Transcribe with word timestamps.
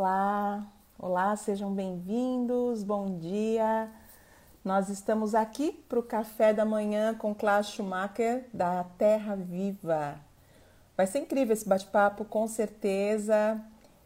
Olá, 0.00 0.64
olá, 0.96 1.34
sejam 1.34 1.74
bem-vindos, 1.74 2.84
bom 2.84 3.18
dia. 3.18 3.90
Nós 4.64 4.88
estamos 4.88 5.34
aqui 5.34 5.72
para 5.72 5.98
o 5.98 6.04
café 6.04 6.54
da 6.54 6.64
manhã 6.64 7.16
com 7.16 7.34
Klaus 7.34 7.70
Schumacher 7.70 8.46
da 8.54 8.84
Terra 8.96 9.34
Viva. 9.34 10.14
Vai 10.96 11.04
ser 11.08 11.18
incrível 11.18 11.52
esse 11.52 11.68
bate-papo, 11.68 12.24
com 12.24 12.46
certeza. 12.46 13.60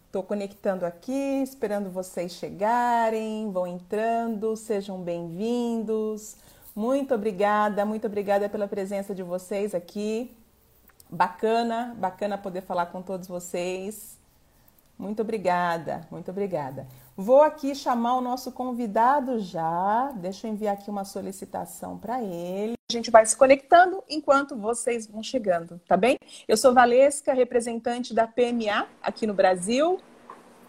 Estou 0.07 0.23
conectando 0.23 0.87
aqui, 0.87 1.43
esperando 1.43 1.91
vocês 1.91 2.33
chegarem, 2.33 3.53
vão 3.53 3.67
entrando, 3.67 4.57
sejam 4.57 4.99
bem-vindos. 5.03 6.37
Muito 6.75 7.15
obrigada, 7.15 7.85
muito 7.85 8.07
obrigada 8.07 8.49
pela 8.49 8.67
presença 8.67 9.15
de 9.15 9.23
vocês 9.23 9.75
aqui. 9.75 10.35
Bacana, 11.11 11.95
bacana 11.99 12.39
poder 12.39 12.63
falar 12.63 12.87
com 12.87 13.03
todos 13.03 13.29
vocês. 13.29 14.22
Muito 15.03 15.21
obrigada, 15.21 16.07
muito 16.13 16.31
obrigada. 16.31 16.87
Vou 17.17 17.43
aqui 17.43 17.75
chamar 17.75 18.15
o 18.15 18.21
nosso 18.21 18.53
convidado 18.53 19.41
já. 19.41 20.13
Deixa 20.15 20.47
eu 20.47 20.53
enviar 20.53 20.75
aqui 20.75 20.89
uma 20.89 21.05
solicitação 21.05 21.99
para 21.99 22.23
ele. 22.23 22.75
A 22.89 22.93
gente 22.93 23.11
vai 23.11 23.27
se 23.27 23.37
conectando 23.37 24.05
enquanto 24.09 24.57
vocês 24.57 25.09
vão 25.09 25.21
chegando, 25.21 25.81
tá 25.89 25.97
bem? 25.97 26.17
Eu 26.47 26.57
sou 26.57 26.73
Valesca, 26.73 27.35
representante 27.35 28.15
da 28.15 28.29
PMA 28.29 28.87
aqui 29.03 29.27
no 29.27 29.35
Brasil. 29.35 29.99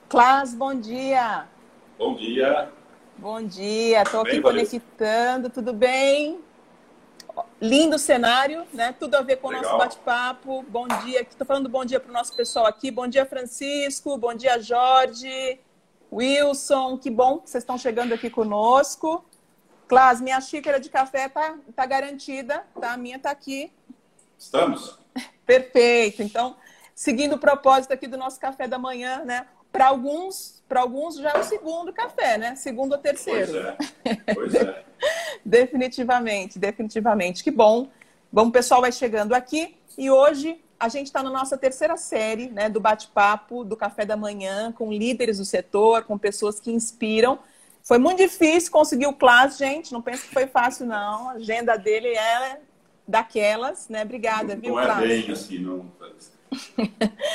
Clas, 0.09 0.55
bom 0.55 0.73
dia. 0.73 1.47
Bom 1.99 2.15
dia. 2.15 2.71
Bom 3.15 3.39
dia, 3.39 4.01
estou 4.01 4.21
aqui 4.21 4.39
Valesca? 4.39 4.79
conectando, 4.79 5.49
tudo 5.51 5.71
bem? 5.73 6.39
Lindo 7.63 7.97
cenário, 7.97 8.67
né? 8.73 8.93
Tudo 8.99 9.15
a 9.15 9.21
ver 9.21 9.37
com 9.37 9.47
o 9.47 9.51
nosso 9.53 9.77
bate-papo. 9.77 10.65
Bom 10.67 10.85
dia. 11.05 11.21
Estou 11.21 11.47
falando 11.47 11.69
bom 11.69 11.85
dia 11.85 11.97
para 11.97 12.09
o 12.09 12.13
nosso 12.13 12.35
pessoal 12.35 12.65
aqui. 12.65 12.91
Bom 12.91 13.07
dia, 13.07 13.25
Francisco. 13.25 14.17
Bom 14.17 14.33
dia, 14.33 14.59
Jorge. 14.59 15.61
Wilson. 16.11 16.97
Que 16.97 17.09
bom 17.09 17.37
que 17.37 17.49
vocês 17.49 17.61
estão 17.61 17.77
chegando 17.77 18.13
aqui 18.13 18.29
conosco. 18.29 19.23
Clás, 19.87 20.19
minha 20.19 20.41
xícara 20.41 20.77
de 20.77 20.89
café 20.89 21.29
tá, 21.29 21.55
tá 21.73 21.85
garantida, 21.85 22.65
tá? 22.81 22.91
A 22.91 22.97
minha 22.97 23.17
tá 23.17 23.31
aqui. 23.31 23.71
Estamos. 24.37 24.99
Perfeito. 25.47 26.21
Então, 26.21 26.57
seguindo 26.93 27.35
o 27.35 27.39
propósito 27.39 27.93
aqui 27.93 28.07
do 28.07 28.17
nosso 28.17 28.41
café 28.41 28.67
da 28.67 28.77
manhã, 28.77 29.23
né? 29.23 29.47
Para 29.71 29.87
alguns, 29.87 30.61
para 30.67 30.81
alguns 30.81 31.15
já 31.15 31.31
é 31.31 31.39
o 31.39 31.43
segundo 31.45 31.93
café, 31.93 32.37
né? 32.37 32.55
Segundo 32.55 32.91
ou 32.91 32.97
terceiro. 32.97 33.53
Pois 33.53 33.65
é. 34.03 34.33
Pois 34.33 34.53
é. 34.53 34.83
definitivamente, 35.53 36.57
definitivamente. 36.57 37.43
Que 37.43 37.51
bom. 37.51 37.87
Bom, 38.31 38.47
o 38.47 38.51
pessoal 38.51 38.81
vai 38.81 38.91
chegando 38.91 39.33
aqui 39.33 39.75
e 39.95 40.09
hoje 40.09 40.59
a 40.79 40.89
gente 40.89 41.05
está 41.05 41.21
na 41.21 41.29
nossa 41.29 41.55
terceira 41.55 41.95
série 41.95 42.47
né, 42.47 42.67
do 42.67 42.79
bate-papo 42.79 43.63
do 43.63 43.77
café 43.77 44.03
da 44.03 44.17
manhã 44.17 44.71
com 44.71 44.91
líderes 44.91 45.37
do 45.37 45.45
setor, 45.45 46.05
com 46.05 46.17
pessoas 46.17 46.59
que 46.59 46.71
inspiram. 46.71 47.37
Foi 47.83 47.99
muito 47.99 48.17
difícil 48.17 48.71
conseguir 48.71 49.05
o 49.05 49.13
classe, 49.13 49.59
gente. 49.59 49.93
Não 49.93 50.01
pense 50.01 50.23
que 50.23 50.33
foi 50.33 50.47
fácil, 50.47 50.87
não. 50.87 51.29
A 51.29 51.33
agenda 51.33 51.77
dele 51.77 52.07
é 52.07 52.59
daquelas, 53.07 53.87
né? 53.89 54.01
Obrigada, 54.01 54.55
não, 54.55 54.61
viu, 54.61 54.73
Não 54.73 54.81
é 54.81 55.07
bem 55.07 55.31
assim, 55.31 55.59
não. 55.59 55.85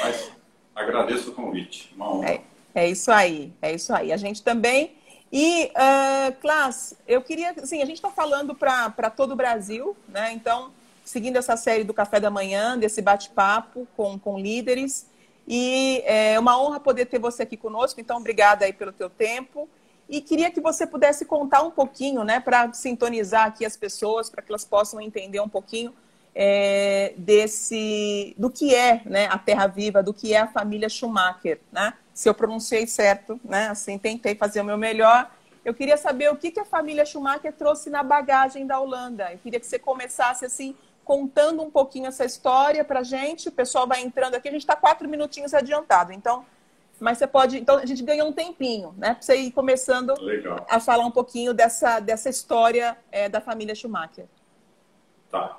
Mas 0.03 0.33
agradeço 0.75 1.31
o 1.31 1.35
convite. 1.35 1.95
Uma 1.95 2.17
honra. 2.17 2.31
É, 2.31 2.41
é 2.75 2.91
isso 2.91 3.13
aí, 3.13 3.53
é 3.63 3.73
isso 3.73 3.95
aí. 3.95 4.13
A 4.13 4.17
gente 4.17 4.43
também 4.43 4.98
e, 5.33 5.67
uh, 5.67 6.33
Clas, 6.41 6.95
eu 7.07 7.21
queria, 7.21 7.51
assim, 7.63 7.83
a 7.83 7.87
gente 7.87 7.97
está 7.97 8.11
falando 8.11 8.55
para 8.55 9.11
todo 9.11 9.33
o 9.33 9.37
Brasil, 9.37 9.97
né? 10.09 10.33
Então, 10.33 10.71
seguindo 11.05 11.37
essa 11.37 11.57
série 11.57 11.85
do 11.85 11.95
Café 11.95 12.19
da 12.21 12.31
Manhã, 12.31 12.79
desse 12.79 13.03
bate-papo 13.03 13.87
com, 13.97 14.19
com 14.19 14.39
líderes. 14.39 15.07
E 15.47 16.03
é 16.05 16.39
uma 16.39 16.61
honra 16.61 16.79
poder 16.79 17.07
ter 17.07 17.19
você 17.19 17.43
aqui 17.43 17.57
conosco, 17.57 18.01
então 18.01 18.19
obrigada 18.19 18.65
aí 18.65 18.73
pelo 18.73 18.93
teu 18.93 19.09
tempo. 19.09 19.69
E 20.09 20.21
queria 20.21 20.51
que 20.51 20.61
você 20.61 20.87
pudesse 20.87 21.25
contar 21.25 21.63
um 21.63 21.71
pouquinho, 21.71 22.25
né, 22.25 22.41
para 22.41 22.73
sintonizar 22.73 23.47
aqui 23.47 23.65
as 23.65 23.77
pessoas, 23.77 24.31
para 24.31 24.43
que 24.43 24.51
elas 24.51 24.65
possam 24.65 25.01
entender 25.01 25.41
um 25.41 25.49
pouquinho 25.49 25.95
é, 26.35 27.13
desse, 27.17 28.35
do 28.39 28.49
que 28.49 28.75
é 28.75 29.03
né, 29.05 29.27
a 29.27 29.37
Terra 29.39 29.67
Viva, 29.67 30.03
do 30.03 30.15
que 30.15 30.33
é 30.33 30.39
a 30.39 30.47
família 30.47 30.89
Schumacher, 30.89 31.61
né? 31.73 31.93
Se 32.19 32.29
eu 32.29 32.35
pronunciei 32.35 32.85
certo, 32.85 33.41
né? 33.45 33.69
Assim, 33.69 33.97
tentei 33.97 34.35
fazer 34.35 34.61
o 34.61 34.65
meu 34.65 34.77
melhor. 34.77 35.31
Eu 35.65 35.73
queria 35.73 35.97
saber 35.97 36.29
o 36.33 36.35
que, 36.35 36.51
que 36.51 36.59
a 36.59 36.65
família 36.65 37.07
Schumacher 37.07 37.53
trouxe 37.53 37.91
na 37.91 38.03
bagagem 38.03 38.67
da 38.67 38.81
Holanda. 38.81 39.33
Eu 39.33 39.39
queria 39.39 39.61
que 39.61 39.67
você 39.67 39.79
começasse 39.79 40.45
assim, 40.45 40.75
contando 41.05 41.63
um 41.63 41.71
pouquinho 41.71 42.07
essa 42.07 42.25
história 42.25 42.85
para 42.85 43.05
gente. 43.05 43.49
O 43.49 43.53
pessoal 43.53 43.87
vai 43.87 44.01
entrando 44.01 44.35
aqui, 44.35 44.49
a 44.49 44.51
gente 44.51 44.63
está 44.63 44.75
quatro 44.75 45.09
minutinhos 45.09 45.55
adiantado. 45.55 46.13
Então, 46.13 46.45
mas 46.99 47.19
você 47.19 47.27
pode. 47.29 47.57
Então, 47.57 47.77
a 47.77 47.87
gente 47.87 48.03
ganha 48.03 48.25
um 48.25 48.33
tempinho, 48.33 48.93
né? 48.99 49.15
Para 49.15 49.23
você 49.23 49.37
ir 49.37 49.53
começando 49.53 50.13
Legal. 50.21 50.67
a 50.69 50.81
falar 50.81 51.07
um 51.07 51.13
pouquinho 51.13 51.55
dessa, 51.55 52.01
dessa 52.01 52.29
história 52.29 52.99
é, 53.13 53.29
da 53.29 53.41
família 53.41 53.77
Schumacher. 53.77 54.27
Tá. 55.31 55.57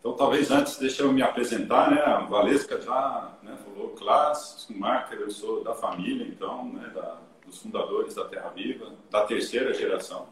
Então, 0.00 0.14
talvez 0.14 0.50
antes, 0.50 0.78
deixa 0.78 1.02
eu 1.02 1.12
me 1.12 1.22
apresentar, 1.22 1.90
né? 1.90 2.00
A 2.00 2.20
Valesca 2.20 2.80
já 2.80 3.32
né, 3.42 3.56
falou, 3.62 3.90
Klaas 3.90 4.64
Schumacher, 4.66 5.20
eu 5.20 5.30
sou 5.30 5.62
da 5.62 5.74
família, 5.74 6.26
então, 6.26 6.64
né, 6.72 6.90
da, 6.94 7.18
dos 7.44 7.58
fundadores 7.58 8.14
da 8.14 8.24
Terra 8.24 8.48
Viva, 8.48 8.94
da 9.10 9.26
terceira 9.26 9.74
geração. 9.74 10.28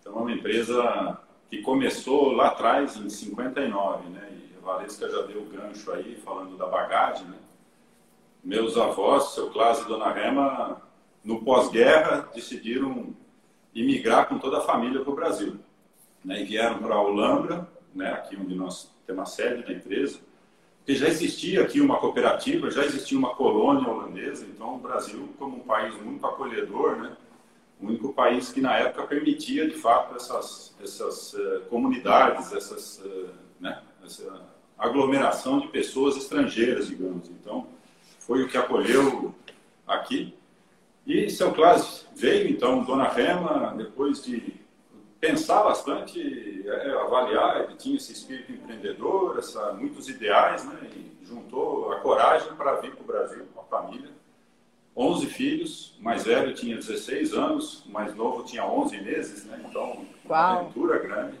Então, 0.00 0.14
é 0.14 0.20
uma 0.20 0.32
empresa 0.32 1.16
que 1.48 1.62
começou 1.62 2.32
lá 2.32 2.48
atrás, 2.48 2.96
em 2.96 3.08
59, 3.08 4.08
né? 4.08 4.28
E 4.32 4.56
a 4.58 4.66
Valesca 4.66 5.08
já 5.08 5.22
deu 5.22 5.42
o 5.42 5.46
gancho 5.46 5.92
aí, 5.92 6.16
falando 6.24 6.56
da 6.56 6.66
bagagem, 6.66 7.26
né? 7.28 7.38
Meus 8.42 8.76
avós, 8.76 9.34
seu 9.34 9.50
Klaas 9.50 9.80
e 9.80 9.86
Dona 9.86 10.12
Rema, 10.12 10.82
no 11.22 11.44
pós-guerra, 11.44 12.28
decidiram 12.34 13.14
imigrar 13.74 14.26
com 14.26 14.38
toda 14.38 14.58
a 14.58 14.62
família 14.62 15.00
para 15.00 15.12
o 15.12 15.14
Brasil. 15.14 15.58
Né? 16.24 16.42
E 16.42 16.44
vieram 16.44 16.78
para 16.78 16.94
a 16.94 17.00
Holanda, 17.00 17.68
né, 17.94 18.12
aqui 18.12 18.36
onde 18.36 18.54
nós 18.54 18.90
temos 19.06 19.22
a 19.22 19.26
sede 19.26 19.62
da 19.64 19.72
empresa, 19.72 20.18
porque 20.78 20.94
já 20.94 21.08
existia 21.08 21.62
aqui 21.62 21.80
uma 21.80 21.98
cooperativa, 21.98 22.70
já 22.70 22.84
existia 22.84 23.18
uma 23.18 23.34
colônia 23.34 23.88
holandesa, 23.88 24.46
então 24.46 24.76
o 24.76 24.78
Brasil, 24.78 25.28
como 25.38 25.56
um 25.56 25.60
país 25.60 25.94
muito 26.00 26.24
acolhedor, 26.26 26.96
né, 26.96 27.16
o 27.80 27.86
único 27.86 28.12
país 28.12 28.50
que 28.50 28.60
na 28.60 28.76
época 28.76 29.06
permitia 29.06 29.68
de 29.68 29.74
fato 29.74 30.16
essas, 30.16 30.74
essas 30.82 31.34
uh, 31.34 31.60
comunidades, 31.68 32.52
essas, 32.52 32.98
uh, 33.04 33.28
né, 33.60 33.82
essa 34.04 34.46
aglomeração 34.78 35.60
de 35.60 35.68
pessoas 35.68 36.16
estrangeiras, 36.16 36.88
digamos. 36.88 37.28
Então, 37.28 37.66
foi 38.18 38.42
o 38.42 38.48
que 38.48 38.56
acolheu 38.56 39.34
aqui. 39.86 40.34
E 41.06 41.30
seu 41.30 41.52
Clássico 41.52 42.10
veio, 42.14 42.48
então, 42.48 42.84
Dona 42.84 43.08
Rema, 43.08 43.74
depois 43.76 44.22
de 44.22 44.54
pensar 45.20 45.62
bastante, 45.62 46.64
é, 46.66 46.90
avaliar, 46.92 47.64
ele 47.64 47.76
tinha 47.76 47.96
esse 47.96 48.12
espírito 48.12 48.52
empreendedor, 48.52 49.38
essa, 49.38 49.72
muitos 49.72 50.08
ideais, 50.08 50.64
né? 50.64 50.78
E 50.94 51.26
juntou 51.26 51.92
a 51.92 52.00
coragem 52.00 52.52
para 52.54 52.76
vir 52.76 52.92
para 52.94 53.02
o 53.02 53.06
Brasil 53.06 53.46
com 53.54 53.60
a 53.60 53.64
família. 53.64 54.10
11 54.96 55.26
filhos, 55.26 55.94
o 56.00 56.02
mais 56.02 56.24
velho 56.24 56.52
tinha 56.54 56.74
16 56.74 57.32
anos, 57.32 57.84
o 57.84 57.90
mais 57.90 58.14
novo 58.16 58.42
tinha 58.44 58.64
11 58.66 59.00
meses, 59.00 59.44
né? 59.44 59.64
Então, 59.68 60.04
uma 60.24 60.58
aventura 60.58 60.98
grande. 60.98 61.38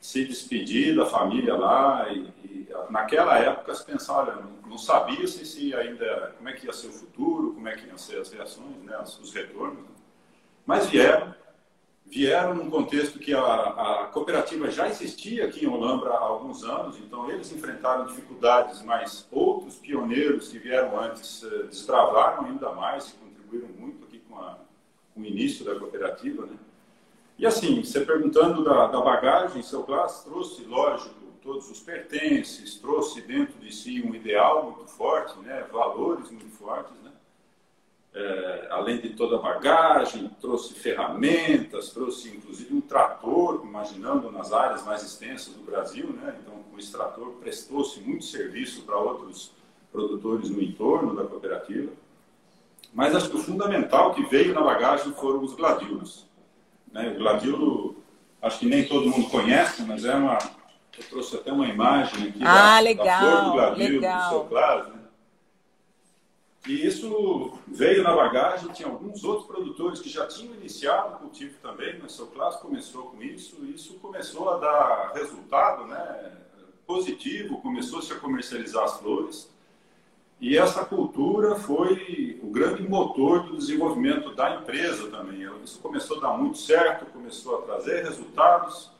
Se 0.00 0.24
despedir 0.24 0.94
da 0.94 1.06
família 1.06 1.56
lá 1.56 2.08
e, 2.12 2.28
e 2.44 2.68
naquela 2.90 3.38
época 3.38 3.74
se 3.74 3.84
pensava, 3.84 4.30
olha, 4.30 4.40
não, 4.40 4.70
não 4.70 4.78
sabia 4.78 5.26
se, 5.26 5.44
se 5.44 5.74
ainda, 5.74 6.34
como 6.36 6.48
é 6.48 6.52
que 6.52 6.66
ia 6.66 6.72
ser 6.72 6.88
o 6.88 6.92
futuro, 6.92 7.54
como 7.54 7.66
é 7.66 7.74
que 7.74 7.88
iam 7.88 7.98
ser 7.98 8.20
as 8.20 8.30
reações, 8.30 8.76
né? 8.84 8.96
os 9.00 9.32
retornos. 9.32 9.78
Né? 9.78 9.88
Mas 10.64 10.86
vieram, 10.86 11.34
vieram 12.08 12.54
num 12.54 12.70
contexto 12.70 13.18
que 13.18 13.34
a, 13.34 13.40
a, 13.40 14.04
cooperativa 14.06 14.70
já 14.70 14.88
existia 14.88 15.44
aqui 15.44 15.64
em 15.64 15.68
Olambra 15.68 16.10
há 16.10 16.20
alguns 16.20 16.62
anos, 16.64 16.96
então 16.98 17.30
eles 17.30 17.52
enfrentaram 17.52 18.06
dificuldades, 18.06 18.82
mas 18.82 19.26
outros 19.30 19.76
pioneiros 19.76 20.48
que 20.48 20.58
vieram 20.58 20.98
antes 20.98 21.42
eh, 21.42 21.64
destravaram 21.64 22.46
ainda 22.46 22.72
mais 22.72 23.08
e 23.08 23.12
contribuíram 23.14 23.68
muito 23.78 24.04
aqui 24.04 24.20
com, 24.20 24.38
a, 24.38 24.58
com, 25.14 25.20
o 25.20 25.24
início 25.24 25.64
da 25.64 25.74
cooperativa. 25.78 26.46
Né? 26.46 26.56
E 27.38 27.46
assim, 27.46 27.82
você 27.82 28.00
perguntando 28.04 28.64
da, 28.64 28.86
da 28.86 29.00
bagagem, 29.00 29.62
seu 29.62 29.82
Glass 29.82 30.22
trouxe, 30.24 30.64
lógico, 30.64 31.14
todos 31.42 31.70
os 31.70 31.80
pertences, 31.80 32.76
trouxe 32.76 33.20
dentro 33.20 33.58
de 33.58 33.74
si 33.74 34.02
um 34.02 34.14
ideal 34.14 34.64
muito 34.64 34.86
forte, 34.86 35.38
né? 35.40 35.64
valores 35.70 36.30
muito 36.30 36.50
fortes, 36.50 36.96
né? 37.02 37.12
É, 38.16 38.68
além 38.70 38.98
de 38.98 39.10
toda 39.10 39.36
a 39.36 39.38
bagagem, 39.38 40.30
trouxe 40.40 40.72
ferramentas, 40.72 41.90
trouxe 41.90 42.30
inclusive 42.34 42.74
um 42.74 42.80
trator, 42.80 43.60
imaginando 43.62 44.32
nas 44.32 44.54
áreas 44.54 44.82
mais 44.86 45.02
extensas 45.02 45.52
do 45.52 45.62
Brasil, 45.62 46.08
né? 46.08 46.34
Então, 46.40 46.54
o 46.74 46.78
extrator 46.78 47.32
prestou-se 47.32 48.00
muito 48.00 48.24
serviço 48.24 48.82
para 48.82 48.96
outros 48.96 49.52
produtores 49.92 50.48
no 50.48 50.62
entorno 50.62 51.14
da 51.14 51.24
cooperativa. 51.24 51.92
Mas 52.94 53.14
acho 53.14 53.28
que 53.28 53.36
o 53.36 53.42
fundamental 53.42 54.14
que 54.14 54.24
veio 54.24 54.54
na 54.54 54.62
bagagem 54.62 55.12
foram 55.12 55.44
os 55.44 55.52
gladiolos. 55.52 56.24
Né? 56.90 57.10
O 57.10 57.18
gladiolo, 57.18 57.96
acho 58.40 58.60
que 58.60 58.66
nem 58.66 58.86
todo 58.86 59.10
mundo 59.10 59.28
conhece, 59.28 59.82
mas 59.82 60.06
é 60.06 60.14
uma. 60.14 60.38
Eu 60.96 61.04
trouxe 61.10 61.36
até 61.36 61.52
uma 61.52 61.68
imagem 61.68 62.28
aqui 62.28 62.40
ah, 62.42 62.76
da, 62.76 62.80
legal, 62.80 63.06
da 63.06 63.18
flor 63.18 63.44
do 63.44 63.52
gladilo 63.52 64.00
legal. 64.00 64.22
do 64.22 64.28
seu 64.30 64.44
Claro? 64.44 64.95
E 66.66 66.84
isso 66.84 67.56
veio 67.68 68.02
na 68.02 68.14
bagagem, 68.14 68.72
tinha 68.72 68.88
alguns 68.88 69.22
outros 69.22 69.46
produtores 69.46 70.00
que 70.00 70.08
já 70.08 70.26
tinham 70.26 70.52
iniciado 70.54 71.14
o 71.14 71.18
cultivo 71.18 71.54
também, 71.62 71.96
mas 72.02 72.18
o 72.18 72.26
Classe 72.26 72.60
começou 72.60 73.04
com 73.04 73.22
isso, 73.22 73.58
e 73.62 73.74
isso 73.74 73.94
começou 73.94 74.50
a 74.50 74.58
dar 74.58 75.12
resultado 75.14 75.86
né, 75.86 76.32
positivo, 76.84 77.60
começou-se 77.60 78.12
a 78.12 78.16
comercializar 78.16 78.82
as 78.82 78.98
flores, 78.98 79.48
e 80.40 80.58
essa 80.58 80.84
cultura 80.84 81.54
foi 81.54 82.40
o 82.42 82.48
grande 82.48 82.82
motor 82.82 83.44
do 83.44 83.56
desenvolvimento 83.56 84.34
da 84.34 84.56
empresa 84.56 85.08
também. 85.08 85.48
Isso 85.64 85.78
começou 85.78 86.18
a 86.18 86.20
dar 86.20 86.36
muito 86.36 86.58
certo, 86.58 87.06
começou 87.06 87.58
a 87.58 87.62
trazer 87.62 88.04
resultados, 88.04 88.90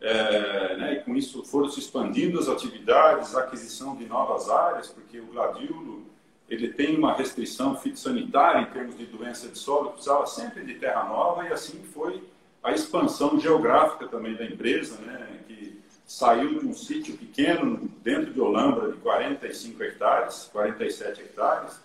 é, 0.00 0.76
né, 0.76 0.94
e 0.94 1.00
com 1.04 1.14
isso 1.14 1.44
foram 1.44 1.68
se 1.68 1.78
expandindo 1.78 2.38
as 2.38 2.48
atividades, 2.48 3.36
a 3.36 3.40
aquisição 3.40 3.94
de 3.94 4.06
novas 4.06 4.50
áreas, 4.50 4.88
porque 4.88 5.20
o 5.20 5.26
gladiolo 5.26 6.10
ele 6.52 6.68
tem 6.68 6.96
uma 6.96 7.14
restrição 7.14 7.74
fitossanitária 7.76 8.60
em 8.60 8.66
termos 8.66 8.96
de 8.98 9.06
doença 9.06 9.48
de 9.48 9.58
solo, 9.58 9.92
precisava 9.92 10.26
sempre 10.26 10.62
de 10.64 10.74
terra 10.74 11.04
nova 11.04 11.44
e 11.44 11.52
assim 11.52 11.82
foi 11.94 12.22
a 12.62 12.72
expansão 12.72 13.40
geográfica 13.40 14.06
também 14.06 14.34
da 14.34 14.44
empresa, 14.44 15.00
né, 15.00 15.40
que 15.48 15.80
saiu 16.06 16.60
de 16.60 16.66
um 16.66 16.74
sítio 16.74 17.16
pequeno 17.16 17.90
dentro 18.02 18.34
de 18.34 18.40
Olambra 18.40 18.92
de 18.92 18.98
45 18.98 19.82
hectares, 19.82 20.50
47 20.52 21.22
hectares, 21.22 21.80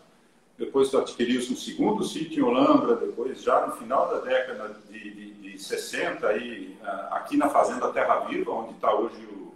depois 0.57 0.93
adquiriu-se 0.93 1.53
um 1.53 1.55
segundo 1.55 2.03
sítio 2.03 2.39
em 2.39 2.47
Olambra, 2.47 2.97
depois 2.97 3.41
já 3.41 3.65
no 3.65 3.73
final 3.77 4.09
da 4.09 4.19
década 4.19 4.75
de, 4.89 5.11
de, 5.11 5.31
de 5.33 5.57
60, 5.57 6.27
aí, 6.27 6.75
aqui 7.11 7.37
na 7.37 7.47
Fazenda 7.47 7.87
Terra 7.93 8.19
Viva, 8.21 8.51
onde 8.51 8.73
está 8.73 8.93
hoje 8.93 9.23
o, 9.31 9.53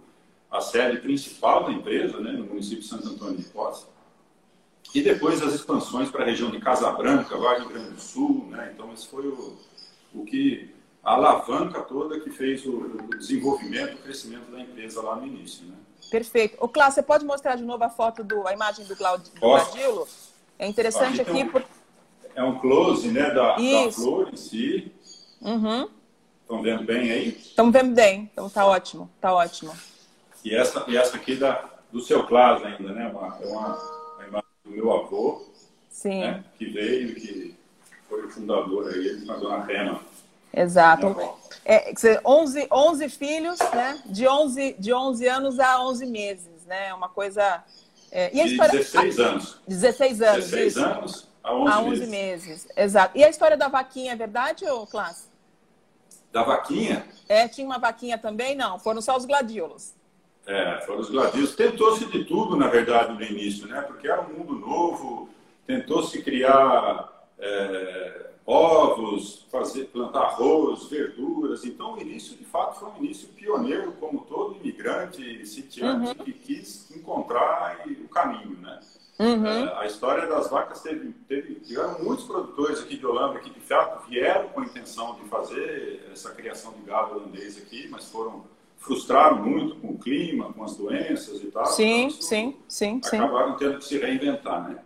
a 0.50 0.60
sede 0.60 0.98
principal 0.98 1.64
da 1.64 1.72
empresa, 1.72 2.18
né, 2.18 2.32
no 2.32 2.46
município 2.46 2.80
de 2.80 2.86
Santo 2.86 3.08
Antônio 3.08 3.36
de 3.36 3.44
Poça. 3.44 3.92
E 4.94 5.00
depois 5.02 5.40
as 5.40 5.54
expansões 5.54 6.10
para 6.10 6.22
a 6.22 6.26
região 6.26 6.50
de 6.50 6.60
Casa 6.60 6.90
Branca, 6.90 7.36
Vargem 7.36 7.68
Grande 7.68 7.90
do 7.90 8.00
Sul, 8.00 8.46
né? 8.50 8.72
Então, 8.74 8.92
esse 8.92 9.06
foi 9.08 9.26
o, 9.26 9.58
o 10.14 10.24
que 10.24 10.70
a 11.02 11.14
alavanca 11.14 11.80
toda 11.80 12.20
que 12.20 12.30
fez 12.30 12.64
o, 12.66 12.72
o 12.72 13.18
desenvolvimento, 13.18 13.94
o 13.94 14.02
crescimento 14.02 14.50
da 14.50 14.60
empresa 14.60 15.00
lá 15.00 15.16
no 15.16 15.26
início, 15.26 15.66
né? 15.66 15.74
Perfeito. 16.10 16.58
O 16.60 16.68
Cláudio, 16.68 16.94
você 16.94 17.02
pode 17.02 17.24
mostrar 17.24 17.56
de 17.56 17.64
novo 17.64 17.82
a 17.82 17.88
foto 17.88 18.22
do 18.22 18.46
a 18.46 18.52
imagem 18.52 18.84
do, 18.84 18.94
Claudilo? 18.94 20.06
É 20.58 20.66
interessante 20.66 21.22
aqui, 21.22 21.40
aqui 21.40 21.50
por... 21.50 21.64
é 22.34 22.42
um 22.42 22.58
close, 22.58 23.08
né, 23.08 23.30
da, 23.30 23.56
da, 23.56 23.92
flor 23.92 24.28
em 24.30 24.36
si. 24.36 24.92
Uhum. 25.40 25.88
Estão 26.42 26.60
vendo 26.60 26.84
bem 26.84 27.10
aí? 27.10 27.28
Estamos 27.30 27.72
vendo 27.72 27.94
bem. 27.94 28.30
Então 28.30 28.50
tá 28.50 28.66
ótimo, 28.66 29.10
tá 29.20 29.32
ótimo. 29.32 29.72
E 30.44 30.54
essa 30.54 30.84
e 30.86 30.96
essa 30.96 31.16
aqui 31.16 31.34
da 31.34 31.64
do 31.90 32.00
seu 32.00 32.26
Cláudio 32.26 32.66
ainda, 32.66 32.92
né? 32.92 33.08
Uma, 33.08 33.38
é 33.40 33.46
uma 33.46 33.91
do 34.64 34.70
meu 34.70 34.92
avô. 34.92 35.42
Né, 36.04 36.42
que 36.58 36.66
veio, 36.66 37.14
que 37.14 37.54
foi 38.08 38.24
o 38.26 38.30
fundador 38.30 38.88
aí, 38.88 39.06
ele 39.06 39.26
com 39.26 39.32
a 39.32 39.36
dona 39.36 39.66
Pena. 39.66 40.00
Exato. 40.52 41.16
É, 41.64 41.92
11, 42.24 42.66
11 42.70 43.08
filhos, 43.08 43.58
né? 43.72 44.02
De 44.06 44.26
11, 44.26 44.76
de 44.78 44.92
11 44.92 45.28
anos 45.28 45.60
a 45.60 45.80
11 45.84 46.06
meses, 46.06 46.66
né? 46.66 46.92
Uma 46.94 47.08
coisa... 47.08 47.62
É, 48.10 48.34
e 48.34 48.40
a 48.40 48.46
história... 48.46 48.72
16 48.72 49.20
anos. 49.20 49.60
16 49.68 50.22
anos, 50.22 50.44
16 50.50 50.66
isso. 50.66 50.84
anos 50.84 51.28
a 51.42 51.54
11, 51.54 51.72
a 51.72 51.80
11 51.80 52.06
meses. 52.06 52.08
meses. 52.08 52.68
Exato. 52.76 53.16
E 53.16 53.24
a 53.24 53.30
história 53.30 53.56
da 53.56 53.68
vaquinha 53.68 54.12
é 54.12 54.16
verdade, 54.16 54.64
ou 54.66 54.86
Clássico? 54.86 55.30
Da 56.32 56.42
vaquinha? 56.42 57.06
É, 57.28 57.46
tinha 57.46 57.66
uma 57.66 57.78
vaquinha 57.78 58.18
também? 58.18 58.54
Não, 58.54 58.78
foram 58.78 59.00
só 59.00 59.16
os 59.16 59.24
gladiolos. 59.24 59.92
É, 60.46 60.80
foram 60.86 61.00
os 61.00 61.10
gladios. 61.10 61.54
Tentou-se 61.54 62.04
de 62.06 62.24
tudo, 62.24 62.56
na 62.56 62.68
verdade, 62.68 63.12
no 63.12 63.22
início, 63.22 63.66
né? 63.68 63.80
Porque 63.82 64.08
era 64.08 64.20
um 64.22 64.32
mundo 64.32 64.54
novo, 64.54 65.28
tentou-se 65.66 66.20
criar 66.22 67.26
é, 67.38 68.30
ovos, 68.44 69.46
fazer, 69.50 69.84
plantar 69.86 70.22
arroz, 70.22 70.88
verduras. 70.88 71.64
Então, 71.64 71.94
o 71.94 72.00
início, 72.00 72.36
de 72.36 72.44
fato, 72.44 72.80
foi 72.80 72.90
um 72.90 73.04
início 73.04 73.28
pioneiro, 73.28 73.92
como 73.92 74.22
todo 74.22 74.56
imigrante 74.56 75.46
sitiante 75.46 76.08
uhum. 76.08 76.24
que 76.24 76.32
quis 76.32 76.90
encontrar 76.90 77.84
o 77.86 78.08
caminho, 78.08 78.58
né? 78.60 78.80
Uhum. 79.18 79.46
É, 79.46 79.78
a 79.78 79.86
história 79.86 80.26
das 80.26 80.50
vacas 80.50 80.80
teve, 80.80 81.12
teve, 81.28 81.54
tiveram 81.56 82.02
muitos 82.02 82.24
produtores 82.24 82.80
aqui 82.80 82.96
de 82.96 83.06
Holanda 83.06 83.38
que, 83.38 83.50
de 83.50 83.60
fato, 83.60 84.08
vieram 84.08 84.48
com 84.48 84.60
a 84.60 84.64
intenção 84.64 85.14
de 85.14 85.28
fazer 85.28 86.08
essa 86.10 86.30
criação 86.30 86.72
de 86.72 86.82
gado 86.82 87.14
holandês 87.14 87.56
aqui, 87.58 87.86
mas 87.88 88.08
foram 88.10 88.44
frustraram 88.82 89.36
muito 89.36 89.76
com 89.76 89.88
o 89.88 89.98
clima, 89.98 90.52
com 90.52 90.64
as 90.64 90.76
doenças 90.76 91.42
e 91.42 91.46
tal. 91.46 91.66
Sim, 91.66 92.06
então, 92.06 92.20
sim, 92.20 92.56
sim, 92.68 93.00
acabaram 93.02 93.52
sim. 93.52 93.58
tendo 93.58 93.78
que 93.78 93.84
se 93.84 93.98
reinventar, 93.98 94.68
né? 94.68 94.78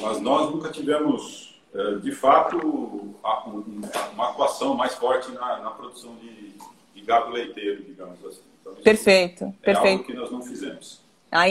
Mas 0.00 0.20
nós 0.20 0.50
nunca 0.50 0.70
tivemos, 0.70 1.60
eh, 1.74 1.96
de 1.96 2.12
fato, 2.12 2.56
uma 4.12 4.30
atuação 4.30 4.74
mais 4.74 4.94
forte 4.94 5.30
na, 5.32 5.60
na 5.60 5.70
produção 5.70 6.14
de, 6.16 6.54
de, 6.94 7.00
gado 7.02 7.30
leiteiro, 7.30 7.82
digamos 7.84 8.24
assim. 8.24 8.42
Então, 8.60 8.74
perfeito, 8.74 9.44
é 9.44 9.64
perfeito. 9.64 9.98
algo 9.98 10.04
que 10.04 10.14
nós 10.14 10.30
não 10.30 10.42
fizemos. 10.42 11.00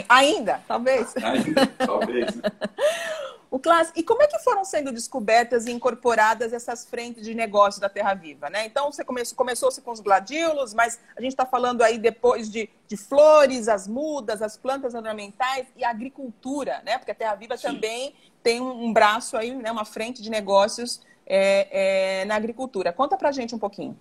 Ainda, 0.10 0.62
talvez. 0.68 1.16
Ainda, 1.18 1.68
talvez. 1.68 2.36
Né? 2.36 2.44
O 3.52 3.58
Clas, 3.58 3.92
e 3.96 4.04
como 4.04 4.22
é 4.22 4.28
que 4.28 4.38
foram 4.40 4.64
sendo 4.64 4.92
descobertas 4.92 5.66
e 5.66 5.72
incorporadas 5.72 6.54
essas 6.54 6.86
frentes 6.86 7.26
de 7.26 7.34
negócio 7.34 7.82
da 7.82 7.90
Terra 7.90 8.14
Viva? 8.14 8.48
Né? 8.50 8.66
Então, 8.66 8.92
você 8.92 9.04
começou, 9.04 9.36
começou-se 9.36 9.82
com 9.82 9.92
os 9.92 10.00
gladiolos, 10.00 10.74
mas 10.74 11.00
a 11.18 11.22
gente 11.22 11.32
está 11.32 11.46
falando 11.46 11.82
aí 11.82 11.98
depois 11.98 12.50
de, 12.52 12.70
de, 12.88 12.96
flores, 12.96 13.68
as 13.68 13.88
mudas, 13.88 14.44
as 14.44 14.56
plantas 14.56 14.94
ornamentais 14.94 15.66
e 15.76 15.84
a 15.84 15.90
agricultura, 15.90 16.82
né? 16.86 17.00
Porque 17.00 17.12
a 17.12 17.16
Terra 17.16 17.36
Viva 17.36 17.58
Sim. 17.58 17.74
também 17.74 18.14
tem 18.44 18.62
um, 18.62 18.86
um, 18.86 18.94
braço 18.94 19.36
aí, 19.36 19.56
né? 19.56 19.72
uma 19.72 19.86
frente 19.86 20.22
de 20.22 20.30
negócios 20.30 21.02
é, 21.26 22.22
é, 22.22 22.26
na 22.26 22.36
agricultura. 22.36 22.94
Conta 22.94 23.18
para 23.18 23.30
a 23.30 23.32
gente 23.32 23.56
um 23.56 23.60
pouquinho. 23.60 23.98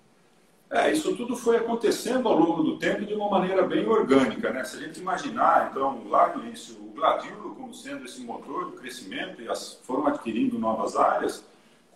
É, 0.70 0.92
isso 0.92 1.16
tudo 1.16 1.34
foi 1.34 1.56
acontecendo 1.56 2.28
ao 2.28 2.38
longo 2.38 2.62
do 2.62 2.78
tempo 2.78 3.06
de 3.06 3.14
uma 3.14 3.30
maneira 3.30 3.62
bem 3.62 3.86
orgânica, 3.88 4.50
né? 4.50 4.64
Se 4.64 4.76
a 4.76 4.80
gente 4.80 5.00
imaginar, 5.00 5.70
então, 5.70 6.06
lá 6.08 6.36
no 6.36 6.44
início, 6.44 6.76
o 6.76 6.90
gladiolo 6.90 7.54
como 7.54 7.72
sendo 7.72 8.04
esse 8.04 8.20
motor 8.20 8.66
do 8.66 8.72
crescimento 8.72 9.40
e 9.40 9.48
as, 9.48 9.80
foram 9.84 10.06
adquirindo 10.06 10.58
novas 10.58 10.94
áreas, 10.94 11.42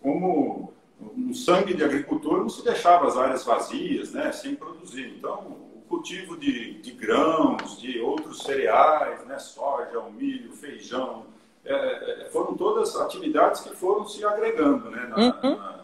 como 0.01 0.73
no 1.15 1.35
sangue 1.35 1.75
de 1.75 1.85
agricultor 1.85 2.39
não 2.39 2.49
se 2.49 2.65
deixava 2.65 3.07
as 3.07 3.17
áreas 3.19 3.45
vazias, 3.45 4.13
né, 4.13 4.33
sem 4.33 4.55
produzir. 4.55 5.15
Então, 5.19 5.41
o 5.77 5.83
cultivo 5.87 6.39
de, 6.39 6.81
de 6.81 6.93
grãos, 6.93 7.79
de 7.79 8.01
outros 8.01 8.39
cereais, 8.39 9.23
né, 9.27 9.39
soja, 9.39 10.01
milho, 10.17 10.51
feijão, 10.53 11.27
é, 11.63 12.23
é 12.23 12.29
foram 12.31 12.55
todas 12.55 12.97
atividades 12.97 13.61
que 13.61 13.77
foram 13.77 14.09
se 14.09 14.25
agregando 14.25 14.89
né, 14.91 15.07
na, 15.09 15.17
uhum. 15.17 15.57
na, 15.57 15.79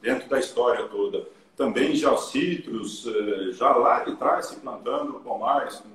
dentro 0.00 0.28
da 0.28 0.38
história 0.38 0.86
toda 0.86 1.36
também 1.58 1.96
já 1.96 2.12
os 2.12 2.30
citros, 2.30 3.04
eh, 3.04 3.52
já 3.52 3.74
lá 3.74 4.04
de 4.04 4.14
trás 4.14 4.46
se 4.46 4.56
plantando 4.60 5.14
pomares 5.14 5.76
com 5.76 5.88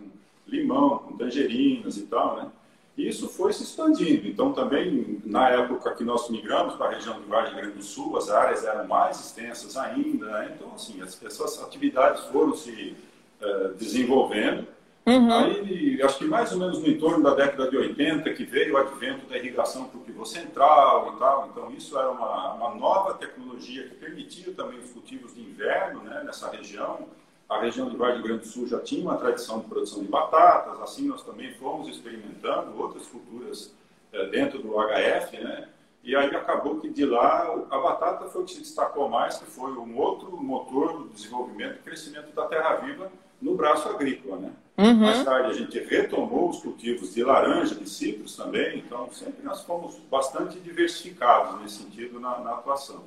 limão, 0.46 1.00
com 1.00 1.16
tangerinas 1.16 1.96
e 1.98 2.02
tal, 2.02 2.36
né? 2.36 2.52
E 2.98 3.08
isso 3.08 3.28
foi 3.30 3.54
se 3.54 3.64
expandindo. 3.64 4.28
Então, 4.28 4.54
também, 4.54 5.20
na 5.26 5.50
época 5.50 5.96
que 5.96 6.04
nós 6.04 6.30
migramos 6.30 6.76
para 6.76 6.88
a 6.88 6.92
região 6.92 7.20
do 7.20 7.28
Vargem 7.28 7.56
Grande 7.56 7.78
do 7.78 7.82
Sul, 7.82 8.16
as 8.18 8.30
áreas 8.30 8.64
eram 8.66 8.88
mais 8.88 9.20
extensas 9.20 9.76
ainda. 9.78 10.28
Né? 10.28 10.54
Então, 10.54 10.72
assim, 10.76 11.02
as, 11.02 11.20
essas 11.24 11.64
atividades 11.64 12.26
foram 12.26 12.56
se 12.56 12.96
uh, 13.42 13.74
desenvolvendo. 13.74 14.68
Uhum. 15.06 15.34
Aí, 15.34 16.02
acho 16.02 16.18
que 16.18 16.26
mais 16.26 16.52
ou 16.54 16.60
menos 16.60 16.80
no 16.80 16.88
entorno 16.88 17.22
da 17.22 17.36
década 17.36 17.70
de 17.70 17.76
80, 17.76 18.34
que 18.34 18.46
veio 18.46 18.76
o 18.76 18.78
advento 18.78 19.26
da 19.28 19.38
irrigação 19.38 19.86
por 19.86 20.00
pivô 20.02 20.26
central 20.26 21.14
e 21.14 21.20
tal. 21.20 21.50
Então, 21.52 21.72
isso 21.72 21.98
era 21.98 22.10
uma, 22.10 22.54
uma 22.54 22.76
nova 22.76 23.14
tecnologia 23.16 23.84
que 23.84 23.96
permitia 23.96 24.54
também 24.54 24.80
os 24.80 24.92
cultivos 24.92 25.36
de 25.36 25.42
inverno 25.42 26.02
né, 26.04 26.24
nessa 26.26 26.50
região. 26.50 27.08
A 27.50 27.60
região 27.60 27.90
do 27.90 27.98
Vale 27.98 28.18
do 28.18 28.24
Grande 28.24 28.42
do 28.44 28.48
Sul 28.48 28.66
já 28.66 28.80
tinha 28.80 29.02
uma 29.02 29.18
tradição 29.18 29.60
de 29.60 29.68
produção 29.68 30.02
de 30.02 30.08
batatas, 30.08 30.82
assim 30.82 31.08
nós 31.08 31.22
também 31.22 31.54
fomos 31.56 31.90
experimentando 31.90 32.82
outras 32.82 33.06
culturas 33.06 33.74
é, 34.14 34.26
dentro 34.28 34.60
do 34.60 34.74
HF, 34.74 35.38
né? 35.38 35.68
E 36.04 36.16
aí 36.16 36.36
acabou 36.36 36.80
que 36.80 36.90
de 36.90 37.06
lá 37.06 37.44
a 37.70 37.78
batata 37.78 38.26
foi 38.26 38.42
o 38.42 38.46
que 38.46 38.54
se 38.54 38.60
destacou 38.62 39.08
mais, 39.08 39.38
que 39.38 39.46
foi 39.46 39.72
um 39.74 39.98
outro 39.98 40.36
motor 40.36 40.98
do 40.98 41.10
desenvolvimento 41.10 41.76
e 41.76 41.84
crescimento 41.84 42.34
da 42.34 42.46
terra 42.46 42.76
viva 42.76 43.12
no 43.44 43.56
braço 43.56 43.90
agrícola, 43.90 44.38
né? 44.38 44.52
Uhum. 44.78 44.96
Mais 44.96 45.24
tarde 45.24 45.50
a 45.50 45.54
gente 45.54 45.78
retomou 45.80 46.50
os 46.50 46.62
cultivos 46.62 47.14
de 47.14 47.24
laranja, 47.24 47.76
de 47.76 47.88
citros 47.88 48.36
também, 48.36 48.80
então 48.80 49.12
sempre 49.12 49.44
nós 49.44 49.62
fomos 49.62 50.00
bastante 50.10 50.60
diversificados 50.60 51.62
nesse 51.62 51.84
sentido 51.84 52.20
na, 52.20 52.40
na 52.40 52.52
atuação. 52.52 53.04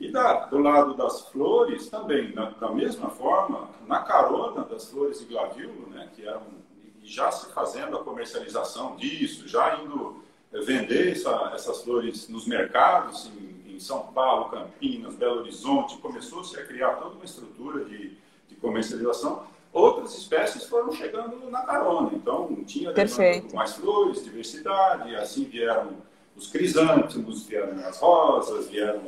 E 0.00 0.10
da, 0.10 0.46
do 0.46 0.58
lado 0.58 0.94
das 0.94 1.28
flores 1.28 1.88
também, 1.88 2.32
na, 2.32 2.50
da 2.50 2.70
mesma 2.70 3.10
forma, 3.10 3.68
na 3.86 4.00
carona 4.00 4.64
das 4.64 4.90
flores 4.90 5.20
de 5.20 5.26
gladiolo, 5.26 5.88
né, 5.90 6.08
que 6.16 6.26
eram 6.26 6.42
já 7.04 7.30
se 7.30 7.52
fazendo 7.52 7.96
a 7.96 8.04
comercialização 8.04 8.96
disso, 8.96 9.46
já 9.46 9.80
indo 9.82 10.22
vender 10.52 11.12
essa, 11.12 11.52
essas 11.54 11.82
flores 11.82 12.28
nos 12.28 12.46
mercados 12.46 13.26
em, 13.26 13.74
em, 13.74 13.80
São 13.80 14.06
Paulo, 14.12 14.50
Campinas, 14.50 15.14
Belo 15.14 15.40
Horizonte, 15.40 15.98
começou-se 15.98 16.58
a 16.58 16.64
criar 16.64 16.94
toda 16.94 17.14
uma 17.14 17.24
estrutura 17.24 17.84
de 17.84 18.16
comercialização 18.60 19.42
outras 19.72 20.16
espécies 20.16 20.64
foram 20.64 20.92
chegando 20.92 21.48
na 21.50 21.62
carona. 21.62 22.10
Então, 22.12 22.54
tinha 22.66 22.92
mais 23.54 23.72
flores, 23.74 24.24
diversidade, 24.24 25.14
assim 25.16 25.44
vieram 25.44 25.92
os 26.36 26.48
crisântemos, 26.48 27.46
vieram 27.46 27.86
as 27.86 27.98
rosas, 27.98 28.68
vieram 28.68 29.02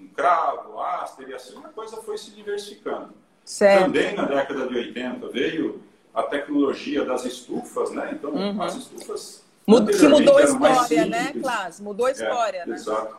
um 0.00 0.08
cravo, 0.08 0.80
áster, 0.80 1.28
e 1.28 1.34
assim 1.34 1.58
a 1.64 1.68
coisa 1.68 1.96
foi 1.98 2.16
se 2.16 2.30
diversificando. 2.30 3.10
Certo. 3.44 3.84
Também 3.84 4.14
na 4.14 4.24
década 4.24 4.68
de 4.68 4.76
80 4.76 5.28
veio 5.28 5.82
a 6.14 6.22
tecnologia 6.22 7.04
das 7.04 7.24
estufas, 7.24 7.90
né? 7.90 8.10
Então, 8.12 8.30
uhum. 8.30 8.62
as 8.62 8.76
estufas. 8.76 9.44
Que 9.66 10.08
mudou 10.08 10.36
a 10.36 10.42
história, 10.42 11.06
né, 11.06 11.32
Clas? 11.40 11.80
Mudou 11.80 12.06
a 12.06 12.10
é, 12.10 12.12
história, 12.12 12.58
é, 12.58 12.66
né? 12.66 12.74
Exato. 12.74 13.16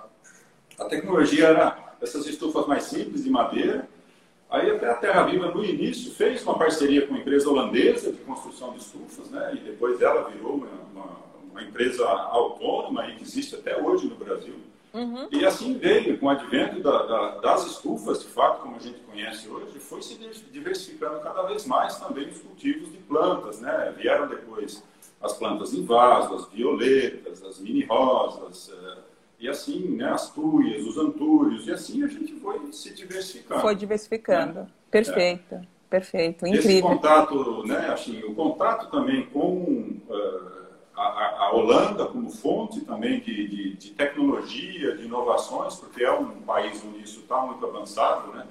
A 0.77 0.85
tecnologia 0.85 1.47
era 1.47 1.95
essas 2.01 2.25
estufas 2.25 2.65
mais 2.65 2.83
simples 2.83 3.23
de 3.23 3.29
madeira. 3.29 3.87
Aí 4.51 4.69
até 4.69 4.89
a 4.89 4.95
Terra 4.95 5.23
Viva, 5.23 5.49
no 5.49 5.63
início, 5.63 6.11
fez 6.11 6.43
uma 6.43 6.57
parceria 6.57 7.07
com 7.07 7.13
uma 7.13 7.21
empresa 7.21 7.49
holandesa 7.49 8.11
de 8.11 8.17
construção 8.17 8.73
de 8.73 8.79
estufas, 8.79 9.29
né? 9.29 9.53
E 9.55 9.59
depois 9.59 10.01
ela 10.01 10.29
virou 10.29 10.55
uma, 10.55 10.67
uma, 10.93 11.17
uma 11.49 11.63
empresa 11.63 12.05
autônoma 12.05 13.07
e 13.07 13.15
que 13.15 13.23
existe 13.23 13.55
até 13.55 13.81
hoje 13.81 14.07
no 14.07 14.15
Brasil. 14.15 14.55
Uhum. 14.93 15.29
E 15.31 15.45
assim 15.45 15.77
veio, 15.77 16.17
com 16.19 16.25
o 16.25 16.29
advento 16.29 16.81
da, 16.81 17.03
da, 17.03 17.29
das 17.39 17.65
estufas, 17.65 18.23
de 18.23 18.27
fato, 18.27 18.61
como 18.61 18.75
a 18.75 18.79
gente 18.79 18.99
conhece 18.99 19.47
hoje, 19.47 19.79
foi 19.79 20.01
se 20.01 20.15
diversificando 20.51 21.21
cada 21.21 21.43
vez 21.43 21.65
mais 21.65 21.97
também 21.97 22.27
os 22.27 22.39
cultivos 22.39 22.91
de 22.91 22.97
plantas, 22.97 23.61
né? 23.61 23.93
Vieram 23.97 24.27
depois 24.27 24.83
as 25.21 25.31
plantas 25.31 25.73
em 25.73 25.85
vaso, 25.85 26.35
as 26.35 26.49
violetas, 26.49 27.41
as 27.41 27.57
mini-rosas, 27.59 28.69
eh, 28.73 28.97
e 29.41 29.49
assim, 29.49 29.95
né, 29.95 30.07
as 30.07 30.29
tuias, 30.29 30.85
os 30.85 30.97
antúrios, 30.97 31.67
e 31.67 31.71
assim 31.71 32.03
a 32.03 32.07
gente 32.07 32.33
foi 32.35 32.71
se 32.71 32.93
diversificando. 32.93 33.61
Foi 33.61 33.75
diversificando. 33.75 34.59
Né? 34.61 34.67
Perfeito, 34.91 35.55
é. 35.55 35.61
perfeito, 35.89 36.45
incrível. 36.45 36.71
Esse 36.71 36.81
contato, 36.81 37.65
né, 37.65 37.89
assim, 37.89 38.23
o 38.23 38.35
contato 38.35 38.89
também 38.91 39.25
com... 39.25 39.99
Uh, 40.07 40.61
a, 40.93 41.45
a, 41.45 41.55
Holanda 41.55 42.05
como 42.05 42.29
fonte 42.29 42.81
também 42.81 43.21
de, 43.21 43.47
de, 43.47 43.73
de, 43.73 43.89
tecnologia, 43.91 44.95
de 44.95 45.05
inovações, 45.05 45.75
porque 45.75 46.03
é 46.03 46.11
um 46.11 46.41
país 46.41 46.83
onde 46.85 47.03
isso 47.03 47.21
está 47.21 47.41
muito 47.41 47.65
avançado, 47.65 48.31
né? 48.33 48.45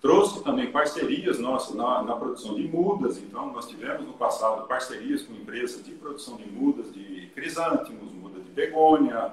trouxe 0.00 0.42
também 0.42 0.70
parcerias 0.70 1.38
nossas 1.38 1.74
na, 1.74 2.02
na, 2.02 2.16
produção 2.16 2.54
de 2.54 2.66
mudas. 2.66 3.18
Então, 3.18 3.52
nós 3.52 3.68
tivemos 3.68 4.06
no 4.06 4.14
passado 4.14 4.66
parcerias 4.66 5.22
com 5.22 5.34
empresas 5.34 5.84
de 5.84 5.92
produção 5.92 6.36
de 6.36 6.48
mudas, 6.50 6.92
de 6.92 7.30
crisântemos, 7.34 8.12
muda 8.12 8.40
de 8.40 8.50
begônia, 8.50 9.32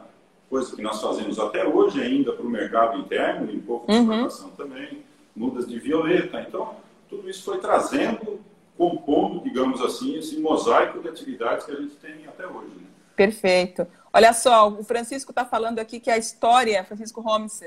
coisa 0.49 0.75
que 0.75 0.81
nós 0.81 1.01
fazemos 1.01 1.39
até 1.39 1.65
hoje 1.65 2.01
ainda 2.01 2.33
para 2.33 2.45
o 2.45 2.49
mercado 2.49 2.97
interno, 2.97 3.51
em 3.51 3.59
pouco 3.59 3.91
de 3.91 3.97
uhum. 3.97 4.27
exportação 4.27 4.49
também, 4.51 5.03
mudas 5.35 5.67
de 5.67 5.77
violeta. 5.79 6.41
Então, 6.41 6.75
tudo 7.09 7.29
isso 7.29 7.43
foi 7.43 7.59
trazendo 7.59 8.39
compondo, 8.77 9.43
digamos 9.43 9.81
assim, 9.81 10.17
esse 10.17 10.39
mosaico 10.39 10.99
de 10.99 11.09
atividades 11.09 11.65
que 11.65 11.71
a 11.71 11.75
gente 11.75 11.95
tem 11.95 12.27
até 12.27 12.45
hoje. 12.45 12.75
Né? 12.75 12.87
Perfeito. 13.15 13.87
Olha 14.13 14.31
só, 14.33 14.69
o 14.69 14.83
Francisco 14.83 15.31
está 15.31 15.43
falando 15.43 15.79
aqui 15.79 15.99
que 15.99 16.09
a 16.09 16.17
história, 16.17 16.83
Francisco 16.83 17.21
Holmes, 17.21 17.61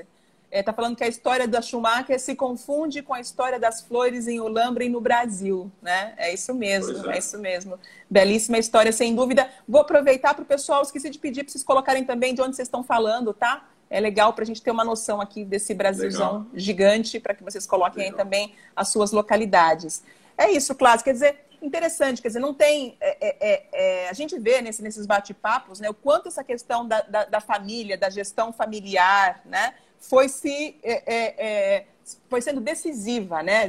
está 0.50 0.72
é, 0.72 0.74
falando 0.74 0.96
que 0.96 1.04
a 1.04 1.08
história 1.08 1.46
da 1.46 1.62
Schumacher 1.62 2.18
se 2.18 2.34
confunde 2.34 3.02
com 3.02 3.14
a 3.14 3.20
história 3.20 3.58
das 3.58 3.80
flores 3.80 4.26
em 4.26 4.40
Olambra 4.40 4.82
e 4.84 4.88
no 4.88 5.00
Brasil, 5.00 5.70
né? 5.80 6.14
É 6.16 6.34
isso 6.34 6.52
mesmo, 6.52 7.08
é. 7.08 7.14
é. 7.14 7.18
isso 7.18 7.38
mesmo. 7.38 7.78
Belíssima 8.08 8.58
história, 8.58 8.92
sem 8.92 9.14
dúvida. 9.14 9.48
Vou 9.68 9.80
aproveitar 9.80 10.34
para 10.34 10.42
o 10.42 10.46
pessoal, 10.46 10.82
esqueci 10.82 11.08
de 11.08 11.18
pedir 11.18 11.44
para 11.44 11.52
vocês 11.52 11.62
colocarem 11.62 12.04
também 12.04 12.34
de 12.34 12.42
onde 12.42 12.56
vocês 12.56 12.66
estão 12.66 12.82
falando, 12.82 13.32
tá? 13.32 13.68
É 13.88 14.00
legal 14.00 14.32
para 14.32 14.42
a 14.42 14.46
gente 14.46 14.62
ter 14.62 14.70
uma 14.70 14.84
noção 14.84 15.20
aqui 15.20 15.44
desse 15.44 15.74
Brasilzão 15.74 16.32
legal. 16.32 16.46
gigante, 16.54 17.20
para 17.20 17.34
que 17.34 17.42
vocês 17.42 17.66
coloquem 17.66 18.04
legal. 18.04 18.18
aí 18.18 18.24
também 18.24 18.54
as 18.74 18.88
suas 18.88 19.12
localidades. 19.12 20.02
É 20.36 20.50
isso, 20.50 20.74
Clássico. 20.74 21.04
Quer 21.04 21.12
dizer, 21.12 21.36
interessante, 21.62 22.22
quer 22.22 22.28
dizer, 22.28 22.40
não 22.40 22.54
tem. 22.54 22.96
É, 23.00 23.16
é, 23.20 23.36
é, 23.40 23.66
é, 23.72 24.08
a 24.08 24.12
gente 24.12 24.38
vê 24.38 24.60
nesse, 24.62 24.82
nesses 24.82 25.06
bate-papos 25.06 25.80
né, 25.80 25.90
o 25.90 25.94
quanto 25.94 26.28
essa 26.28 26.42
questão 26.42 26.86
da, 26.86 27.02
da, 27.02 27.24
da, 27.26 27.40
família, 27.40 27.96
da 27.96 28.08
gestão 28.08 28.52
familiar, 28.52 29.42
né, 29.44 29.74
foi 30.00 30.28
se. 30.28 30.76
É, 30.82 31.02
é, 31.06 31.84
foi 32.28 32.40
sendo 32.40 32.60
decisiva 32.60 33.40
né, 33.40 33.68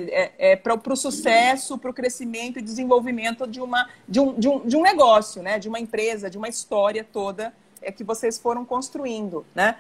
para 0.64 0.94
o 0.94 0.96
sucesso, 0.96 1.78
para 1.78 1.92
o 1.92 1.94
crescimento 1.94 2.58
e 2.58 2.62
desenvolvimento 2.62 3.46
de, 3.46 3.62
uma, 3.62 3.88
de, 4.08 4.20
um, 4.20 4.34
de, 4.34 4.48
um, 4.48 4.66
de 4.66 4.76
um 4.76 4.82
negócio, 4.82 5.44
né, 5.44 5.60
de 5.60 5.70
uma 5.70 5.80
empresa, 5.80 6.28
de 6.28 6.40
uma 6.40 6.50
história 6.50 7.04
toda 7.04 7.54
que 7.96 8.04
vocês 8.04 8.40
foram 8.40 8.66
construindo. 8.66 9.46
Né? 9.54 9.76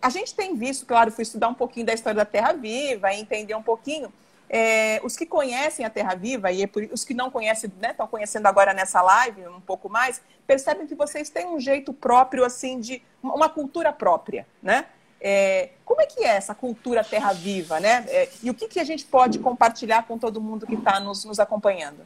a 0.00 0.08
gente 0.08 0.36
tem 0.36 0.54
visto, 0.54 0.86
claro, 0.86 1.10
fui 1.10 1.22
estudar 1.22 1.48
um 1.48 1.54
pouquinho 1.54 1.86
da 1.86 1.92
história 1.92 2.18
da 2.18 2.24
Terra 2.24 2.52
Viva, 2.52 3.12
entender 3.12 3.56
um 3.56 3.62
pouquinho 3.62 4.12
é, 4.48 5.00
os 5.04 5.16
que 5.16 5.26
conhecem 5.26 5.84
a 5.84 5.90
Terra 5.90 6.14
Viva, 6.14 6.50
e 6.50 6.62
é 6.62 6.70
os 6.90 7.04
que 7.04 7.12
não 7.12 7.30
conhecem, 7.30 7.70
né, 7.80 7.90
estão 7.90 8.06
conhecendo 8.06 8.46
agora 8.46 8.72
nessa 8.72 9.02
live 9.02 9.46
um 9.48 9.60
pouco 9.60 9.88
mais, 9.88 10.22
percebem 10.46 10.86
que 10.86 10.94
vocês 10.94 11.28
têm 11.28 11.46
um 11.46 11.60
jeito 11.60 11.92
próprio, 11.92 12.44
assim, 12.44 12.80
de 12.80 13.02
uma 13.22 13.48
cultura 13.48 13.92
própria, 13.92 14.46
né? 14.62 14.86
É, 15.20 15.70
como 15.84 16.00
é 16.00 16.06
que 16.06 16.24
é 16.24 16.28
essa 16.28 16.54
cultura 16.54 17.02
Terra 17.02 17.32
Viva, 17.32 17.80
né? 17.80 18.04
É, 18.08 18.28
e 18.42 18.50
o 18.50 18.54
que, 18.54 18.68
que 18.68 18.78
a 18.78 18.84
gente 18.84 19.04
pode 19.04 19.38
compartilhar 19.38 20.06
com 20.06 20.18
todo 20.18 20.40
mundo 20.40 20.66
que 20.66 20.74
está 20.74 21.00
nos, 21.00 21.24
nos 21.24 21.40
acompanhando? 21.40 22.00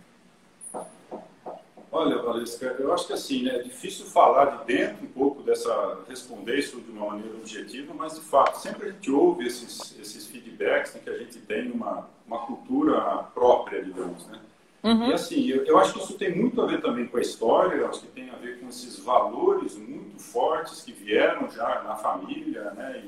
Olha, 1.95 2.23
Valesca, 2.23 2.75
eu 2.79 2.91
acho 2.95 3.07
que 3.07 3.13
assim, 3.13 3.43
né, 3.43 3.57
é 3.57 3.63
difícil 3.63 4.07
falar 4.07 4.47
de 4.47 4.65
dentro 4.65 5.05
um 5.05 5.09
pouco 5.09 5.43
dessa, 5.43 5.99
responder 6.09 6.59
isso 6.59 6.81
de 6.81 6.91
uma 6.91 7.11
maneira 7.11 7.37
objetiva, 7.37 7.93
mas 7.93 8.15
de 8.15 8.23
fato, 8.23 8.59
sempre 8.59 8.89
a 8.89 8.93
gente 8.93 9.11
ouve 9.11 9.47
esses, 9.47 9.95
esses 10.01 10.27
feedbacks 10.27 10.95
né, 10.95 11.03
que 11.05 11.11
a 11.11 11.19
gente 11.19 11.39
tem 11.41 11.71
uma, 11.71 12.09
uma 12.27 12.47
cultura 12.47 13.25
própria, 13.35 13.85
digamos, 13.85 14.27
né? 14.29 14.41
Uhum. 14.83 15.11
E 15.11 15.13
assim, 15.13 15.47
eu, 15.49 15.65
eu, 15.65 15.79
acho 15.79 15.93
que 15.95 16.01
isso 16.01 16.15
tem 16.15 16.35
muito 16.35 16.61
a 16.61 16.67
ver 16.67 16.81
também 16.81 17.07
com 17.07 17.17
a 17.17 17.21
história, 17.21 17.77
eu 17.77 17.89
acho 17.89 18.01
que 18.01 18.09
tem 18.09 18.31
a 18.31 18.35
ver 18.35 18.59
com 18.59 18.69
esses 18.69 18.99
valores 18.99 19.77
muito 19.77 20.21
fortes 20.21 20.83
que 20.83 20.93
vieram 20.93 21.49
já 21.51 21.83
na 21.83 21.95
família, 21.95 22.73
né? 22.73 23.05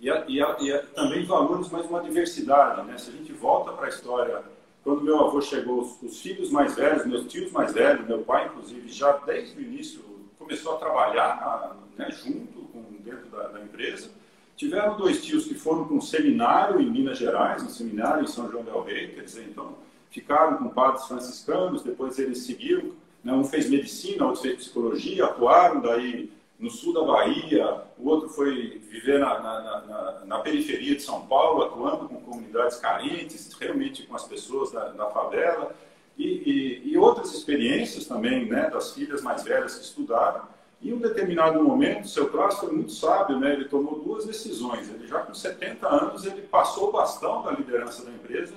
E, 0.00 0.04
e, 0.06 0.10
a, 0.10 0.24
e, 0.28 0.42
a, 0.42 0.56
e 0.60 0.72
a, 0.72 0.82
também 0.82 1.24
valores, 1.24 1.70
mais 1.70 1.86
uma 1.86 2.02
diversidade, 2.02 2.86
né? 2.86 2.98
Se 2.98 3.08
a 3.08 3.12
gente 3.12 3.32
volta 3.32 3.72
para 3.72 3.86
a 3.86 3.88
história 3.88 4.42
quando 4.84 5.00
meu 5.00 5.18
avô 5.18 5.40
chegou, 5.40 5.80
os, 5.80 6.02
os, 6.02 6.20
filhos 6.20 6.50
mais 6.50 6.74
velhos, 6.76 7.06
meus 7.06 7.26
tios 7.26 7.50
mais 7.50 7.72
velhos, 7.72 8.06
meu 8.06 8.18
pai, 8.18 8.46
inclusive, 8.46 8.86
já 8.90 9.12
desde 9.12 9.58
o 9.58 9.62
início 9.62 10.04
começou 10.38 10.74
a 10.74 10.78
trabalhar 10.78 11.74
né, 11.96 12.10
junto 12.10 12.60
com, 12.70 12.84
dentro 13.00 13.26
da, 13.30 13.48
da, 13.48 13.62
empresa. 13.62 14.10
Tiveram 14.54 14.98
dois 14.98 15.24
tios 15.24 15.46
que 15.46 15.54
foram 15.54 15.86
para 15.86 15.96
um 15.96 16.02
seminário 16.02 16.78
em 16.80 16.90
Minas 16.90 17.16
Gerais, 17.16 17.62
um 17.62 17.70
seminário 17.70 18.24
em 18.24 18.26
São 18.26 18.50
João 18.50 18.62
del 18.62 18.82
Rei, 18.82 19.08
quer 19.08 19.22
dizer, 19.22 19.48
então 19.50 19.74
ficaram 20.14 20.58
com 20.58 20.68
padres 20.68 21.06
franciscanos, 21.06 21.82
depois 21.82 22.16
eles 22.20 22.46
seguiram, 22.46 22.92
né, 23.22 23.32
um 23.32 23.42
fez 23.42 23.68
medicina, 23.68 24.26
outro 24.26 24.42
fez 24.42 24.54
psicologia, 24.54 25.24
atuaram 25.24 25.80
daí 25.80 26.32
no 26.56 26.70
sul 26.70 26.94
da 26.94 27.02
Bahia, 27.02 27.82
o 27.98 28.08
outro 28.08 28.28
foi 28.28 28.80
viver 28.88 29.18
na, 29.18 29.40
na, 29.40 29.80
na, 29.80 30.24
na, 30.24 30.38
periferia 30.38 30.94
de 30.94 31.02
São 31.02 31.26
Paulo, 31.26 31.64
atuando 31.64 32.08
com 32.08 32.20
comunidades 32.20 32.76
carentes, 32.76 33.52
realmente 33.60 34.06
com 34.06 34.14
as 34.14 34.22
pessoas 34.22 34.70
da, 34.70 34.90
da 34.90 35.06
favela, 35.06 35.74
e, 36.16 36.28
e, 36.28 36.92
e, 36.92 36.96
outras 36.96 37.34
experiências 37.34 38.06
também, 38.06 38.46
né, 38.46 38.70
das 38.70 38.92
filhas 38.92 39.20
mais 39.20 39.42
velhas 39.42 39.74
que 39.74 39.84
estudaram. 39.84 40.42
E 40.80 40.90
em 40.90 40.92
um 40.92 40.98
determinado 40.98 41.60
momento, 41.60 42.06
seu 42.06 42.30
Clássico 42.30 42.66
foi 42.66 42.76
muito 42.76 42.92
sábio, 42.92 43.40
né, 43.40 43.52
ele 43.52 43.64
tomou 43.64 43.98
duas 43.98 44.24
decisões. 44.24 44.88
Ele 44.88 45.08
já 45.08 45.18
com 45.18 45.34
70 45.34 45.88
anos, 45.88 46.24
ele 46.24 46.42
passou 46.42 46.90
o 46.90 46.92
bastão 46.92 47.42
da 47.42 47.50
liderança 47.50 48.04
da 48.04 48.12
empresa 48.12 48.54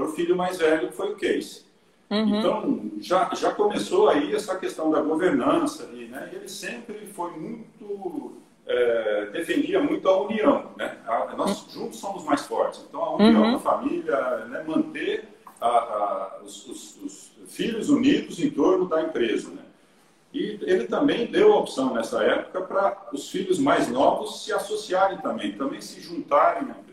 para 0.00 0.08
o 0.08 0.12
filho 0.12 0.34
mais 0.34 0.56
velho, 0.58 0.88
que 0.88 0.94
foi 0.94 1.12
o 1.12 1.16
Case. 1.16 1.62
Uhum. 2.08 2.38
Então, 2.38 2.90
já, 3.00 3.30
já 3.34 3.52
começou 3.52 4.08
aí 4.08 4.34
essa 4.34 4.56
questão 4.56 4.90
da 4.90 5.00
governança, 5.00 5.84
ali, 5.84 6.06
né? 6.06 6.30
e 6.32 6.36
ele 6.36 6.48
sempre 6.48 7.06
foi 7.14 7.30
muito, 7.32 8.32
é, 8.66 9.26
defendia 9.26 9.80
muito 9.80 10.08
a 10.08 10.22
união. 10.22 10.70
Né? 10.76 10.96
A, 11.06 11.34
nós 11.36 11.66
juntos 11.70 12.00
somos 12.00 12.24
mais 12.24 12.46
fortes. 12.46 12.84
Então, 12.88 13.02
a 13.02 13.16
união 13.16 13.42
uhum. 13.42 13.52
da 13.52 13.58
família, 13.58 14.36
né? 14.46 14.64
manter 14.66 15.28
a, 15.60 15.68
a, 15.68 16.38
os, 16.42 16.66
os, 16.66 16.96
os, 17.04 17.30
filhos 17.48 17.90
unidos 17.90 18.38
em 18.38 18.50
torno 18.50 18.88
da 18.88 19.02
empresa. 19.02 19.50
Né? 19.50 19.62
E 20.32 20.58
ele 20.62 20.84
também 20.84 21.26
deu 21.26 21.52
a 21.52 21.58
opção 21.58 21.92
nessa 21.92 22.22
época 22.22 22.60
para 22.62 23.08
os 23.12 23.28
filhos 23.28 23.58
mais 23.58 23.88
novos 23.88 24.44
se 24.44 24.52
associarem 24.52 25.18
também, 25.18 25.52
também 25.52 25.80
se 25.80 26.00
juntarem 26.00 26.62
empresa. 26.62 26.89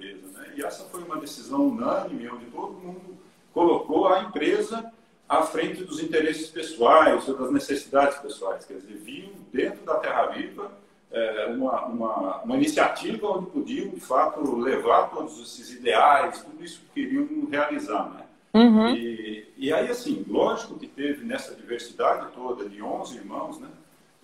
E 0.57 0.63
essa 0.63 0.85
foi 0.85 1.03
uma 1.03 1.17
decisão 1.17 1.67
unânime, 1.67 2.27
onde 2.27 2.45
todo 2.45 2.73
mundo 2.73 3.15
colocou 3.53 4.07
a 4.07 4.23
empresa 4.23 4.91
à 5.29 5.43
frente 5.43 5.83
dos 5.83 6.01
interesses 6.01 6.49
pessoais 6.49 7.27
ou 7.27 7.37
das 7.37 7.51
necessidades 7.51 8.17
pessoais. 8.17 8.65
Quer 8.65 8.77
dizer, 8.77 8.97
viam 8.97 9.29
dentro 9.53 9.85
da 9.85 9.95
Terra 9.95 10.25
Viva 10.27 10.71
é, 11.11 11.45
uma, 11.47 11.85
uma, 11.85 12.37
uma, 12.41 12.55
iniciativa 12.55 13.27
onde 13.27 13.51
podiam, 13.51 13.89
de 13.89 13.99
fato, 13.99 14.55
levar 14.57 15.11
todos 15.11 15.39
esses 15.39 15.71
ideais, 15.73 16.41
tudo 16.41 16.63
isso 16.63 16.81
que 16.81 17.01
queriam 17.01 17.47
realizar. 17.49 18.09
Né? 18.09 18.23
Uhum. 18.55 18.95
E, 18.95 19.47
e, 19.57 19.71
aí, 19.71 19.89
assim, 19.89 20.25
lógico 20.27 20.79
que 20.79 20.87
teve 20.87 21.23
nessa 21.23 21.53
diversidade 21.53 22.31
toda 22.33 22.67
de 22.67 22.81
11 22.81 23.15
irmãos, 23.15 23.59
né? 23.59 23.67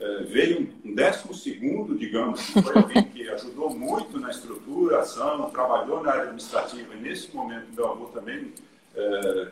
É, 0.03 0.24
veio 0.24 0.69
um 0.83 0.93
décimo 0.93 1.33
segundo, 1.33 1.98
digamos, 1.98 2.45
que 2.48 2.62
foi 2.62 2.75
alguém 2.75 3.03
que 3.03 3.29
ajudou 3.29 3.69
muito 3.69 4.19
na 4.19 4.29
estruturação, 4.29 5.50
trabalhou 5.50 6.03
na 6.03 6.12
área 6.12 6.24
administrativa, 6.24 6.93
e 6.93 6.98
nesse 7.01 7.33
momento 7.33 7.67
meu 7.74 7.89
avô 7.89 8.05
também 8.07 8.51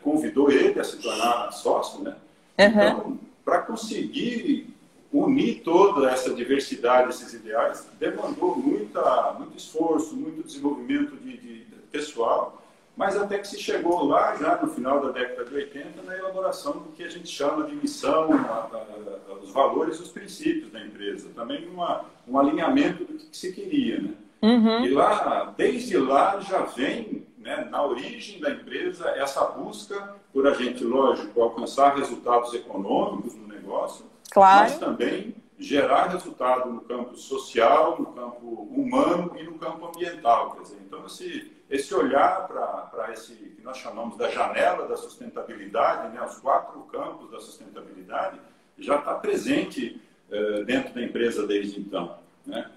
convidou 0.02 0.52
ele 0.52 0.78
a 0.78 0.84
se 0.84 0.98
tornar 0.98 1.50
sócio, 1.50 2.04
né? 2.04 2.14
Uhum. 2.58 2.66
Então, 2.66 3.20
para 3.44 3.62
conseguir 3.62 4.72
unir 5.12 5.62
toda 5.62 6.10
essa 6.10 6.32
diversidade, 6.32 7.10
esses 7.10 7.32
ideais, 7.34 7.88
demandou 7.98 8.56
muita, 8.56 9.34
muito 9.38 9.56
esforço, 9.56 10.14
muito 10.14 10.46
desenvolvimento 10.46 11.16
de, 11.16 11.36
de, 11.36 11.64
de 11.64 11.76
pessoal, 11.90 12.61
mas 13.02 13.16
até 13.16 13.38
que 13.38 13.48
se 13.48 13.58
chegou 13.58 14.04
lá, 14.04 14.36
já 14.36 14.62
no 14.62 14.68
final 14.68 15.00
da 15.00 15.10
década 15.10 15.44
de 15.44 15.52
80, 15.56 16.02
na 16.02 16.16
elaboração 16.16 16.74
do 16.74 16.92
que 16.92 17.02
a 17.02 17.08
gente 17.08 17.28
chama 17.28 17.64
de 17.64 17.74
missão, 17.74 18.32
a, 18.32 18.68
a, 18.72 19.32
a, 19.32 19.34
os 19.42 19.50
valores 19.50 19.98
e 19.98 20.02
os 20.02 20.08
princípios 20.08 20.70
da 20.70 20.80
empresa. 20.80 21.28
Também 21.34 21.68
uma, 21.68 22.04
um 22.28 22.38
alinhamento 22.38 23.04
do 23.04 23.14
que 23.14 23.36
se 23.36 23.52
queria. 23.52 24.00
Né? 24.02 24.10
Uhum. 24.40 24.84
E 24.84 24.90
lá, 24.90 25.52
desde 25.56 25.96
lá, 25.96 26.38
já 26.38 26.62
vem 26.62 27.26
né, 27.38 27.66
na 27.68 27.84
origem 27.84 28.38
da 28.38 28.52
empresa 28.52 29.08
essa 29.16 29.44
busca 29.46 30.14
por 30.32 30.46
a 30.46 30.54
gente, 30.54 30.84
lógico, 30.84 31.42
alcançar 31.42 31.96
resultados 31.96 32.54
econômicos 32.54 33.34
no 33.34 33.48
negócio, 33.48 34.06
claro. 34.30 34.60
mas 34.60 34.78
também 34.78 35.34
gerar 35.62 36.08
resultado 36.08 36.68
no 36.68 36.80
campo 36.80 37.16
social, 37.16 37.98
no 37.98 38.06
campo 38.06 38.46
humano 38.46 39.32
e 39.38 39.44
no 39.44 39.54
campo 39.58 39.86
ambiental. 39.86 40.52
Quer 40.52 40.62
dizer, 40.62 40.78
então, 40.84 41.06
esse, 41.06 41.52
esse 41.70 41.94
olhar 41.94 42.48
para 42.48 43.12
esse 43.12 43.34
que 43.34 43.62
nós 43.62 43.78
chamamos 43.78 44.16
da 44.16 44.28
janela 44.28 44.88
da 44.88 44.96
sustentabilidade, 44.96 46.14
né, 46.14 46.22
os 46.24 46.38
quatro 46.38 46.80
campos 46.92 47.30
da 47.30 47.38
sustentabilidade, 47.40 48.40
já 48.76 48.96
está 48.96 49.14
presente 49.14 50.00
uh, 50.30 50.64
dentro 50.64 50.94
da 50.94 51.02
empresa 51.02 51.46
desde 51.46 51.78
então. 51.78 52.18
Né? 52.44 52.68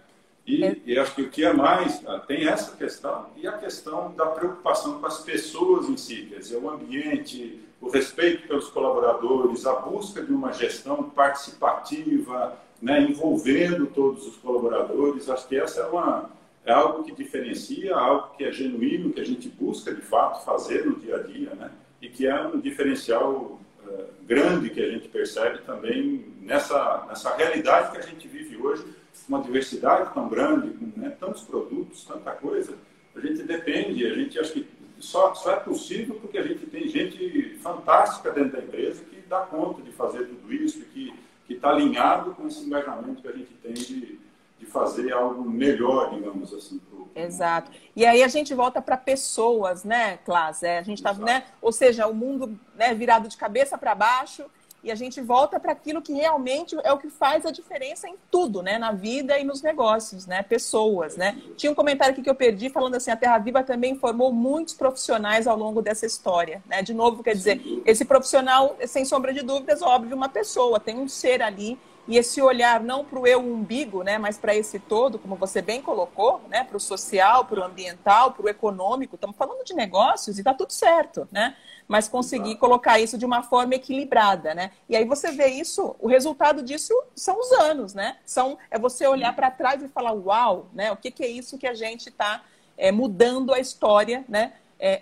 E, 0.46 0.64
é. 0.64 0.78
e, 0.86 1.00
acho 1.00 1.16
que 1.16 1.24
o 1.24 1.30
que 1.30 1.44
é 1.44 1.52
mais, 1.52 2.06
ah, 2.06 2.20
tem 2.20 2.48
essa 2.48 2.78
questão, 2.78 3.32
e 3.36 3.48
a 3.48 3.54
questão 3.54 4.14
da 4.14 4.28
preocupação 4.28 5.00
com 5.00 5.08
as 5.08 5.22
pessoas 5.22 5.90
em 5.90 5.98
si, 5.98 6.28
quer 6.30 6.38
dizer, 6.38 6.58
o 6.58 6.70
ambiente, 6.70 7.60
o 7.82 7.90
respeito 7.90 8.48
pelos 8.48 8.68
colaboradores, 8.70 9.66
a 9.66 9.74
busca 9.74 10.22
de 10.22 10.32
uma 10.32 10.54
gestão 10.54 11.10
participativa, 11.10 12.56
né, 12.86 13.02
envolvendo 13.02 13.88
todos 13.88 14.28
os 14.28 14.38
colaboradores. 14.38 15.28
Acho 15.28 15.48
que 15.48 15.58
essa 15.58 15.82
é, 15.82 15.86
uma, 15.88 16.30
é 16.64 16.72
algo 16.72 17.04
que 17.04 17.12
diferencia, 17.12 17.96
algo 17.96 18.38
que 18.38 18.44
é 18.44 18.52
genuíno, 18.52 19.12
que 19.12 19.20
a 19.20 19.26
gente 19.26 19.50
busca 19.50 19.92
de 19.92 20.02
fato 20.02 20.46
fazer 20.46 20.86
no 20.86 20.96
dia 20.98 21.16
a 21.16 21.24
dia, 21.24 21.50
né, 21.56 21.72
e 22.00 22.08
que 22.08 22.28
é 22.28 22.40
um 22.40 22.60
diferencial 22.60 23.60
uh, 23.84 24.06
grande 24.28 24.70
que 24.70 24.80
a 24.80 24.92
gente 24.92 25.08
percebe 25.08 25.64
também 25.66 26.32
nessa, 26.42 27.06
nessa 27.08 27.36
realidade 27.36 27.92
que 27.92 27.98
a 27.98 28.02
gente 28.02 28.28
vive 28.28 28.56
hoje, 28.56 28.86
uma 29.28 29.42
diversidade 29.42 30.14
tão 30.14 30.30
grande, 30.30 30.70
com 30.70 31.00
né, 31.00 31.10
tantos 31.20 31.42
produtos, 31.42 32.06
tanta 32.06 32.34
coisa. 32.34 32.76
A 33.16 33.20
gente 33.20 33.42
depende, 33.42 34.06
a 34.06 34.14
gente 34.14 34.38
acha 34.38 34.54
que 34.54 34.68
só, 35.00 35.34
só 35.34 35.54
é 35.54 35.56
possível 35.56 36.16
porque 36.22 36.38
a 36.38 36.44
gente 36.44 36.68
tem 36.68 36.88
gente 36.88 37.58
fantástica 37.64 38.30
dentro 38.30 38.52
da 38.52 38.60
empresa 38.60 39.04
que 39.06 39.22
dá 39.28 39.40
conta 39.40 39.82
de 39.82 39.92
fazer 39.92 40.28
tudo 40.28 40.54
isso, 40.54 40.86
que 40.94 41.12
está 41.54 41.70
alinhado 41.70 42.34
com 42.34 42.48
esse 42.48 42.66
engajamento 42.66 43.22
que 43.22 43.28
a 43.28 43.32
gente 43.32 43.54
tem 43.62 43.74
de, 43.74 44.20
de 44.60 44.66
fazer 44.66 45.14
algo 45.14 45.48
melhor, 45.50 46.14
digamos 46.14 46.54
assim. 46.54 46.80
Pro... 46.80 47.10
Exato. 47.16 47.72
E 47.96 48.06
aí 48.06 48.24
a 48.24 48.28
gente 48.28 48.54
volta 48.54 48.82
para 48.82 48.98
pessoas, 48.98 49.84
né, 49.84 50.18
Clás? 50.18 50.64
É, 50.64 50.80
a 50.80 50.84
gente 50.84 50.98
está, 50.98 51.14
né? 51.14 51.46
Ou 51.62 51.72
seja, 51.72 52.08
o 52.08 52.14
mundo 52.14 52.60
né, 52.76 52.94
virado 52.94 53.28
de 53.28 53.38
cabeça 53.38 53.78
para 53.78 53.94
baixo 53.94 54.46
e 54.86 54.92
a 54.92 54.96
gente 54.96 55.20
volta 55.20 55.60
para 55.60 55.72
aquilo 55.72 56.00
que 56.00 56.14
realmente 56.14 56.78
é 56.84 56.94
o 56.94 57.00
que 57.00 57.10
faz 57.10 57.44
a 57.44 57.50
diferença 57.50 58.08
em 58.08 58.16
tudo, 58.30 58.62
né? 58.62 58.78
Na 58.78 58.92
vida 58.92 59.40
e 59.40 59.44
nos 59.44 59.64
negócios, 59.64 60.28
né? 60.28 60.44
Pessoas, 60.44 61.18
né? 61.18 61.42
Tinha 61.58 61.72
um 61.72 61.76
comentário 61.76 62.14
aqui 62.14 62.22
que 62.22 62.30
eu 62.30 62.36
perdi 62.36 62.70
falando 62.70 62.94
assim, 62.94 63.10
a 63.10 63.18
Terra 63.18 63.40
Viva 63.40 63.64
também 63.64 63.96
formou 63.96 64.32
muitos 64.32 64.76
profissionais 64.76 65.48
ao 65.48 65.58
longo 65.58 65.82
dessa 65.82 66.06
história, 66.06 66.62
né? 66.68 66.84
De 66.84 66.94
novo, 66.94 67.24
quer 67.24 67.34
dizer, 67.34 67.60
esse 67.84 68.06
profissional, 68.06 68.78
sem 68.86 69.04
sombra 69.04 69.34
de 69.34 69.42
dúvidas, 69.42 69.82
óbvio, 69.82 70.16
uma 70.16 70.30
pessoa, 70.30 70.80
tem 70.80 71.00
um 71.00 71.08
ser 71.08 71.42
ali 71.42 71.80
e 72.08 72.18
esse 72.18 72.42
olhar 72.42 72.82
não 72.82 73.04
para 73.04 73.20
o 73.20 73.28
eu 73.28 73.40
umbigo, 73.40 74.04
né, 74.04 74.18
mas 74.18 74.38
para 74.38 74.56
esse 74.56 74.80
todo, 74.80 75.18
como 75.18 75.36
você 75.36 75.62
bem 75.62 75.82
colocou, 75.82 76.42
né, 76.50 76.64
para 76.64 76.78
o 76.78 76.80
social, 76.80 77.46
para 77.46 77.60
o 77.60 77.64
ambiental, 77.64 78.32
para 78.32 78.46
o 78.46 78.50
econômico. 78.50 79.16
Estamos 79.16 79.36
falando 79.36 79.64
de 79.64 79.74
negócios 79.74 80.38
e 80.38 80.42
está 80.42 80.54
tudo 80.54 80.72
certo, 80.72 81.28
né? 81.32 81.56
mas 81.88 82.08
conseguir 82.08 82.52
Exato. 82.52 82.60
colocar 82.60 83.00
isso 83.00 83.18
de 83.18 83.26
uma 83.26 83.44
forma 83.44 83.76
equilibrada, 83.76 84.54
né? 84.54 84.72
E 84.90 84.96
aí 84.96 85.06
você 85.06 85.32
vê 85.32 85.48
isso, 85.48 85.96
o 86.00 86.08
resultado 86.08 86.64
disso 86.64 86.94
são 87.16 87.40
os 87.40 87.52
anos, 87.52 87.94
né? 87.94 88.18
São, 88.26 88.58
é 88.72 88.80
você 88.80 89.08
olhar 89.08 89.36
para 89.36 89.52
trás 89.52 89.84
e 89.84 89.88
falar, 89.88 90.14
uau, 90.14 90.68
né? 90.74 90.92
O 90.92 90.98
que, 90.98 91.12
que 91.12 91.24
é 91.24 91.28
isso 91.28 91.58
que 91.58 91.68
a 91.68 91.74
gente 91.74 92.10
está 92.10 92.44
é, 92.78 92.92
mudando 92.92 93.54
a 93.54 93.60
história, 93.60 94.26
né? 94.28 94.54
É, 94.78 95.00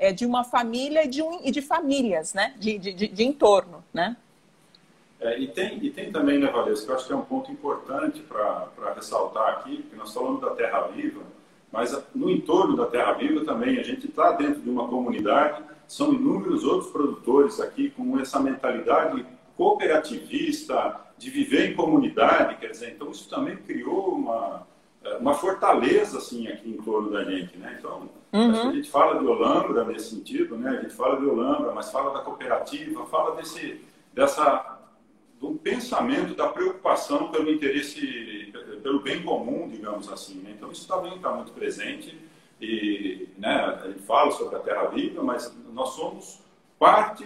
é, 0.00 0.08
é, 0.08 0.12
de 0.12 0.26
uma 0.26 0.42
família 0.42 1.04
e 1.04 1.08
de, 1.08 1.22
um, 1.22 1.40
e 1.44 1.50
de 1.50 1.62
famílias, 1.62 2.34
né? 2.34 2.54
De, 2.58 2.78
de, 2.78 2.92
de, 2.92 3.08
de 3.08 3.24
entorno, 3.24 3.84
né? 3.92 4.16
É, 5.22 5.38
e, 5.38 5.46
tem, 5.46 5.78
e 5.84 5.90
tem 5.90 6.10
também, 6.10 6.38
né, 6.38 6.48
Valesca, 6.48 6.86
que 6.86 6.90
eu 6.90 6.96
acho 6.96 7.06
que 7.06 7.12
é 7.12 7.16
um 7.16 7.22
ponto 7.22 7.50
importante 7.50 8.20
para 8.22 8.92
ressaltar 8.94 9.50
aqui, 9.50 9.82
porque 9.82 9.96
nós 9.96 10.12
falamos 10.12 10.40
da 10.40 10.50
Terra 10.50 10.88
Viva, 10.88 11.22
mas 11.70 11.96
no 12.14 12.28
entorno 12.28 12.76
da 12.76 12.86
Terra 12.86 13.12
Viva 13.12 13.44
também 13.44 13.78
a 13.78 13.82
gente 13.82 14.08
está 14.08 14.32
dentro 14.32 14.60
de 14.60 14.68
uma 14.68 14.88
comunidade 14.88 15.62
são 15.86 16.12
inúmeros 16.12 16.64
outros 16.64 16.90
produtores 16.90 17.60
aqui 17.60 17.90
com 17.90 18.18
essa 18.18 18.40
mentalidade 18.40 19.26
cooperativista, 19.56 20.98
de 21.18 21.30
viver 21.30 21.70
em 21.70 21.74
comunidade, 21.74 22.56
quer 22.56 22.70
dizer, 22.70 22.94
então 22.94 23.10
isso 23.10 23.28
também 23.28 23.56
criou 23.58 24.14
uma, 24.14 24.66
uma 25.20 25.34
fortaleza 25.34 26.18
assim 26.18 26.48
aqui 26.48 26.70
em 26.70 26.78
torno 26.78 27.10
da 27.10 27.22
gente, 27.24 27.56
né? 27.58 27.76
Então, 27.78 28.08
uhum. 28.32 28.70
a 28.70 28.72
gente 28.72 28.90
fala 28.90 29.20
de 29.20 29.26
Olambra 29.26 29.84
nesse 29.84 30.16
sentido, 30.16 30.56
né? 30.56 30.70
A 30.70 30.82
gente 30.82 30.94
fala 30.94 31.20
de 31.20 31.26
Olambra, 31.26 31.72
mas 31.72 31.92
fala 31.92 32.14
da 32.14 32.24
cooperativa, 32.24 33.04
fala 33.06 33.36
desse 33.36 33.80
dessa 34.12 34.71
do 35.42 35.54
pensamento 35.56 36.36
da 36.36 36.46
preocupação 36.46 37.32
pelo 37.32 37.50
interesse 37.50 38.52
pelo 38.80 39.00
bem 39.00 39.22
comum, 39.22 39.68
digamos 39.68 40.08
assim, 40.08 40.36
né? 40.36 40.54
Então 40.56 40.70
isso 40.70 40.86
também 40.86 41.16
está 41.16 41.32
muito 41.32 41.50
presente 41.50 42.16
e 42.60 43.28
né, 43.36 43.80
gente 43.86 44.02
fala 44.02 44.30
sobre 44.30 44.54
a 44.54 44.60
Terra 44.60 44.84
Viva, 44.86 45.20
mas 45.20 45.52
nós 45.72 45.90
somos 45.90 46.40
parte 46.78 47.24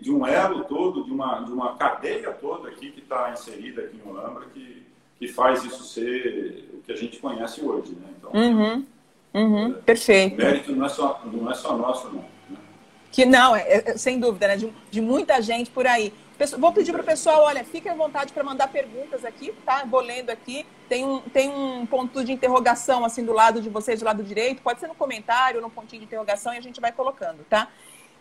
de 0.00 0.10
um 0.10 0.26
elo 0.26 0.64
todo, 0.64 1.04
de 1.04 1.10
uma, 1.10 1.40
de 1.40 1.52
uma 1.52 1.76
cadeia 1.76 2.30
toda 2.32 2.68
aqui 2.70 2.90
que 2.90 3.00
está 3.00 3.30
inserida 3.32 3.82
aqui 3.82 4.00
em 4.02 4.08
Olambra, 4.08 4.46
que, 4.54 4.86
que 5.18 5.28
faz 5.28 5.62
isso 5.62 5.84
ser 5.84 6.70
o 6.72 6.82
que 6.82 6.92
a 6.92 6.96
gente 6.96 7.18
conhece 7.18 7.62
hoje. 7.62 7.92
Né? 7.92 8.06
Então, 8.18 8.30
uhum, 8.32 8.86
uhum, 9.34 9.70
é, 9.72 9.74
perfeito. 9.74 10.34
O 10.34 10.38
mérito 10.38 10.72
não 10.72 10.86
é 10.86 10.88
só, 10.88 11.22
não 11.24 11.50
é 11.50 11.54
só 11.54 11.76
nosso, 11.76 12.06
não. 12.08 12.24
Né? 12.48 12.58
Que 13.12 13.26
não, 13.26 13.54
é, 13.54 13.82
é, 13.84 13.96
sem 13.98 14.18
dúvida, 14.18 14.48
né? 14.48 14.56
de, 14.56 14.72
de 14.90 15.00
muita 15.02 15.40
gente 15.42 15.70
por 15.70 15.86
aí. 15.86 16.14
Vou 16.56 16.72
pedir 16.72 16.92
para 16.92 17.02
o 17.02 17.04
pessoal, 17.04 17.42
olha, 17.42 17.64
fiquem 17.64 17.90
à 17.90 17.94
vontade 17.96 18.32
para 18.32 18.44
mandar 18.44 18.68
perguntas 18.68 19.24
aqui, 19.24 19.52
tá? 19.64 19.84
Vou 19.84 20.00
lendo 20.00 20.30
aqui. 20.30 20.64
Tem 20.88 21.04
um, 21.04 21.20
tem 21.20 21.50
um 21.50 21.84
ponto 21.84 22.24
de 22.24 22.32
interrogação 22.32 23.04
assim 23.04 23.24
do 23.24 23.32
lado 23.32 23.60
de 23.60 23.68
vocês, 23.68 23.98
do 23.98 24.04
lado 24.04 24.22
direito. 24.22 24.62
Pode 24.62 24.78
ser 24.78 24.86
no 24.86 24.94
comentário, 24.94 25.60
no 25.60 25.68
pontinho 25.68 26.00
de 26.00 26.06
interrogação 26.06 26.54
e 26.54 26.58
a 26.58 26.60
gente 26.60 26.80
vai 26.80 26.92
colocando, 26.92 27.44
tá? 27.50 27.68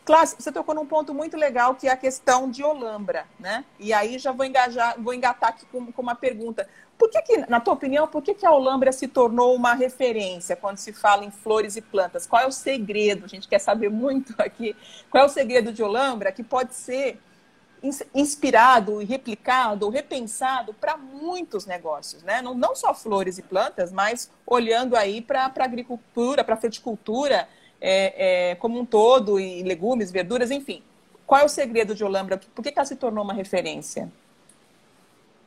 Clássico, 0.03 0.41
você 0.41 0.51
tocou 0.51 0.73
num 0.73 0.85
ponto 0.85 1.13
muito 1.13 1.35
legal 1.37 1.75
que 1.75 1.87
é 1.87 1.91
a 1.91 1.97
questão 1.97 2.49
de 2.49 2.63
Olambra, 2.63 3.25
né? 3.39 3.65
E 3.77 3.93
aí 3.93 4.17
já 4.17 4.31
vou 4.31 4.45
engajar, 4.45 4.95
vou 4.97 5.13
engatar 5.13 5.49
aqui 5.49 5.65
com, 5.65 5.91
com 5.91 6.01
uma 6.01 6.15
pergunta. 6.15 6.67
Por 6.97 7.11
que, 7.11 7.21
que, 7.21 7.37
na 7.49 7.59
tua 7.59 7.73
opinião, 7.73 8.07
por 8.07 8.23
que, 8.23 8.33
que 8.33 8.45
a 8.45 8.51
Olambra 8.51 8.91
se 8.91 9.07
tornou 9.07 9.53
uma 9.53 9.73
referência 9.73 10.55
quando 10.55 10.77
se 10.77 10.91
fala 10.91 11.23
em 11.23 11.29
flores 11.29 11.75
e 11.75 11.81
plantas? 11.81 12.25
Qual 12.25 12.41
é 12.41 12.47
o 12.47 12.51
segredo? 12.51 13.25
A 13.25 13.27
gente 13.27 13.47
quer 13.47 13.59
saber 13.59 13.89
muito 13.89 14.33
aqui. 14.39 14.75
Qual 15.11 15.23
é 15.23 15.27
o 15.27 15.29
segredo 15.29 15.71
de 15.71 15.83
Olambra 15.83 16.31
que 16.31 16.41
pode 16.41 16.73
ser 16.73 17.19
inspirado, 18.13 18.97
replicado, 18.97 19.89
repensado 19.89 20.73
para 20.73 20.97
muitos 20.97 21.65
negócios, 21.65 22.23
né? 22.23 22.41
Não, 22.41 22.53
não 22.53 22.75
só 22.75 22.93
flores 22.93 23.37
e 23.37 23.41
plantas, 23.41 23.91
mas 23.91 24.31
olhando 24.45 24.95
aí 24.95 25.21
para 25.21 25.45
a 25.45 25.63
agricultura, 25.63 26.43
para 26.43 26.55
a 26.55 26.57
fruticultura 26.57 27.47
é, 27.79 28.51
é, 28.51 28.55
como 28.55 28.79
um 28.79 28.85
todo, 28.85 29.39
e 29.39 29.61
legumes, 29.63 30.11
verduras, 30.11 30.49
enfim. 30.49 30.81
Qual 31.25 31.41
é 31.41 31.45
o 31.45 31.49
segredo 31.49 31.93
de 31.93 32.03
Olambra? 32.03 32.37
Por 32.37 32.63
que, 32.63 32.71
que 32.71 32.79
ela 32.79 32.85
se 32.85 32.95
tornou 32.95 33.23
uma 33.23 33.33
referência? 33.33 34.11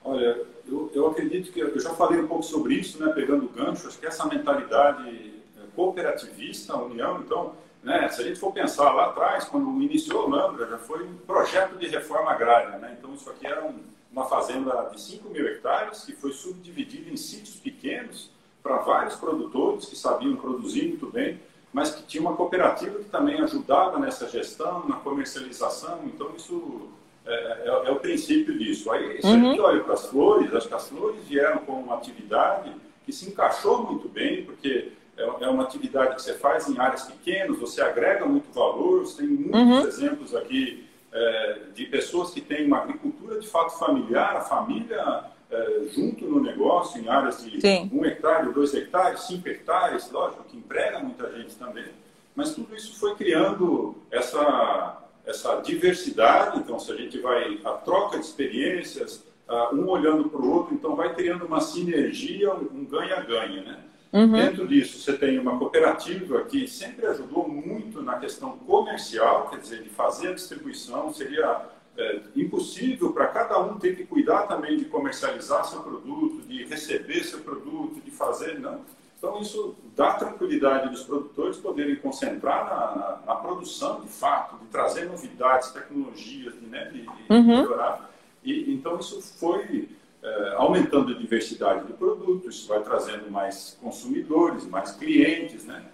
Olha, 0.05 0.41
eu, 0.67 0.91
eu 0.95 1.07
acredito 1.09 1.53
que 1.53 1.61
eu 1.61 1.79
já 1.81 1.91
falei 1.91 2.21
um 2.21 2.29
pouco 2.29 2.43
sobre 2.43 2.75
isso, 2.75 3.05
né? 3.05 3.13
Pegando 3.13 3.47
o 3.47 3.49
gancho, 3.49 3.89
acho 3.89 3.99
que 3.99 4.07
essa 4.07 4.25
mentalidade 4.27 5.41
cooperativista, 5.75 6.75
a 6.75 6.83
união, 6.83 7.23
então 7.25 7.55
né? 7.83 8.09
Se 8.09 8.21
a 8.21 8.25
gente 8.25 8.39
for 8.39 8.53
pensar 8.53 8.93
lá 8.93 9.07
atrás, 9.07 9.45
quando 9.45 9.83
iniciou 9.83 10.27
o 10.27 10.31
Lambra, 10.31 10.67
já 10.67 10.79
foi 10.79 11.03
um 11.05 11.17
projeto 11.27 11.79
de 11.79 11.87
reforma 11.87 12.31
agrária. 12.31 12.79
Né? 12.79 12.97
Então, 12.99 13.15
isso 13.15 13.29
aqui 13.31 13.47
era 13.47 13.65
um, 13.65 13.79
uma 14.13 14.27
fazenda 14.27 14.91
de 14.93 15.01
5 15.01 15.29
mil 15.31 15.47
hectares, 15.47 16.05
que 16.05 16.13
foi 16.13 16.33
subdividida 16.33 17.11
em 17.11 17.17
sítios 17.17 17.57
pequenos 17.57 18.31
para 18.63 18.77
vários 18.79 19.17
produtores 19.17 19.87
que 19.87 19.97
sabiam 19.97 20.37
produzir 20.37 20.89
muito 20.89 21.07
bem, 21.07 21.41
mas 21.73 21.95
que 21.95 22.03
tinha 22.03 22.21
uma 22.21 22.37
cooperativa 22.37 22.99
que 22.99 23.09
também 23.09 23.41
ajudava 23.41 23.99
nessa 23.99 24.29
gestão, 24.29 24.87
na 24.87 24.97
comercialização. 24.97 26.01
Então, 26.05 26.33
isso 26.37 26.91
é, 27.25 27.33
é, 27.33 27.69
é 27.87 27.91
o 27.91 27.97
princípio 27.97 28.59
disso. 28.59 28.91
Aí, 28.91 29.23
se 29.23 29.27
uhum. 29.27 29.35
a 29.35 29.39
gente 29.39 29.61
olha 29.61 29.83
para 29.83 29.95
as 29.95 30.07
flores, 30.07 30.53
acho 30.55 30.69
que 30.69 30.75
as 30.75 30.89
flores 30.89 31.25
vieram 31.27 31.59
com 31.59 31.81
uma 31.81 31.97
atividade 31.97 32.75
que 33.07 33.13
se 33.13 33.29
encaixou 33.29 33.85
muito 33.85 34.09
bem, 34.09 34.45
porque 34.45 34.93
é, 35.21 35.45
é 35.45 35.49
uma 35.49 35.65
atividade 35.65 36.17
que 36.17 36.23
você 36.23 36.35
faz 36.35 36.69
em 36.69 36.79
áreas 36.79 37.05
pequenas, 37.05 37.59
você 37.59 37.83
agrega 37.83 38.25
muito 38.25 38.53
valor, 38.53 39.01
você 39.01 39.19
tem 39.19 39.29
muitos 39.29 39.61
uhum. 39.61 39.87
exemplos 39.87 40.35
aqui 40.35 40.89
é, 41.13 41.59
de 41.75 41.87
pessoas 41.87 42.31
que 42.31 42.41
têm 42.41 42.67
uma 42.67 42.79
agricultura 42.79 43.39
de 43.39 43.47
fato 43.47 43.79
familiar, 43.79 44.37
a 44.37 44.41
família 44.41 45.25
é, 45.51 45.83
junto 45.93 46.25
no 46.27 46.41
negócio, 46.41 47.01
em 47.01 47.09
áreas 47.09 47.45
de 47.45 47.61
Sim. 47.61 47.91
um 47.93 48.05
hectare, 48.05 48.53
dois 48.53 48.73
hectares, 48.73 49.23
cinco 49.23 49.49
hectares, 49.49 50.11
lógico, 50.11 50.45
que 50.45 50.57
emprega 50.57 51.01
muita 51.01 51.31
gente 51.33 51.57
também. 51.57 51.87
Mas 52.35 52.55
tudo 52.55 52.75
isso 52.75 52.99
foi 52.99 53.15
criando 53.17 53.97
essa, 54.11 55.03
essa 55.27 55.61
diversidade. 55.61 56.59
Então, 56.61 56.79
se 56.79 56.93
a 56.93 56.97
gente 56.97 57.19
vai, 57.19 57.59
a 57.65 57.73
troca 57.73 58.19
de 58.19 58.25
experiências, 58.25 59.25
uh, 59.49 59.75
um 59.75 59.89
olhando 59.89 60.29
para 60.29 60.41
o 60.41 60.51
outro, 60.51 60.75
então 60.75 60.95
vai 60.95 61.13
criando 61.13 61.45
uma 61.45 61.61
sinergia, 61.61 62.55
um 62.55 62.85
ganha-ganha, 62.85 63.63
né? 63.63 63.79
Uhum. 64.13 64.33
Dentro 64.33 64.67
disso, 64.67 64.99
você 64.99 65.17
tem 65.17 65.39
uma 65.39 65.57
cooperativa 65.59 66.43
que 66.43 66.67
sempre 66.67 67.07
ajudou 67.07 67.49
muito 67.49 68.03
na 68.03 68.19
questão 68.19 68.59
comercial, 68.59 69.49
quer 69.49 69.61
dizer, 69.61 69.83
de 69.83 69.89
fazer 69.89 70.29
a 70.29 70.35
distribuição. 70.35 71.13
Seria 71.15 71.67
é, 71.97 72.21
impossível 72.35 73.13
para 73.13 73.29
cada 73.29 73.61
um 73.61 73.79
ter 73.79 73.97
que 73.97 74.05
cuidar 74.05 74.49
também 74.49 74.77
de 74.77 74.85
comercializar 74.87 75.65
seu 75.65 75.81
produto, 75.81 76.43
de 76.43 76.65
receber 76.65 77.23
seu 77.23 77.41
produto, 77.41 78.01
de 78.05 78.11
fazer. 78.11 78.59
Não. 78.59 78.81
Então, 79.17 79.39
isso 79.41 79.77
dá 79.95 80.15
tranquilidade 80.15 80.89
dos 80.89 81.05
produtores 81.05 81.59
poderem 81.59 81.95
concentrar 81.97 82.65
na, 82.65 82.97
na, 82.97 83.23
na 83.27 83.35
produção 83.37 84.01
de 84.01 84.09
fato, 84.09 84.57
de 84.57 84.67
trazer 84.69 85.05
novidades, 85.05 85.71
tecnologias, 85.71 86.55
de, 86.55 86.67
né, 86.67 86.87
de, 86.87 87.03
de 87.03 87.09
uhum. 87.29 87.43
melhorar. 87.45 88.11
E, 88.43 88.73
então, 88.73 88.99
isso 88.99 89.21
foi 89.39 89.89
é, 90.23 90.55
aumentando 90.57 91.13
a 91.13 91.15
diversidade 91.15 91.87
do 91.87 91.95
produto, 91.95 92.49
isso 92.49 92.69
vai 92.69 92.83
trazendo 92.83 93.31
mais 93.31 93.79
consumidores, 93.81 94.67
mais 94.67 94.93
clientes, 94.93 95.65
né? 95.65 95.85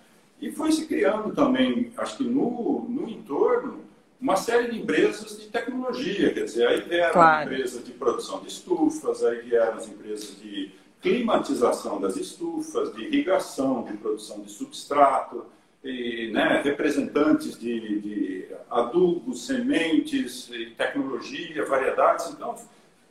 E 0.40 0.50
foi 0.50 0.72
se 0.72 0.86
criando 0.86 1.34
também, 1.34 1.92
acho 1.96 2.18
que 2.18 2.24
no, 2.24 2.86
no 2.88 3.08
entorno, 3.08 3.84
uma 4.20 4.36
série 4.36 4.70
de 4.70 4.78
empresas 4.80 5.38
de 5.38 5.46
tecnologia, 5.48 6.32
quer 6.32 6.44
dizer, 6.44 6.66
aí 6.66 6.80
vieram 6.80 7.12
claro. 7.12 7.52
empresas 7.52 7.84
de 7.84 7.92
produção 7.92 8.40
de 8.40 8.48
estufas, 8.48 9.24
aí 9.24 9.40
vieram 9.40 9.76
as 9.76 9.88
empresas 9.88 10.36
de 10.40 10.72
climatização 11.00 12.00
das 12.00 12.16
estufas, 12.16 12.92
de 12.94 13.04
irrigação, 13.04 13.84
de 13.84 13.96
produção 13.96 14.40
de 14.40 14.50
substrato, 14.50 15.46
e, 15.84 16.32
né, 16.32 16.60
representantes 16.64 17.58
de, 17.58 18.00
de 18.00 18.46
adubos, 18.68 19.46
sementes, 19.46 20.50
tecnologia, 20.76 21.64
variedades. 21.64 22.30
Então, 22.30 22.56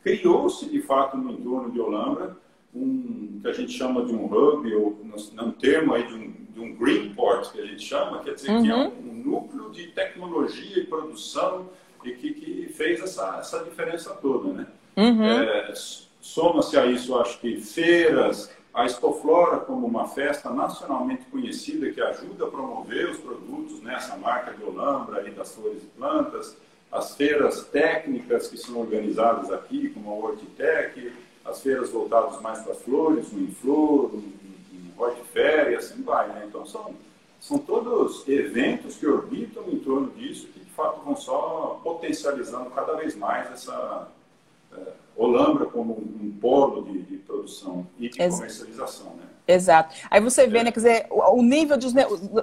criou-se, 0.06 0.70
de 0.70 0.82
fato, 0.84 1.18
no 1.18 1.32
entorno 1.32 1.72
de 1.72 1.80
Olambra, 1.80 2.38
um 2.74 3.40
que 3.42 3.48
a 3.48 3.54
gente 3.54 3.72
chama 3.72 4.06
de 4.06 4.14
um 4.14 4.26
hub, 4.26 4.76
ou 4.76 5.00
um 5.42 5.52
termo 5.52 5.96
aí 5.96 6.06
de 6.06 6.14
um, 6.14 6.34
de 6.52 6.60
um 6.60 6.76
greenport, 6.76 7.52
que 7.52 7.60
a 7.60 7.66
gente 7.66 7.84
chama, 7.84 8.20
quer 8.20 8.36
dizer, 8.36 8.52
uhum. 8.52 8.62
que 8.62 8.70
é 8.70 8.76
um, 8.76 8.88
um, 8.88 9.24
núcleo 9.26 9.72
de 9.72 9.88
tecnologia 9.88 10.78
e 10.78 10.86
produção 10.86 11.70
e 12.04 12.12
que, 12.12 12.34
que 12.34 12.68
fez 12.74 13.02
essa, 13.02 13.38
essa 13.40 13.64
diferença 13.64 14.14
toda, 14.14 14.54
né? 14.54 14.68
Uhum. 14.96 15.24
É, 15.24 15.74
Soma-se 16.22 16.78
a 16.78 16.86
isso, 16.86 17.18
acho 17.18 17.40
que 17.40 17.60
feiras, 17.62 18.52
a 18.74 18.86
Expoflora 18.86 19.60
como 19.60 19.88
uma 19.88 20.08
festa 20.08 20.50
nacionalmente 20.50 21.26
conhecida 21.26 21.92
que 21.92 22.02
ajuda 22.02 22.46
a 22.46 22.50
promover 22.50 23.10
os 23.10 23.18
produtos, 23.18 23.82
né? 23.82 23.94
essa 23.96 24.18
marca 24.18 24.52
de 24.52 24.64
Olambra 24.64 25.22
aí 25.22 25.32
das 25.32 25.54
flores 25.54 25.84
e 25.84 25.86
plantas, 25.98 26.58
as 26.96 27.14
feiras 27.16 27.66
técnicas 27.66 28.48
que 28.48 28.58
são 28.58 28.80
organizadas 28.80 29.52
aqui, 29.52 29.90
como 29.90 30.12
a 30.12 30.14
Hortitec, 30.14 31.12
as 31.44 31.62
feiras 31.62 31.90
voltadas 31.90 32.42
mais 32.42 32.60
para 32.60 32.74
flores, 32.74 33.32
o 33.34 33.40
Inflor, 33.40 34.12
o 34.16 34.24
Hortifera 34.98 35.72
e 35.72 35.76
assim 35.76 36.02
vai. 36.04 36.28
Né? 36.30 36.46
Então, 36.48 36.66
são, 36.66 36.96
são 37.40 37.58
todos 37.58 38.26
eventos 38.28 38.96
que 38.96 39.06
orbitam 39.06 39.64
em 39.68 39.78
torno 39.80 40.10
disso 40.12 40.48
que, 40.48 40.60
de 40.62 40.72
fato, 40.72 41.02
vão 41.02 41.18
só 41.18 41.82
potencializando 41.84 42.70
cada 42.70 42.94
vez 42.96 43.14
mais 43.16 43.52
essa 43.52 44.08
é, 44.72 44.94
Olambra 45.18 45.66
como 45.66 45.94
um, 45.94 46.28
um 46.28 46.38
polo 46.40 46.84
de, 46.84 47.02
de, 47.04 47.18
produção 47.18 47.86
e 48.00 48.10
de 48.10 48.18
comercialização. 48.18 49.16
Né? 49.16 49.28
Exato. 49.48 49.96
Aí 50.10 50.20
você 50.20 50.48
vê, 50.48 50.60
é. 50.60 50.64
né, 50.64 50.72
quer 50.72 50.80
dizer, 50.80 51.08
o, 51.10 51.38
o 51.38 51.42
nível 51.42 51.78
dos 51.78 51.94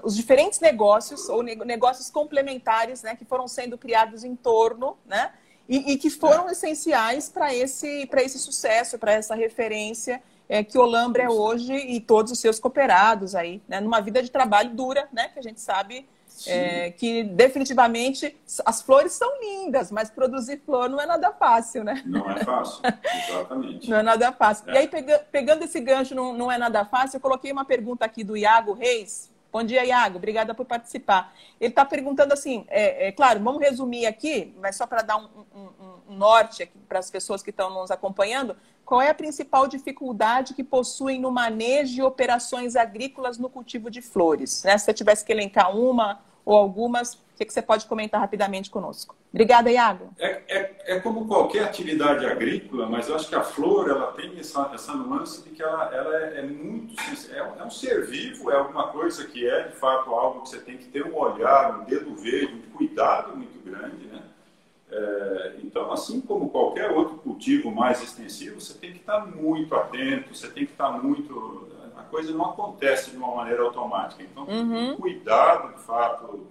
os 0.02 0.16
diferentes 0.16 0.60
negócios 0.60 1.28
ou 1.28 1.42
negócios 1.42 2.08
complementares, 2.10 3.02
né, 3.02 3.16
que 3.16 3.24
foram 3.24 3.48
sendo 3.48 3.76
criados 3.76 4.24
em 4.24 4.36
torno, 4.36 4.96
né, 5.04 5.32
e, 5.68 5.92
e 5.92 5.96
que 5.96 6.10
foram 6.10 6.48
é. 6.48 6.52
essenciais 6.52 7.28
para 7.28 7.54
esse, 7.54 8.08
esse 8.12 8.38
sucesso, 8.38 8.98
para 8.98 9.12
essa 9.12 9.34
referência 9.34 10.22
é, 10.48 10.62
que 10.62 10.78
Olambra 10.78 11.24
é 11.24 11.28
hoje 11.28 11.74
e 11.74 12.00
todos 12.00 12.30
os 12.30 12.38
seus 12.38 12.60
cooperados 12.60 13.34
aí, 13.34 13.62
né, 13.66 13.80
numa 13.80 14.00
vida 14.00 14.22
de 14.22 14.30
trabalho 14.30 14.70
dura, 14.70 15.08
né, 15.12 15.28
que 15.28 15.38
a 15.38 15.42
gente 15.42 15.60
sabe 15.60 16.06
é, 16.46 16.90
que 16.90 17.24
definitivamente 17.24 18.36
as 18.64 18.82
flores 18.82 19.12
são 19.12 19.40
lindas, 19.40 19.90
mas 19.90 20.10
produzir 20.10 20.60
flor 20.64 20.88
não 20.88 21.00
é 21.00 21.06
nada 21.06 21.32
fácil, 21.32 21.84
né? 21.84 22.02
Não 22.04 22.30
é 22.30 22.44
fácil, 22.44 22.82
exatamente. 23.28 23.90
não 23.90 23.96
é 23.98 24.02
nada 24.02 24.32
fácil. 24.32 24.70
É. 24.70 24.74
E 24.74 24.78
aí, 24.78 24.88
pega, 24.88 25.26
pegando 25.30 25.64
esse 25.64 25.80
gancho, 25.80 26.14
não, 26.14 26.32
não 26.32 26.50
é 26.50 26.58
nada 26.58 26.84
fácil, 26.84 27.16
eu 27.16 27.20
coloquei 27.20 27.52
uma 27.52 27.64
pergunta 27.64 28.04
aqui 28.04 28.24
do 28.24 28.36
Iago 28.36 28.72
Reis, 28.72 29.32
Bom 29.52 29.62
dia, 29.62 29.84
Iago. 29.84 30.16
Obrigada 30.16 30.54
por 30.54 30.64
participar. 30.64 31.34
Ele 31.60 31.68
está 31.68 31.84
perguntando 31.84 32.32
assim, 32.32 32.64
é, 32.68 33.08
é, 33.08 33.12
claro, 33.12 33.38
vamos 33.38 33.60
resumir 33.60 34.06
aqui, 34.06 34.54
mas 34.58 34.76
só 34.76 34.86
para 34.86 35.02
dar 35.02 35.18
um, 35.18 35.28
um, 35.54 35.68
um 36.08 36.16
norte 36.16 36.72
para 36.88 36.98
as 36.98 37.10
pessoas 37.10 37.42
que 37.42 37.50
estão 37.50 37.68
nos 37.68 37.90
acompanhando, 37.90 38.56
qual 38.92 39.00
é 39.00 39.08
a 39.08 39.14
principal 39.14 39.66
dificuldade 39.66 40.52
que 40.52 40.62
possuem 40.62 41.18
no 41.18 41.30
manejo 41.30 41.94
de 41.94 42.02
operações 42.02 42.76
agrícolas 42.76 43.38
no 43.38 43.48
cultivo 43.48 43.90
de 43.90 44.02
flores? 44.02 44.62
Né? 44.64 44.76
Se 44.76 44.84
você 44.84 44.92
tivesse 44.92 45.24
que 45.24 45.32
elencar 45.32 45.74
uma 45.74 46.20
ou 46.44 46.54
algumas, 46.58 47.14
o 47.14 47.18
que, 47.38 47.46
que 47.46 47.54
você 47.54 47.62
pode 47.62 47.86
comentar 47.86 48.20
rapidamente 48.20 48.68
conosco? 48.68 49.16
Obrigada, 49.30 49.70
Iago. 49.70 50.10
É, 50.18 50.42
é, 50.46 50.76
é, 50.84 51.00
como 51.00 51.26
qualquer 51.26 51.64
atividade 51.64 52.26
agrícola, 52.26 52.86
mas 52.86 53.08
eu 53.08 53.16
acho 53.16 53.30
que 53.30 53.34
a 53.34 53.42
flor 53.42 53.88
ela 53.88 54.12
tem 54.12 54.38
essa, 54.38 54.70
essa 54.74 54.92
nuance 54.92 55.42
de 55.42 55.48
que 55.56 55.62
ela, 55.62 55.90
ela 55.90 56.14
é, 56.14 56.40
é 56.40 56.42
muito. 56.42 56.94
É, 57.32 57.38
é, 57.38 57.64
um 57.64 57.70
ser 57.70 58.04
vivo, 58.04 58.50
é 58.50 58.56
alguma 58.56 58.88
coisa 58.88 59.24
que 59.24 59.48
é 59.48 59.68
de 59.68 59.74
fato 59.74 60.10
algo 60.10 60.42
que 60.42 60.50
você 60.50 60.58
tem 60.58 60.76
que 60.76 60.84
ter 60.88 61.06
um 61.06 61.16
olhar, 61.16 61.80
um 61.80 61.84
dedo 61.84 62.14
verde, 62.14 62.62
um 62.68 62.76
cuidado 62.76 63.34
muito 63.34 63.58
grande, 63.64 64.06
né? 64.08 64.22
É, 64.94 65.56
então, 65.64 65.90
assim 65.90 66.20
como 66.20 66.50
qualquer 66.50 66.90
outro 66.90 67.16
cultivo 67.16 67.70
mais 67.70 68.02
extensivo, 68.02 68.60
você 68.60 68.74
tem 68.74 68.92
que 68.92 68.98
estar 68.98 69.24
muito 69.24 69.74
atento, 69.74 70.34
você 70.34 70.48
tem 70.48 70.66
que 70.66 70.72
estar 70.72 70.90
muito 71.02 71.72
a 71.96 72.02
coisa 72.02 72.32
não 72.32 72.50
acontece 72.50 73.10
de 73.10 73.16
uma 73.16 73.34
maneira 73.34 73.62
automática. 73.62 74.22
Então, 74.22 74.44
uhum. 74.44 74.96
cuidado, 74.96 75.74
de 75.74 75.80
fato, 75.82 76.46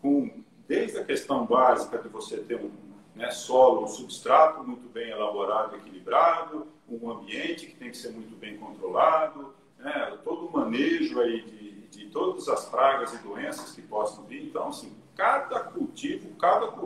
com, 0.00 0.30
desde 0.66 0.98
a 0.98 1.04
questão 1.04 1.44
básica 1.44 1.98
de 1.98 2.08
você 2.08 2.38
ter 2.38 2.56
um 2.56 2.70
né, 3.14 3.30
solo, 3.30 3.84
um 3.84 3.88
substrato 3.88 4.64
muito 4.64 4.88
bem 4.88 5.10
elaborado, 5.10 5.76
equilibrado, 5.76 6.66
um 6.88 7.10
ambiente 7.10 7.66
que 7.66 7.74
tem 7.74 7.90
que 7.90 7.96
ser 7.96 8.10
muito 8.10 8.34
bem 8.36 8.56
controlado, 8.56 9.54
né, 9.78 10.18
todo 10.24 10.46
o 10.46 10.52
manejo 10.52 11.20
aí 11.20 11.42
de, 11.42 11.72
de 11.88 12.06
todas 12.06 12.48
as 12.48 12.64
pragas 12.66 13.12
e 13.12 13.18
doenças 13.18 13.72
que 13.72 13.82
possam 13.82 14.24
vir. 14.24 14.44
Então, 14.44 14.68
assim, 14.68 14.92
cada 15.14 15.60
cultivo, 15.60 16.34
cada 16.36 16.68
tem 16.68 16.81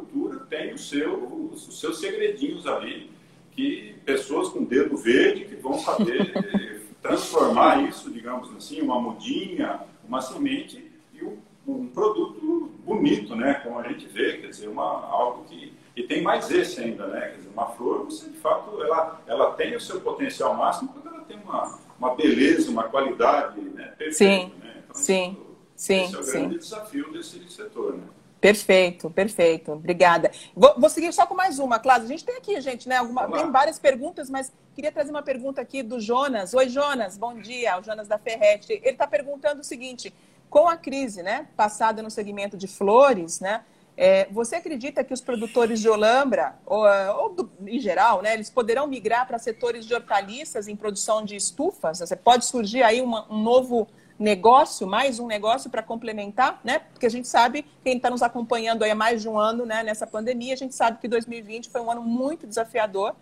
o 0.76 0.78
seu, 0.78 1.50
os 1.52 1.80
seus 1.80 1.98
segredinhos 1.98 2.66
ali, 2.66 3.10
que 3.52 3.96
pessoas 4.04 4.50
com 4.50 4.62
dedo 4.62 4.96
verde 4.96 5.46
que 5.46 5.56
vão 5.56 5.78
saber 5.78 6.84
transformar 7.02 7.82
isso, 7.88 8.10
digamos 8.10 8.54
assim, 8.54 8.80
uma 8.82 9.00
mudinha, 9.00 9.80
uma 10.06 10.20
semente 10.20 10.92
e 11.14 11.24
um, 11.24 11.38
um, 11.66 11.86
produto 11.86 12.70
bonito, 12.84 13.34
né? 13.34 13.54
Como 13.54 13.78
a 13.78 13.88
gente 13.88 14.06
vê, 14.06 14.38
quer 14.38 14.48
dizer, 14.48 14.68
uma, 14.68 15.06
algo 15.06 15.44
que 15.44 15.72
e 15.96 16.02
tem 16.02 16.20
mais 16.20 16.50
esse 16.50 16.78
ainda, 16.82 17.06
né? 17.06 17.20
Quer 17.28 17.36
dizer, 17.36 17.48
uma 17.48 17.68
flor, 17.68 18.04
você 18.04 18.28
de 18.28 18.36
fato, 18.36 18.82
ela, 18.82 19.22
ela 19.26 19.54
tem 19.54 19.74
o 19.74 19.80
seu 19.80 19.98
potencial 20.00 20.54
máximo 20.54 20.90
quando 20.90 21.14
ela 21.14 21.24
tem 21.24 21.38
uma, 21.38 21.78
uma 21.98 22.14
beleza, 22.14 22.70
uma 22.70 22.84
qualidade, 22.84 23.60
né? 23.60 23.94
Perfeita, 23.96 24.12
sim, 24.12 24.52
né? 24.62 24.82
Então, 24.84 24.94
sim, 24.94 25.30
isso, 25.30 25.56
sim, 25.74 26.04
esse 26.04 26.16
é 26.16 26.18
o 26.18 26.22
sim. 26.22 26.32
grande 26.32 26.58
desafio 26.58 27.10
desse 27.12 27.48
setor, 27.48 27.94
né? 27.94 28.04
Perfeito, 28.46 29.10
perfeito. 29.10 29.72
Obrigada. 29.72 30.30
Vou, 30.54 30.72
vou, 30.78 30.88
seguir 30.88 31.12
só 31.12 31.26
com 31.26 31.34
mais 31.34 31.58
uma, 31.58 31.80
Cláudia. 31.80 32.04
A 32.04 32.08
gente 32.08 32.24
tem 32.24 32.36
aqui, 32.36 32.60
gente, 32.60 32.88
né? 32.88 32.98
Alguma, 32.98 33.28
tem 33.28 33.50
várias 33.50 33.76
perguntas, 33.76 34.30
mas 34.30 34.52
queria 34.72 34.92
trazer 34.92 35.10
uma 35.10 35.22
pergunta 35.22 35.60
aqui 35.60 35.82
do 35.82 35.98
Jonas. 35.98 36.54
Oi, 36.54 36.68
Jonas, 36.68 37.18
bom 37.18 37.34
dia. 37.40 37.76
O 37.76 37.82
Jonas 37.82 38.06
da 38.06 38.18
Ferrete. 38.18 38.74
Ele 38.74 38.90
está 38.90 39.04
perguntando 39.04 39.62
o 39.62 39.64
seguinte: 39.64 40.14
com 40.48 40.68
a 40.68 40.76
crise, 40.76 41.24
né, 41.24 41.48
passada 41.56 42.00
no 42.04 42.08
segmento 42.08 42.56
de 42.56 42.68
flores, 42.68 43.40
né? 43.40 43.64
É, 43.96 44.28
você 44.30 44.54
acredita 44.54 45.02
que 45.02 45.12
os 45.12 45.20
produtores 45.20 45.80
de 45.80 45.88
Olambra, 45.88 46.54
ou, 46.64 46.84
ou 47.18 47.30
do, 47.30 47.50
em 47.66 47.80
geral, 47.80 48.22
né, 48.22 48.34
eles 48.34 48.48
poderão 48.48 48.86
migrar 48.86 49.26
para 49.26 49.40
setores 49.40 49.84
de 49.84 49.92
hortaliças 49.92 50.68
em 50.68 50.76
produção 50.76 51.24
de 51.24 51.34
estufas? 51.34 51.98
Você 51.98 52.14
pode 52.14 52.44
surgir 52.44 52.84
aí 52.84 53.00
uma, 53.00 53.26
um 53.28 53.42
novo 53.42 53.88
negócio, 54.18 54.86
mais 54.86 55.18
um 55.18 55.26
negócio 55.26 55.70
para 55.70 55.82
complementar, 55.82 56.60
né? 56.64 56.78
Porque 56.78 57.06
a 57.06 57.10
gente 57.10 57.28
sabe, 57.28 57.66
quem 57.84 57.96
está 57.96 58.08
nos 58.08 58.22
acompanhando 58.22 58.82
aí 58.82 58.90
há 58.90 58.94
mais 58.94 59.20
de 59.20 59.28
um 59.28 59.38
ano 59.38 59.66
né, 59.66 59.82
nessa 59.82 60.06
pandemia, 60.06 60.54
a 60.54 60.56
gente 60.56 60.74
sabe 60.74 60.98
que 60.98 61.08
2020 61.08 61.68
foi 61.68 61.80
um 61.80 61.90
ano 61.90 62.02
muito 62.02 62.46
desafiador 62.46 63.14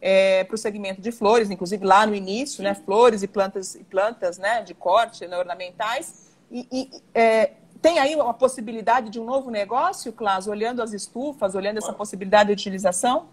é, 0.00 0.42
para 0.42 0.54
o 0.54 0.58
segmento 0.58 1.00
de 1.00 1.12
flores, 1.12 1.48
inclusive 1.48 1.86
lá 1.86 2.04
no 2.04 2.14
início, 2.14 2.62
né? 2.62 2.74
Flores 2.74 3.22
e 3.22 3.28
plantas 3.28 3.76
e 3.76 3.84
plantas 3.84 4.36
né, 4.36 4.62
de 4.62 4.74
corte, 4.74 5.26
né, 5.28 5.38
ornamentais. 5.38 6.32
E, 6.50 6.66
e 6.72 6.90
é, 7.14 7.52
tem 7.80 8.00
aí 8.00 8.14
uma 8.16 8.34
possibilidade 8.34 9.10
de 9.10 9.20
um 9.20 9.24
novo 9.24 9.50
negócio, 9.50 10.12
Cláudio, 10.12 10.50
olhando 10.50 10.82
as 10.82 10.92
estufas, 10.92 11.54
olhando 11.54 11.78
essa 11.78 11.92
possibilidade 11.92 12.48
de 12.48 12.52
utilização? 12.52 13.28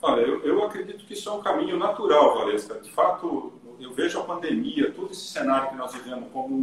Olha, 0.00 0.20
eu, 0.20 0.42
eu 0.44 0.64
acredito 0.64 1.04
que 1.04 1.12
isso 1.12 1.28
é 1.28 1.32
um 1.32 1.40
caminho 1.40 1.78
natural, 1.78 2.38
Valesca. 2.38 2.74
De 2.80 2.90
fato, 2.90 3.52
eu 3.80 3.92
vejo 3.92 4.18
a 4.18 4.24
pandemia, 4.24 4.90
todo 4.92 5.12
esse 5.12 5.26
cenário 5.26 5.70
que 5.70 5.76
nós 5.76 5.92
vivemos 5.92 6.30
como 6.32 6.56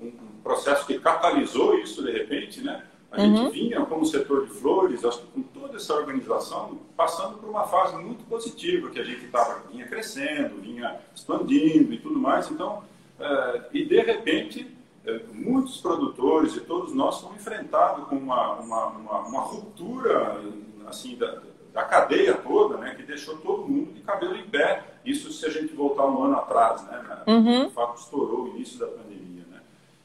um, 0.00 0.06
um 0.06 0.12
processo 0.42 0.86
que 0.86 0.98
catalisou 0.98 1.78
isso 1.78 2.02
de 2.02 2.10
repente, 2.10 2.60
né? 2.60 2.84
A 3.10 3.22
uhum. 3.22 3.36
gente 3.36 3.52
vinha 3.52 3.80
como 3.86 4.04
setor 4.04 4.46
de 4.46 4.52
flores, 4.52 5.02
acho 5.04 5.20
que 5.20 5.26
com 5.28 5.42
toda 5.42 5.76
essa 5.76 5.94
organização, 5.94 6.78
passando 6.94 7.38
por 7.38 7.48
uma 7.48 7.64
fase 7.64 7.96
muito 7.96 8.22
positiva, 8.24 8.90
que 8.90 9.00
a 9.00 9.04
gente 9.04 9.26
tava, 9.28 9.62
vinha 9.70 9.86
crescendo, 9.86 10.60
vinha 10.60 11.00
expandindo 11.14 11.94
e 11.94 11.98
tudo 11.98 12.18
mais. 12.18 12.50
Então, 12.50 12.84
é, 13.18 13.62
e 13.72 13.84
de 13.86 14.00
repente, 14.02 14.76
é, 15.06 15.20
muitos 15.32 15.80
produtores 15.80 16.54
e 16.56 16.60
todos 16.60 16.92
nós 16.92 17.20
fomos 17.20 17.38
enfrentados 17.38 18.06
com 18.08 18.16
uma, 18.16 18.56
uma, 18.56 18.86
uma, 18.88 19.18
uma 19.20 19.40
ruptura 19.40 20.42
assim, 20.86 21.16
da, 21.16 21.40
da 21.78 21.84
cadeia 21.84 22.34
toda, 22.34 22.76
né, 22.76 22.92
que 22.96 23.04
deixou 23.04 23.36
todo 23.36 23.68
mundo 23.68 23.92
de 23.92 24.00
cabelo 24.00 24.34
em 24.34 24.42
pé. 24.48 24.82
Isso 25.04 25.32
se 25.32 25.46
a 25.46 25.48
gente 25.48 25.72
voltar 25.74 26.06
um 26.06 26.24
ano 26.24 26.36
atrás, 26.36 26.84
né, 26.86 27.22
uhum. 27.24 27.68
de 27.68 27.72
fato 27.72 28.00
estourou 28.00 28.42
o 28.42 28.48
início 28.48 28.80
da 28.80 28.88
pandemia. 28.88 29.44
Né. 29.48 29.60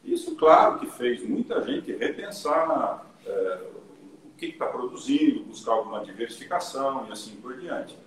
Isso, 0.05 0.35
claro, 0.35 0.79
que 0.79 0.85
fez 0.85 1.27
muita 1.27 1.63
gente 1.63 1.91
repensar 1.91 3.03
é, 3.25 3.59
o 4.23 4.37
que 4.37 4.45
está 4.47 4.67
produzindo, 4.67 5.45
buscar 5.45 5.71
alguma 5.71 6.05
diversificação 6.05 7.07
e 7.09 7.11
assim 7.11 7.37
por 7.37 7.57
diante. 7.57 7.97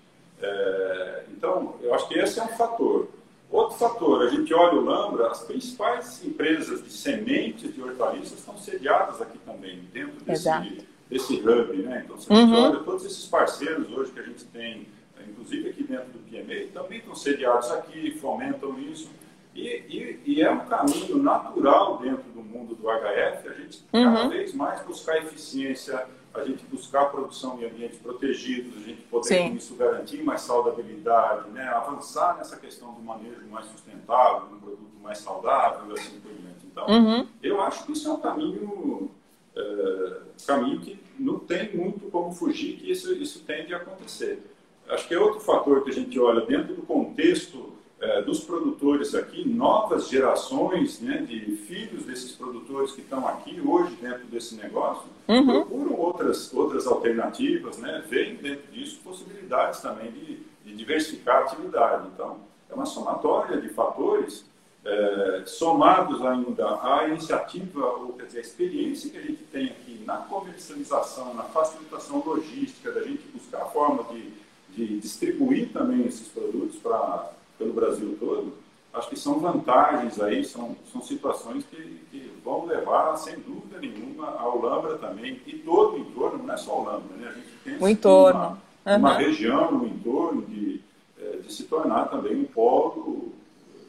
É, 0.40 1.24
então, 1.36 1.74
eu 1.82 1.92
acho 1.92 2.06
que 2.06 2.16
esse 2.16 2.38
é 2.38 2.44
um 2.44 2.56
fator. 2.56 3.08
Outro 3.50 3.76
fator, 3.78 4.22
a 4.22 4.28
gente 4.28 4.54
olha 4.54 4.78
o 4.78 4.84
Lambra, 4.84 5.28
as 5.28 5.42
principais 5.42 6.24
empresas 6.24 6.84
de 6.84 6.92
sementes 6.92 7.74
de 7.74 7.82
hortaliças 7.82 8.38
estão 8.38 8.56
sediadas 8.58 9.20
aqui 9.20 9.38
também, 9.38 9.80
dentro 9.92 10.24
desse, 10.24 10.86
desse 11.08 11.34
hub. 11.34 11.76
Né? 11.76 12.02
Então, 12.04 12.18
se 12.18 12.32
a 12.32 12.36
gente 12.36 12.52
uhum. 12.52 12.64
olha 12.64 12.78
todos 12.80 13.04
esses 13.04 13.26
parceiros 13.26 13.90
hoje 13.92 14.12
que 14.12 14.20
a 14.20 14.22
gente 14.22 14.44
tem, 14.46 14.86
inclusive 15.28 15.68
aqui 15.68 15.84
dentro 15.84 16.06
do 16.06 16.18
PMA, 16.18 16.68
também 16.72 16.98
estão 16.98 17.14
sediados 17.14 17.70
aqui, 17.70 18.12
fomentam 18.18 18.78
isso. 18.78 19.10
E, 19.54 19.60
e, 19.88 20.22
e, 20.26 20.42
é 20.42 20.50
um 20.50 20.66
caminho 20.66 21.16
natural 21.16 21.96
dentro 21.98 22.30
do 22.30 22.42
mundo 22.42 22.74
do 22.74 22.82
HF 22.82 23.48
a 23.48 23.52
gente 23.54 23.82
uhum. 23.90 24.14
cada 24.14 24.28
vez 24.28 24.52
mais 24.52 24.82
buscar 24.82 25.16
eficiência, 25.16 26.06
a 26.34 26.44
gente 26.44 26.62
buscar 26.66 27.06
produção 27.06 27.58
em 27.58 27.64
ambientes 27.64 27.98
protegidos, 27.98 28.76
a 28.76 28.86
gente 28.86 29.00
poder 29.04 29.28
Sim. 29.28 29.50
com 29.50 29.56
isso 29.56 29.74
garantir 29.76 30.22
mais 30.22 30.42
saudabilidade, 30.42 31.48
né? 31.52 31.66
avançar 31.68 32.36
nessa 32.36 32.58
questão 32.58 32.92
do 32.92 33.00
manejo 33.00 33.46
mais 33.50 33.64
sustentável, 33.66 34.48
um 34.52 34.60
produto 34.60 35.00
mais 35.02 35.18
saudável, 35.18 35.94
assim 35.94 36.20
por 36.20 36.32
diante. 36.32 36.66
Então, 36.66 36.86
uhum. 36.88 37.26
eu 37.42 37.58
acho 37.62 37.86
que 37.86 37.92
isso 37.92 38.08
é 38.08 38.12
um 38.12 38.20
caminho, 38.20 39.10
é, 39.56 40.16
caminho 40.46 40.80
que 40.80 40.98
não 41.18 41.38
tem 41.38 41.74
muito 41.74 42.10
como 42.10 42.32
fugir, 42.32 42.76
que 42.76 42.90
isso, 42.90 43.12
isso 43.14 43.42
tende 43.44 43.74
a 43.74 43.78
acontecer. 43.78 44.42
Acho 44.88 45.08
que 45.08 45.14
é 45.14 45.18
outro 45.18 45.40
fator 45.40 45.82
que 45.82 45.90
a 45.90 45.94
gente 45.94 46.18
olha 46.18 46.42
dentro 46.42 46.74
do 46.74 46.82
contexto 46.82 47.72
é, 47.98 48.22
dos 48.22 48.40
produtores 48.40 49.14
aqui, 49.14 49.48
novas 49.48 50.08
gerações 50.08 51.00
né, 51.00 51.18
de 51.18 51.56
filhos 51.56 52.04
desses 52.04 52.32
produtores 52.32 52.92
que 52.92 53.00
estão 53.00 53.26
aqui 53.26 53.60
hoje 53.60 53.96
dentro 54.00 54.26
desse 54.26 54.54
negócio, 54.54 55.08
uhum. 55.26 55.46
procuram 55.46 55.94
outras, 55.94 56.52
outras 56.52 56.86
alternativas, 56.86 57.78
né, 57.78 58.04
veem 58.08 58.36
dentro 58.36 58.70
disso 58.70 59.00
possibilidades 59.02 59.80
também 59.80 60.10
de, 60.12 60.38
de 60.64 60.76
diversificar 60.76 61.38
a 61.38 61.40
atividade. 61.46 62.08
Então, 62.14 62.38
é 62.70 62.74
uma 62.74 62.86
somatória 62.86 63.60
de 63.60 63.70
fatores 63.70 64.44
é, 64.86 65.42
somados 65.46 66.24
ainda 66.24 66.80
à 66.80 67.08
iniciativa, 67.08 67.84
ou 67.84 68.12
quer 68.12 68.26
dizer, 68.26 68.38
a 68.38 68.42
experiência 68.42 69.10
que 69.10 69.18
a 69.18 69.22
gente 69.22 69.42
tem 69.44 69.66
aqui 69.66 70.00
na 70.06 70.18
comercialização, 70.18 71.34
na 71.34 71.42
facilitação 71.42 72.22
logística, 72.24 72.92
da 72.92 73.02
gente 73.02 73.22
buscar 73.34 73.62
a 73.62 73.66
forma 73.66 74.04
de, 74.04 74.32
de 74.76 75.00
distribuir 75.00 75.70
também 75.72 76.06
esses 76.06 76.28
produtos 76.28 76.76
para 76.76 77.32
pelo 77.58 77.72
Brasil 77.72 78.16
todo, 78.20 78.52
acho 78.92 79.08
que 79.08 79.18
são 79.18 79.40
vantagens 79.40 80.20
aí, 80.20 80.44
são, 80.44 80.76
são 80.92 81.00
situações 81.00 81.64
que, 81.64 81.76
que 82.10 82.30
vão 82.44 82.66
levar, 82.66 83.16
sem 83.16 83.34
dúvida 83.40 83.80
nenhuma, 83.80 84.28
ao 84.38 84.60
Lambra 84.60 84.98
também, 84.98 85.40
e 85.46 85.54
todo 85.54 85.96
o 85.96 85.98
entorno, 85.98 86.44
não 86.44 86.54
é 86.54 86.56
só 86.58 86.80
o 86.80 86.84
Lambra, 86.84 87.16
né? 87.16 87.28
A 87.28 87.32
gente 87.32 87.48
tem 87.64 87.78
o 87.80 87.88
entorno. 87.88 88.38
Uma, 88.84 88.92
uhum. 88.92 88.98
uma 88.98 89.14
região 89.14 89.72
no 89.72 89.86
entorno 89.86 90.42
de, 90.42 90.82
eh, 91.18 91.38
de 91.42 91.52
se 91.52 91.64
tornar 91.64 92.10
também 92.10 92.36
um 92.36 92.44
polo 92.44 93.32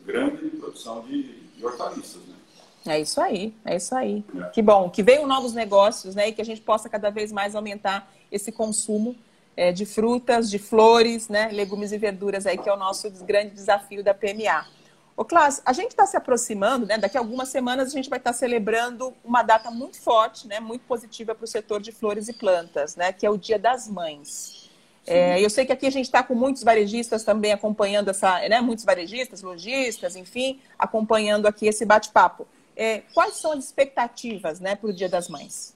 grande 0.07 0.49
de 0.49 0.57
produção 0.57 1.01
de, 1.01 1.23
de 1.23 1.65
hortaliças, 1.65 2.21
né? 2.25 2.35
É 2.85 2.99
isso 3.01 3.19
aí, 3.19 3.53
é 3.65 3.75
isso 3.75 3.93
aí. 3.93 4.23
É. 4.39 4.49
Que 4.49 4.61
bom, 4.61 4.89
que 4.89 5.03
venham 5.03 5.27
novos 5.27 5.53
negócios, 5.53 6.15
né? 6.15 6.29
E 6.29 6.31
que 6.31 6.41
a 6.41 6.45
gente 6.45 6.61
possa 6.61 6.87
cada 6.87 7.09
vez 7.09 7.31
mais 7.31 7.53
aumentar 7.53 8.09
esse 8.31 8.49
consumo 8.51 9.15
é, 9.57 9.71
de 9.73 9.85
frutas, 9.85 10.49
de 10.49 10.59
flores, 10.59 11.27
né, 11.27 11.49
legumes 11.51 11.91
e 11.91 11.97
verduras 11.97 12.45
aí, 12.45 12.57
que 12.57 12.69
é 12.69 12.73
o 12.73 12.77
nosso 12.77 13.09
grande 13.25 13.55
desafio 13.55 14.03
da 14.03 14.13
PMA. 14.13 14.65
Ô, 15.17 15.25
Cláudio, 15.25 15.61
a 15.65 15.73
gente 15.73 15.89
está 15.89 16.05
se 16.05 16.15
aproximando, 16.15 16.85
né? 16.85 16.95
Daqui 16.95 17.17
a 17.17 17.19
algumas 17.19 17.49
semanas 17.49 17.87
a 17.87 17.91
gente 17.91 18.07
vai 18.07 18.19
estar 18.19 18.33
tá 18.33 18.37
celebrando 18.37 19.11
uma 19.25 19.41
data 19.41 19.71
muito 19.71 19.99
forte, 19.99 20.47
né? 20.47 20.59
Muito 20.59 20.83
positiva 20.83 21.33
para 21.33 21.43
o 21.43 21.47
setor 21.47 21.81
de 21.81 21.91
flores 21.91 22.27
e 22.27 22.33
plantas, 22.33 22.95
né? 22.95 23.11
Que 23.11 23.25
é 23.25 23.29
o 23.29 23.35
Dia 23.35 23.57
das 23.57 23.87
Mães. 23.89 24.66
É, 25.07 25.43
eu 25.43 25.49
sei 25.49 25.65
que 25.65 25.71
aqui 25.71 25.87
a 25.87 25.91
gente 25.91 26.05
está 26.05 26.21
com 26.21 26.35
muitos 26.35 26.63
varejistas 26.63 27.23
também 27.23 27.53
acompanhando 27.53 28.09
essa, 28.09 28.39
né? 28.49 28.59
Muitos 28.59 28.83
varejistas, 28.83 29.41
lojistas, 29.41 30.17
enfim, 30.17 30.59
acompanhando 30.77 31.47
aqui 31.47 31.65
esse 31.65 31.85
bate-papo. 31.85 32.45
É, 32.75 32.99
quais 33.13 33.35
são 33.37 33.53
as 33.53 33.65
expectativas, 33.65 34.59
né, 34.59 34.75
para 34.75 34.89
o 34.89 34.93
Dia 34.93 35.09
das 35.09 35.29
Mães? 35.29 35.75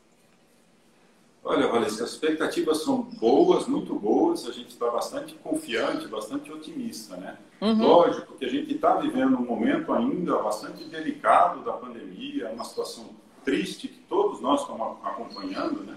Olha, 1.44 1.68
Valência, 1.68 2.04
as 2.04 2.12
expectativas 2.12 2.84
são 2.84 3.02
boas, 3.02 3.66
muito 3.66 3.96
boas. 3.96 4.48
A 4.48 4.52
gente 4.52 4.70
está 4.70 4.92
bastante 4.92 5.34
confiante, 5.36 6.08
bastante 6.08 6.52
otimista, 6.52 7.18
né? 7.18 7.38
Uhum. 7.60 7.82
Lógico 7.82 8.36
que 8.38 8.46
a 8.46 8.50
gente 8.50 8.74
está 8.76 8.98
vivendo 8.98 9.38
um 9.38 9.46
momento 9.46 9.92
ainda 9.92 10.38
bastante 10.38 10.84
delicado 10.84 11.64
da 11.64 11.74
pandemia, 11.74 12.50
uma 12.50 12.64
situação 12.64 13.10
triste 13.44 13.88
que 13.88 13.98
todos 14.02 14.40
nós 14.40 14.62
estamos 14.62 14.98
acompanhando, 15.04 15.84
né? 15.84 15.96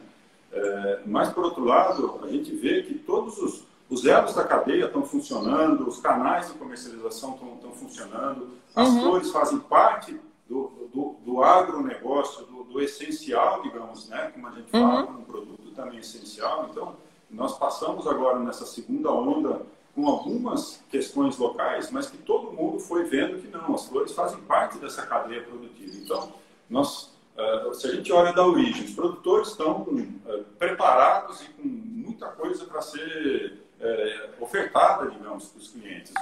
É, 0.55 1.01
mas, 1.05 1.33
por 1.33 1.45
outro 1.45 1.65
lado, 1.65 2.21
a 2.23 2.29
gente 2.29 2.55
vê 2.55 2.83
que 2.83 2.95
todos 2.95 3.39
os, 3.39 3.65
os 3.91 4.05
elos 4.05 4.35
da 4.35 4.45
cadeia 4.45 4.87
estão 4.87 5.03
funcionando, 5.05 5.87
os 5.89 5.99
canais 6.01 6.47
de 6.47 6.55
comercialização 6.55 7.35
estão, 7.35 7.55
estão 7.55 7.73
funcionando, 7.73 8.49
as 8.75 8.89
uhum. 8.89 9.01
flores 9.01 9.31
fazem 9.31 9.59
parte 9.59 10.19
do, 10.49 10.71
do, 10.93 11.17
do 11.25 11.43
agronegócio, 11.43 12.45
do, 12.47 12.65
do, 12.65 12.81
essencial, 12.81 13.63
digamos, 13.63 14.09
né? 14.09 14.31
como 14.33 14.47
a 14.47 14.53
gente 14.53 14.71
fala, 14.71 15.05
uhum. 15.05 15.19
um 15.19 15.25
produto 15.25 15.71
também 15.75 15.99
essencial. 15.99 16.69
Então, 16.71 16.97
nós 17.31 17.59
passamos 17.59 18.07
agora 18.07 18.39
nessa 18.39 18.65
segunda 18.65 19.11
onda 19.11 19.63
com 19.95 20.09
algumas 20.09 20.83
questões 20.91 21.39
locais, 21.39 21.91
mas 21.91 22.11
que 22.11 22.19
todo 22.19 22.53
mundo 22.53 22.81
foi 22.81 23.05
vendo 23.05 23.41
que 23.41 23.49
não, 23.49 23.75
as 23.75 23.87
flores 23.87 24.13
fazem 24.13 24.41
parte 24.41 24.79
dessa 24.79 25.07
cadeia 25.07 25.43
produtiva. 25.43 25.97
Então, 25.97 26.33
nós, 26.69 27.13
uh, 27.37 27.75
se 27.75 27.87
a 27.87 27.91
gente 27.91 28.13
olha 28.13 28.33
da 28.33 28.47
origem, 28.47 28.85
os 28.85 28.95
produtores 28.95 29.49
estão 29.49 29.83
uh, 29.83 30.45
preparados 30.59 31.43
e 31.43 31.49
com 31.51 31.67
muita 31.67 32.29
coisa 32.29 32.65
para 32.65 32.83
ser 32.83 33.61
uh, 33.81 34.43
ofertada, 34.43 35.11
digamos, 35.11 35.49
para 35.49 35.59
os 35.59 35.69
clientes 35.69 36.13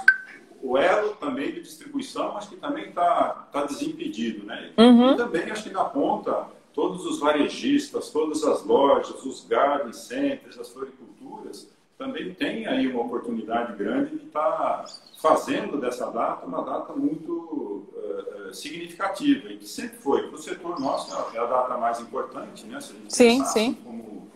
o 0.63 0.77
elo 0.77 1.13
também 1.17 1.51
de 1.51 1.61
distribuição, 1.61 2.37
acho 2.37 2.49
que 2.49 2.55
também 2.55 2.87
está 2.87 3.49
tá 3.51 3.65
desimpedido, 3.65 4.45
né? 4.45 4.71
Uhum. 4.77 5.11
E 5.11 5.17
também 5.17 5.51
acho 5.51 5.63
que 5.63 5.69
na 5.69 5.83
ponta, 5.83 6.47
todos 6.73 7.05
os 7.05 7.19
varejistas, 7.19 8.09
todas 8.09 8.45
as 8.45 8.63
lojas, 8.63 9.21
os 9.25 9.45
garden 9.45 9.91
centers, 9.91 10.57
as 10.57 10.69
floriculturas, 10.69 11.69
também 12.03 12.33
tem 12.33 12.67
aí 12.67 12.85
uma 12.87 13.03
oportunidade 13.03 13.77
grande 13.77 14.17
de 14.17 14.25
estar 14.25 14.41
tá 14.41 14.85
fazendo 15.21 15.79
dessa 15.79 16.11
data 16.11 16.45
uma 16.45 16.61
data 16.61 16.91
muito 16.93 17.31
uh, 17.31 18.53
significativa 18.53 19.47
e 19.49 19.57
que 19.57 19.67
sempre 19.67 19.97
foi 19.99 20.27
para 20.27 20.35
o 20.35 20.37
setor 20.37 20.79
nosso 20.79 21.15
é 21.33 21.39
a 21.39 21.45
data 21.45 21.77
mais 21.77 22.01
importante, 22.01 22.65
né? 22.65 22.79
sim, 23.07 23.43
sim. 23.45 23.73
Como, 23.75 24.01
uh, 24.03 24.29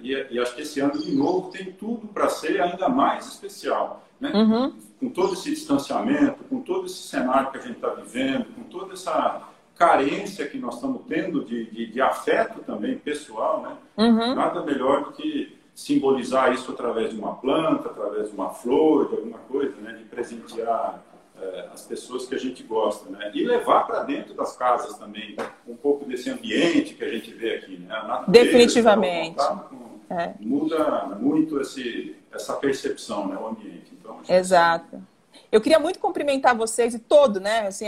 e, 0.00 0.12
e, 0.30 0.38
acho 0.38 0.54
que 0.54 0.62
esse 0.62 0.78
ano 0.78 0.96
de 0.96 1.12
novo 1.12 1.50
tem 1.50 1.72
tudo 1.72 2.06
para 2.06 2.28
ser 2.28 2.60
ainda 2.62 2.88
mais 2.88 3.26
especial, 3.26 4.06
né? 4.20 4.30
Uhum 4.32 4.72
com 5.00 5.08
todo 5.08 5.32
esse 5.32 5.48
distanciamento, 5.48 6.44
com 6.44 6.60
todo 6.60 6.84
esse 6.84 7.08
cenário 7.08 7.50
que 7.50 7.56
a 7.56 7.60
gente 7.62 7.76
está 7.76 7.88
vivendo, 7.88 8.54
com 8.54 8.64
toda 8.64 8.92
essa 8.92 9.48
carência 9.74 10.46
que 10.46 10.58
nós 10.58 10.74
estamos 10.74 11.00
tendo 11.08 11.42
de, 11.42 11.70
de, 11.70 11.86
de 11.86 12.02
afeto 12.02 12.60
também 12.60 12.98
pessoal, 12.98 13.62
né? 13.62 13.76
Uhum. 13.96 14.34
Nada 14.34 14.62
melhor 14.62 15.04
do 15.04 15.12
que 15.12 15.58
simbolizar 15.80 16.52
isso 16.52 16.70
através 16.70 17.10
de 17.10 17.18
uma 17.18 17.36
planta, 17.36 17.88
através 17.88 18.28
de 18.28 18.34
uma 18.34 18.50
flor, 18.50 19.08
de 19.08 19.16
alguma 19.16 19.38
coisa, 19.38 19.74
né? 19.76 19.94
De 19.94 20.04
presentear 20.04 21.02
é, 21.40 21.68
as 21.72 21.86
pessoas 21.86 22.26
que 22.26 22.34
a 22.34 22.38
gente 22.38 22.62
gosta, 22.62 23.08
né? 23.08 23.30
E 23.34 23.42
levar 23.42 23.86
para 23.86 24.02
dentro 24.02 24.34
das 24.34 24.54
casas 24.54 24.98
também 24.98 25.36
um 25.66 25.74
pouco 25.74 26.04
desse 26.04 26.28
ambiente 26.28 26.92
que 26.92 27.02
a 27.02 27.08
gente 27.08 27.32
vê 27.32 27.54
aqui, 27.54 27.78
né? 27.78 28.24
Definitivamente. 28.28 29.38
Com, 29.38 30.14
é. 30.14 30.34
Muda 30.38 31.16
muito 31.18 31.58
esse, 31.58 32.14
essa 32.30 32.52
percepção, 32.54 33.26
né? 33.28 33.38
O 33.40 33.46
ambiente. 33.46 33.90
Então, 33.98 34.20
Exato. 34.28 35.02
Eu 35.50 35.62
queria 35.62 35.78
muito 35.78 35.98
cumprimentar 35.98 36.54
vocês 36.54 36.92
e 36.92 36.98
todo, 36.98 37.40
né, 37.40 37.66
assim, 37.66 37.86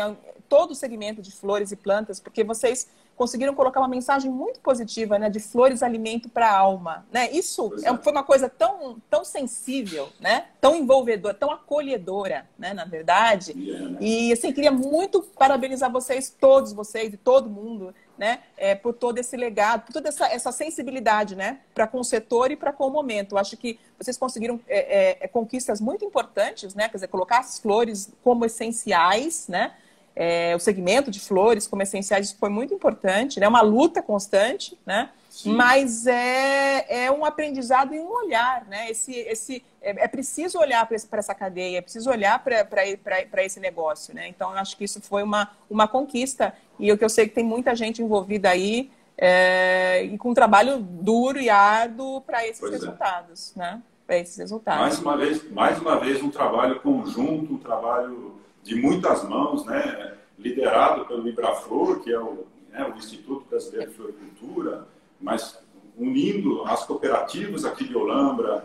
todo 0.49 0.71
o 0.71 0.75
segmento 0.75 1.21
de 1.21 1.31
flores 1.31 1.73
e 1.73 1.77
plantas, 1.77 2.19
porque 2.19 2.43
vocês 2.43 2.89
conseguiram 3.17 3.55
colocar 3.55 3.81
uma 3.81 3.89
mensagem 3.89 4.31
muito 4.31 4.61
positiva, 4.61 5.19
né? 5.19 5.31
De 5.31 5.41
flores 5.41 5.83
alimento 5.83 6.29
para 6.29 6.49
a 6.49 6.57
alma, 6.57 7.07
né? 7.13 7.31
Isso 7.31 7.73
é. 7.85 7.97
foi 7.99 8.13
uma 8.13 8.23
coisa 8.23 8.49
tão, 8.49 9.01
tão 9.09 9.25
sensível, 9.25 10.09
né? 10.21 10.47
Tão 10.61 10.77
envolvedora, 10.77 11.35
tão 11.35 11.51
acolhedora, 11.51 12.49
né? 12.59 12.75
Na 12.75 12.85
verdade. 12.85 13.53
Yeah. 13.57 13.97
E 14.01 14.33
assim 14.33 14.53
queria 14.53 14.73
muito 14.73 15.23
parabenizar 15.23 15.91
vocês, 15.91 16.31
todos 16.31 16.73
vocês 16.73 17.13
e 17.15 17.17
todo 17.17 17.49
mundo, 17.49 17.95
né? 18.17 18.41
É, 18.57 18.75
por 18.75 18.93
todo 18.93 19.19
esse 19.19 19.37
legado, 19.37 19.87
por 19.87 19.93
toda 19.93 20.09
essa, 20.09 20.27
essa 20.27 20.53
sensibilidade, 20.53 21.35
né? 21.35 21.61
Para 21.75 21.87
com 21.87 22.01
o 22.01 22.05
setor 22.05 22.51
e 22.51 22.57
para 22.57 22.73
com 22.73 22.87
o 22.87 22.91
momento. 22.91 23.35
Eu 23.35 23.39
acho 23.39 23.57
que 23.57 23.79
vocês 23.99 24.17
conseguiram 24.17 24.61
é, 24.69 24.79
é, 24.79 25.19
é, 25.21 25.29
conquistas 25.29 25.81
muito 25.81 26.05
importantes, 26.05 26.75
né? 26.75 26.89
Quer 26.89 26.97
dizer, 26.97 27.09
colocar 27.09 27.41
as 27.41 27.59
flores 27.59 28.13
como 28.23 28.45
essenciais, 28.45 29.49
né? 29.49 29.75
É, 30.15 30.55
o 30.55 30.59
segmento 30.59 31.11
de 31.11 31.19
flores 31.19 31.67
como 31.67 31.83
essenciais 31.83 32.27
isso 32.27 32.37
foi 32.39 32.51
muito 32.51 32.75
importante, 32.75 33.41
né? 33.41 33.49
Uma 33.49 33.63
luta 33.63 34.03
constante, 34.03 34.79
né? 34.85 35.11
Sim. 35.31 35.55
Mas 35.55 36.07
é, 36.07 37.05
é 37.07 37.11
um 37.11 37.25
aprendizado 37.25 37.95
e 37.95 37.99
um 37.99 38.11
olhar, 38.11 38.67
né? 38.67 38.91
Esse, 38.91 39.13
esse, 39.13 39.65
é, 39.81 40.05
é 40.05 40.09
preciso 40.09 40.59
olhar 40.59 40.87
para 40.87 41.19
essa 41.19 41.35
cadeia, 41.35 41.79
é 41.79 41.81
preciso 41.81 42.11
olhar 42.11 42.39
para 42.45 43.43
esse 43.43 43.59
negócio, 43.59 44.15
né? 44.15 44.29
Então, 44.29 44.53
eu 44.53 44.59
acho 44.59 44.77
que 44.77 44.85
isso 44.85 45.01
foi 45.01 45.23
uma, 45.23 45.51
uma 45.71 45.89
conquista 45.89 46.55
e 46.79 46.93
o 46.93 46.99
que 46.99 47.05
eu 47.05 47.09
sei 47.09 47.27
que 47.27 47.35
tem 47.35 47.45
muita 47.45 47.75
gente 47.75 48.03
envolvida 48.03 48.51
aí 48.51 48.91
é, 49.17 50.05
e 50.05 50.19
com 50.19 50.31
um 50.31 50.35
trabalho 50.35 50.79
duro 50.79 51.41
e 51.41 51.49
árduo 51.49 52.21
para 52.21 52.47
esses 52.47 52.61
pois 52.61 52.73
é. 52.73 52.77
resultados, 52.77 53.55
né? 53.57 53.81
Para 54.07 54.19
esses 54.19 54.37
resultados. 54.37 54.81
Mais 54.81 54.99
uma 54.99 55.17
vez, 55.17 55.51
mais 55.51 55.79
uma 55.79 55.99
vez 55.99 56.23
um 56.23 56.31
trabalho 56.31 56.79
conjunto, 56.81 57.55
um 57.55 57.59
trabalho 57.59 58.42
de 58.63 58.75
muitas 58.75 59.25
mãos, 59.29 59.65
né? 59.65 60.15
Liderado 60.39 61.05
pelo 61.07 61.29
Ibraflor, 61.29 62.01
que 62.01 62.13
é 62.13 62.19
o, 62.19 62.47
né, 62.71 62.85
o 62.85 62.99
Instituto 62.99 63.45
Brasileiro 63.49 63.91
de 63.91 63.97
Floricultura, 63.97 64.87
mas 65.21 65.59
unindo 65.97 66.65
as 66.65 66.85
cooperativas 66.85 67.65
aqui 67.65 67.85
de 67.85 67.97
Olambra, 67.97 68.65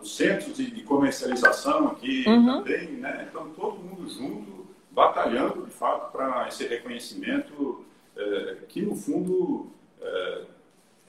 os 0.00 0.16
centros 0.16 0.56
de, 0.56 0.82
comercialização 0.82 1.88
aqui 1.88 2.24
uhum. 2.26 2.46
também, 2.46 2.88
né? 2.92 3.26
Então, 3.28 3.50
todo 3.50 3.78
mundo 3.78 4.08
junto, 4.08 4.66
batalhando, 4.90 5.64
de 5.64 5.72
fato, 5.72 6.12
para 6.12 6.46
esse 6.48 6.66
reconhecimento 6.66 7.84
é, 8.16 8.56
que, 8.68 8.82
no 8.82 8.94
fundo, 8.94 9.66
é, 10.00 10.42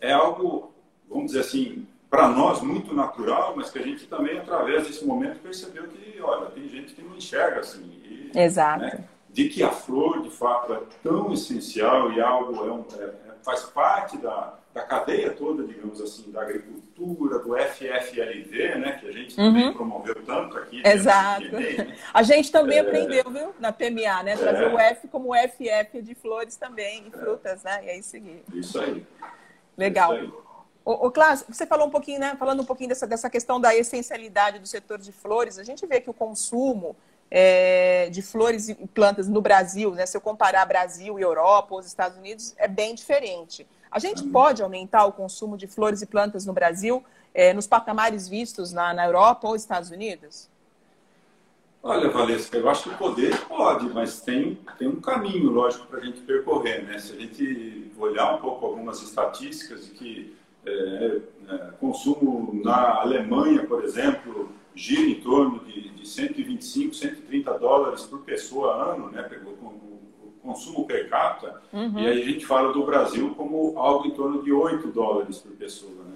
é 0.01 0.13
algo, 0.13 0.71
vamos 1.10 1.27
dizer 1.27 1.41
assim, 1.41 1.86
para 2.10 2.27
nós 2.30 2.62
muito 2.62 2.93
natural, 2.93 3.53
mas 3.56 3.69
que 3.69 3.80
a 3.80 3.84
gente 3.84 4.08
também, 4.08 4.38
através 4.38 4.88
desse 4.88 5.06
momento, 5.06 5.39
percebeu 5.39 5.88
que, 5.88 6.19
olha, 6.21 6.47
tem 6.47 6.67
gente 6.67 6.93
que 6.93 7.01
não 7.01 7.15
enxerga 7.15 7.60
assim. 7.60 7.96
E, 8.33 8.39
Exato. 8.39 8.81
Né, 8.81 9.03
de 9.29 9.49
que 9.49 9.61
a 9.61 9.69
flor, 9.69 10.23
de 10.23 10.31
fato, 10.31 10.73
é 10.73 10.81
tão 11.03 11.31
essencial 11.31 12.11
e 12.11 12.19
algo 12.19 12.55
é 12.65 12.71
um, 12.71 12.85
é, 12.99 13.13
faz 13.43 13.63
parte 13.65 14.17
da, 14.17 14.57
da 14.73 14.81
cadeia 14.81 15.31
toda, 15.31 15.63
digamos 15.63 16.01
assim, 16.01 16.31
da 16.31 16.41
agricultura, 16.41 17.39
do 17.39 17.55
FFLV, 17.55 18.75
né, 18.79 18.97
que 18.99 19.07
a 19.07 19.11
gente 19.11 19.39
uhum. 19.39 19.47
também 19.47 19.73
promoveu 19.73 20.15
tanto 20.25 20.57
aqui. 20.57 20.81
Exato. 20.83 21.51
né? 21.51 21.95
A 22.13 22.23
gente 22.23 22.51
também 22.51 22.77
é... 22.77 22.81
aprendeu, 22.81 23.29
viu, 23.29 23.53
na 23.59 23.71
PMA, 23.71 24.23
né, 24.23 24.35
trazer 24.35 24.63
é... 24.63 24.73
o 24.73 24.79
F 24.79 25.07
como 25.07 25.35
FF 25.35 26.01
de 26.01 26.15
flores 26.15 26.55
também, 26.55 27.07
em 27.07 27.11
frutas, 27.11 27.63
né, 27.63 27.85
e 27.85 27.89
aí 27.91 28.03
seguir. 28.03 28.43
Isso 28.53 28.79
aí. 28.79 29.05
Legal. 29.77 30.15
Isso 30.15 30.23
aí. 30.23 30.47
Ô, 30.83 31.11
Cláudio, 31.11 31.45
você 31.49 31.65
falou 31.65 31.87
um 31.87 31.91
pouquinho, 31.91 32.19
né, 32.19 32.35
falando 32.39 32.61
um 32.61 32.65
pouquinho 32.65 32.89
dessa, 32.89 33.05
dessa 33.05 33.29
questão 33.29 33.59
da 33.59 33.75
essencialidade 33.75 34.57
do 34.57 34.67
setor 34.67 34.97
de 34.97 35.11
flores, 35.11 35.59
a 35.59 35.63
gente 35.63 35.85
vê 35.85 35.99
que 35.99 36.09
o 36.09 36.13
consumo 36.13 36.95
é, 37.29 38.09
de 38.09 38.21
flores 38.21 38.69
e 38.69 38.75
plantas 38.75 39.27
no 39.27 39.41
Brasil, 39.41 39.91
né, 39.91 40.05
se 40.05 40.15
eu 40.15 40.21
comparar 40.21 40.65
Brasil 40.65 41.19
e 41.19 41.21
Europa 41.21 41.73
ou 41.73 41.79
os 41.79 41.85
Estados 41.85 42.17
Unidos, 42.17 42.53
é 42.57 42.67
bem 42.67 42.95
diferente. 42.95 43.67
A 43.91 43.99
gente 43.99 44.23
uhum. 44.23 44.31
pode 44.31 44.61
aumentar 44.61 45.05
o 45.05 45.11
consumo 45.11 45.57
de 45.57 45.67
flores 45.67 46.01
e 46.01 46.05
plantas 46.05 46.45
no 46.45 46.53
Brasil 46.53 47.03
é, 47.33 47.53
nos 47.53 47.67
patamares 47.67 48.27
vistos 48.27 48.71
na, 48.73 48.93
na 48.93 49.05
Europa 49.05 49.47
ou 49.47 49.55
Estados 49.55 49.91
Unidos? 49.91 50.49
Olha, 51.83 52.09
Valesca, 52.09 52.57
eu 52.57 52.69
acho 52.69 52.89
que 52.89 52.95
poder 52.97 53.39
pode, 53.45 53.87
mas 53.89 54.19
tem, 54.19 54.59
tem 54.77 54.87
um 54.87 54.99
caminho, 54.99 55.49
lógico, 55.51 55.85
para 55.87 55.99
a 55.99 56.03
gente 56.03 56.19
percorrer. 56.21 56.83
Né? 56.83 56.99
Se 56.99 57.13
a 57.13 57.15
gente 57.15 57.91
olhar 57.97 58.35
um 58.35 58.39
pouco 58.39 58.65
algumas 58.65 59.01
estatísticas 59.01 59.85
de 59.85 59.91
que 59.91 60.37
é, 60.65 61.21
é, 61.49 61.57
consumo 61.79 62.59
na 62.61 63.01
Alemanha, 63.01 63.65
por 63.65 63.83
exemplo, 63.85 64.49
gira 64.77 65.09
em 65.09 65.15
torno 65.15 65.59
de, 65.65 65.89
de 65.89 66.07
125, 66.07 66.93
130 66.93 67.57
dólares 67.57 68.03
por 68.03 68.19
pessoa 68.19 68.93
ano, 68.93 69.09
né, 69.09 69.27
o 69.43 70.31
consumo 70.41 70.85
per 70.85 71.09
capita, 71.09 71.61
uhum. 71.73 71.99
e 71.99 72.07
aí 72.07 72.21
a 72.21 72.25
gente 72.25 72.45
fala 72.45 72.71
do 72.71 72.85
Brasil 72.85 73.33
como 73.35 73.77
algo 73.77 74.07
em 74.07 74.11
torno 74.11 74.43
de 74.43 74.51
8 74.51 74.87
dólares 74.89 75.39
por 75.39 75.51
pessoa. 75.53 75.91
Né? 75.91 76.15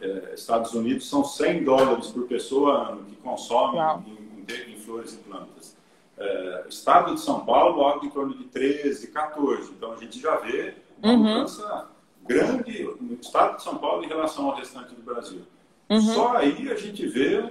É, 0.00 0.34
Estados 0.34 0.72
Unidos 0.72 1.08
são 1.08 1.24
100 1.24 1.64
dólares 1.64 2.06
por 2.06 2.26
pessoa 2.28 2.90
ano 2.90 3.04
que 3.04 3.16
consomem 3.16 3.80
em, 4.06 4.70
em, 4.70 4.72
em, 4.72 4.78
flores 4.78 5.14
e 5.14 5.16
plantas. 5.18 5.76
É, 6.16 6.66
Estado 6.68 7.14
de 7.14 7.20
São 7.20 7.44
Paulo, 7.44 7.82
algo 7.82 8.06
em 8.06 8.10
torno 8.10 8.32
de 8.32 8.44
13, 8.44 9.08
14. 9.08 9.72
Então 9.72 9.92
a 9.92 9.96
gente 9.96 10.20
já 10.20 10.36
vê 10.36 10.74
uma 11.02 11.12
uhum. 11.12 11.18
mudança 11.18 11.88
grande 12.26 12.84
no 13.00 13.14
Estado 13.20 13.56
de 13.56 13.62
São 13.64 13.76
Paulo 13.76 14.04
em 14.04 14.08
relação 14.08 14.46
ao 14.46 14.56
restante 14.56 14.94
do 14.94 15.02
Brasil. 15.02 15.42
Uhum. 15.90 16.00
Só 16.00 16.36
aí 16.36 16.70
a 16.70 16.76
gente 16.76 17.06
vê 17.06 17.50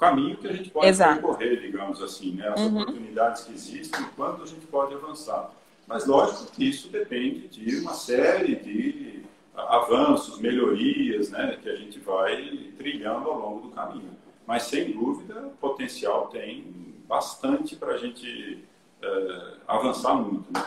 caminho 0.00 0.36
que 0.38 0.48
a 0.48 0.52
gente 0.52 0.70
pode 0.70 0.88
Exato. 0.88 1.14
percorrer, 1.20 1.60
digamos 1.60 2.02
assim, 2.02 2.32
né? 2.32 2.48
as 2.48 2.60
uhum. 2.60 2.80
oportunidades 2.80 3.44
que 3.44 3.52
existem, 3.52 4.04
quanto 4.16 4.42
a 4.42 4.46
gente 4.46 4.66
pode 4.66 4.94
avançar. 4.94 5.52
Mas 5.86 6.06
lógico 6.06 6.50
que 6.52 6.68
isso 6.68 6.88
depende 6.88 7.48
de 7.48 7.80
uma 7.80 7.92
série 7.92 8.56
de 8.56 9.22
avanços, 9.54 10.40
melhorias, 10.40 11.30
né, 11.30 11.58
que 11.62 11.68
a 11.68 11.76
gente 11.76 11.98
vai 11.98 12.70
trilhando 12.78 13.28
ao 13.28 13.38
longo 13.38 13.68
do 13.68 13.74
caminho. 13.74 14.16
Mas 14.46 14.62
sem 14.64 14.92
dúvida, 14.92 15.48
o 15.48 15.50
potencial 15.50 16.28
tem 16.28 16.94
bastante 17.06 17.76
para 17.76 17.94
a 17.94 17.98
gente 17.98 18.64
uh, 19.02 19.56
avançar 19.66 20.14
muito. 20.14 20.50
Né? 20.52 20.64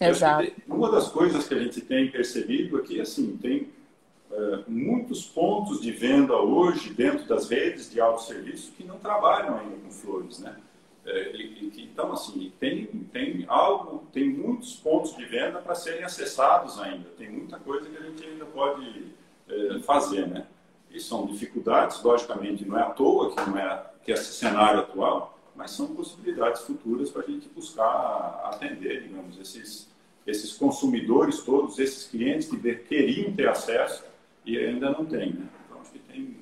Exato. 0.00 0.52
Uma 0.68 0.90
das 0.90 1.08
coisas 1.08 1.48
que 1.48 1.54
a 1.54 1.58
gente 1.58 1.80
tem 1.80 2.10
percebido 2.10 2.76
aqui, 2.76 3.00
assim, 3.00 3.36
tem 3.38 3.56
é, 3.62 3.77
muitos 4.66 5.24
pontos 5.24 5.80
de 5.80 5.90
venda 5.90 6.36
hoje 6.36 6.92
dentro 6.92 7.26
das 7.26 7.48
redes 7.48 7.90
de 7.90 8.00
autosserviço 8.00 8.72
que 8.72 8.84
não 8.84 8.98
trabalham 8.98 9.58
ainda 9.58 9.76
com 9.76 9.90
flores, 9.90 10.38
né? 10.38 10.56
É, 11.04 11.34
e, 11.34 11.70
e, 11.74 11.84
então, 11.84 12.12
assim, 12.12 12.52
tem, 12.60 12.86
tem 13.12 13.44
algo, 13.48 14.06
tem 14.12 14.28
muitos 14.28 14.74
pontos 14.76 15.16
de 15.16 15.24
venda 15.24 15.58
para 15.58 15.74
serem 15.74 16.04
acessados 16.04 16.78
ainda. 16.78 17.08
Tem 17.16 17.30
muita 17.30 17.58
coisa 17.58 17.88
que 17.88 17.96
a 17.96 18.02
gente 18.02 18.24
ainda 18.24 18.44
pode 18.44 19.06
é, 19.48 19.78
fazer, 19.80 20.26
né? 20.28 20.46
E 20.90 21.00
são 21.00 21.26
dificuldades, 21.26 22.02
logicamente, 22.02 22.66
não 22.66 22.78
é 22.78 22.82
à 22.82 22.90
toa 22.90 23.34
que 23.34 23.50
não 23.50 23.58
é 23.58 23.86
que 24.04 24.12
esse 24.12 24.34
cenário 24.34 24.80
atual, 24.80 25.38
mas 25.54 25.70
são 25.70 25.88
possibilidades 25.88 26.62
futuras 26.62 27.10
para 27.10 27.22
a 27.22 27.26
gente 27.26 27.48
buscar 27.48 28.42
atender, 28.44 29.02
digamos, 29.02 29.38
esses, 29.38 29.88
esses 30.26 30.52
consumidores 30.52 31.40
todos, 31.40 31.78
esses 31.78 32.06
clientes 32.06 32.48
que 32.48 32.74
queriam 32.74 33.32
ter 33.32 33.48
acesso 33.48 34.07
e 34.48 34.58
ainda 34.58 34.90
não 34.90 35.04
tem. 35.04 35.32
Né? 35.34 35.46
Então, 35.66 35.80
acho 35.80 35.92
que 35.92 35.98
tem, 35.98 36.36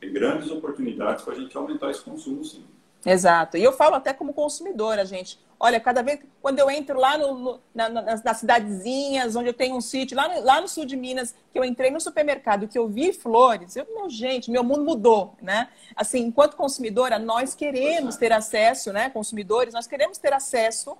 tem 0.00 0.12
grandes 0.12 0.50
oportunidades 0.50 1.24
para 1.24 1.34
a 1.34 1.36
gente 1.36 1.56
aumentar 1.56 1.90
esse 1.90 2.02
consumo, 2.02 2.44
sim. 2.44 2.64
Exato. 3.04 3.56
E 3.56 3.62
eu 3.62 3.72
falo 3.72 3.94
até 3.94 4.12
como 4.12 4.32
consumidora, 4.32 5.04
gente. 5.04 5.38
Olha, 5.58 5.80
cada 5.80 6.02
vez 6.02 6.20
quando 6.42 6.58
eu 6.58 6.68
entro 6.70 6.98
lá 6.98 7.16
no, 7.16 7.38
no, 7.38 7.60
na, 7.74 7.88
nas, 7.88 8.22
nas, 8.22 8.36
cidadezinhas, 8.38 9.34
onde 9.36 9.48
eu 9.48 9.54
tenho 9.54 9.76
um 9.76 9.80
sítio, 9.80 10.16
lá 10.16 10.28
no, 10.28 10.44
lá 10.44 10.60
no 10.60 10.68
sul 10.68 10.84
de 10.84 10.96
Minas, 10.96 11.34
que 11.52 11.58
eu 11.58 11.64
entrei 11.64 11.90
no 11.90 12.00
supermercado, 12.00 12.68
que 12.68 12.76
eu 12.76 12.88
vi 12.88 13.12
flores, 13.12 13.76
eu, 13.76 13.86
meu, 13.94 14.10
gente, 14.10 14.50
meu 14.50 14.62
mundo 14.62 14.84
mudou, 14.84 15.34
né? 15.40 15.68
Assim, 15.94 16.20
enquanto 16.26 16.56
consumidora, 16.56 17.18
nós 17.18 17.54
queremos 17.54 18.16
ter 18.16 18.32
acesso, 18.32 18.92
né? 18.92 19.08
Consumidores, 19.08 19.72
nós 19.72 19.86
queremos 19.86 20.18
ter 20.18 20.32
acesso 20.32 20.96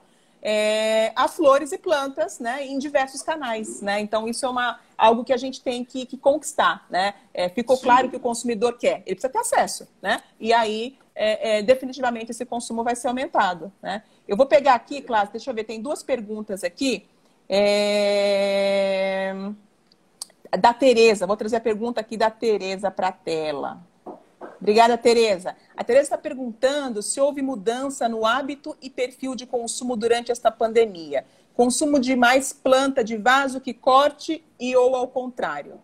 é, 0.48 1.10
a 1.16 1.26
flores 1.26 1.72
e 1.72 1.78
plantas, 1.78 2.38
né? 2.38 2.64
Em 2.64 2.78
diversos 2.78 3.20
canais, 3.20 3.82
né? 3.82 3.98
Então, 3.98 4.28
isso 4.28 4.46
é 4.46 4.48
uma, 4.48 4.78
algo 4.96 5.24
que 5.24 5.32
a 5.32 5.36
gente 5.36 5.60
tem 5.60 5.84
que, 5.84 6.06
que 6.06 6.16
conquistar, 6.16 6.86
né? 6.88 7.14
É, 7.34 7.48
ficou 7.48 7.76
Sim. 7.76 7.82
claro 7.82 8.08
que 8.08 8.14
o 8.14 8.20
consumidor 8.20 8.78
quer, 8.78 9.02
ele 9.04 9.16
precisa 9.16 9.28
ter 9.28 9.40
acesso, 9.40 9.88
né? 10.00 10.22
E 10.38 10.52
aí, 10.52 10.96
é, 11.16 11.58
é, 11.58 11.62
definitivamente, 11.62 12.30
esse 12.30 12.46
consumo 12.46 12.84
vai 12.84 12.94
ser 12.94 13.08
aumentado, 13.08 13.72
né? 13.82 14.04
Eu 14.28 14.36
vou 14.36 14.46
pegar 14.46 14.74
aqui, 14.74 15.02
Cláudio, 15.02 15.32
deixa 15.32 15.50
eu 15.50 15.54
ver, 15.54 15.64
tem 15.64 15.82
duas 15.82 16.04
perguntas 16.04 16.62
aqui. 16.62 17.08
É... 17.48 19.34
Da 20.60 20.72
Tereza, 20.72 21.26
vou 21.26 21.36
trazer 21.36 21.56
a 21.56 21.60
pergunta 21.60 22.00
aqui 22.00 22.16
da 22.16 22.30
Tereza 22.30 22.88
para 22.88 23.08
a 23.08 23.12
tela. 23.12 23.80
Obrigada, 24.60 24.96
Tereza. 24.96 25.56
A 25.76 25.84
Tereza 25.84 26.04
está 26.04 26.18
perguntando 26.18 27.02
se 27.02 27.20
houve 27.20 27.42
mudança 27.42 28.08
no 28.08 28.24
hábito 28.24 28.76
e 28.80 28.88
perfil 28.88 29.34
de 29.34 29.46
consumo 29.46 29.96
durante 29.96 30.32
esta 30.32 30.50
pandemia. 30.50 31.24
Consumo 31.54 31.98
de 31.98 32.14
mais 32.16 32.52
planta 32.52 33.02
de 33.02 33.16
vaso 33.16 33.60
que 33.60 33.72
corte 33.72 34.44
e 34.58 34.74
ou 34.76 34.94
ao 34.94 35.08
contrário? 35.08 35.80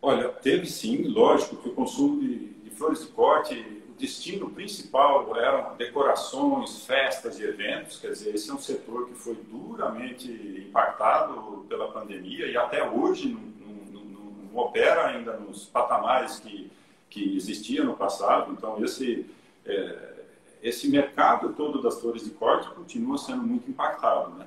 Olha, 0.00 0.28
teve 0.28 0.66
sim, 0.66 1.02
lógico 1.08 1.56
que 1.56 1.68
o 1.68 1.74
consumo 1.74 2.20
de, 2.20 2.48
de 2.48 2.70
flores 2.70 3.00
de 3.00 3.08
corte, 3.08 3.82
destino 3.98 4.48
principal 4.50 5.36
eram 5.36 5.76
decorações, 5.76 6.84
festas 6.84 7.38
e 7.40 7.42
eventos, 7.42 7.98
quer 7.98 8.12
dizer, 8.12 8.34
esse 8.34 8.48
é 8.48 8.54
um 8.54 8.58
setor 8.58 9.08
que 9.08 9.14
foi 9.14 9.34
duramente 9.34 10.30
impactado 10.68 11.66
pela 11.68 11.90
pandemia 11.90 12.46
e 12.46 12.56
até 12.56 12.88
hoje 12.88 13.28
não, 13.28 13.40
não, 13.66 14.00
não, 14.00 14.30
não 14.52 14.56
opera 14.56 15.08
ainda 15.08 15.36
nos 15.36 15.64
patamares 15.64 16.38
que, 16.38 16.70
que 17.08 17.36
existia 17.36 17.84
no 17.84 17.96
passado. 17.96 18.52
Então, 18.52 18.82
esse, 18.84 19.26
é, 19.64 20.14
esse 20.62 20.88
mercado 20.88 21.52
todo 21.54 21.82
das 21.82 22.00
flores 22.00 22.24
de 22.24 22.30
corte 22.30 22.70
continua 22.70 23.18
sendo 23.18 23.42
muito 23.42 23.70
impactado. 23.70 24.30
Né? 24.34 24.46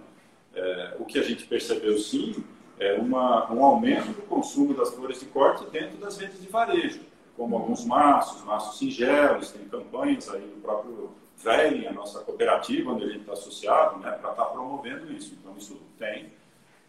É, 0.53 0.95
o 0.99 1.05
que 1.05 1.19
a 1.19 1.23
gente 1.23 1.45
percebeu, 1.45 1.97
sim, 1.97 2.43
é 2.79 2.93
uma, 2.93 3.51
um 3.51 3.63
aumento 3.63 4.07
do 4.07 4.21
consumo 4.23 4.73
das 4.73 4.93
flores 4.93 5.19
de 5.19 5.25
corte 5.27 5.65
dentro 5.69 5.97
das 5.97 6.17
redes 6.17 6.41
de 6.41 6.47
varejo 6.47 7.11
como 7.41 7.55
alguns 7.55 7.85
maços, 7.85 8.43
maços 8.43 8.77
singelos, 8.77 9.51
tem 9.51 9.67
campanhas 9.67 10.29
aí 10.29 10.41
do 10.41 10.61
próprio 10.61 11.11
Velling, 11.37 11.87
a 11.87 11.91
nossa 11.91 12.19
cooperativa, 12.19 12.91
onde 12.91 13.05
a 13.05 13.07
gente 13.07 13.21
está 13.21 13.33
associado, 13.33 13.97
né, 13.99 14.11
para 14.11 14.29
estar 14.29 14.43
tá 14.43 14.45
promovendo 14.45 15.11
isso. 15.11 15.35
Então, 15.39 15.55
isso 15.57 15.81
tem. 15.97 16.31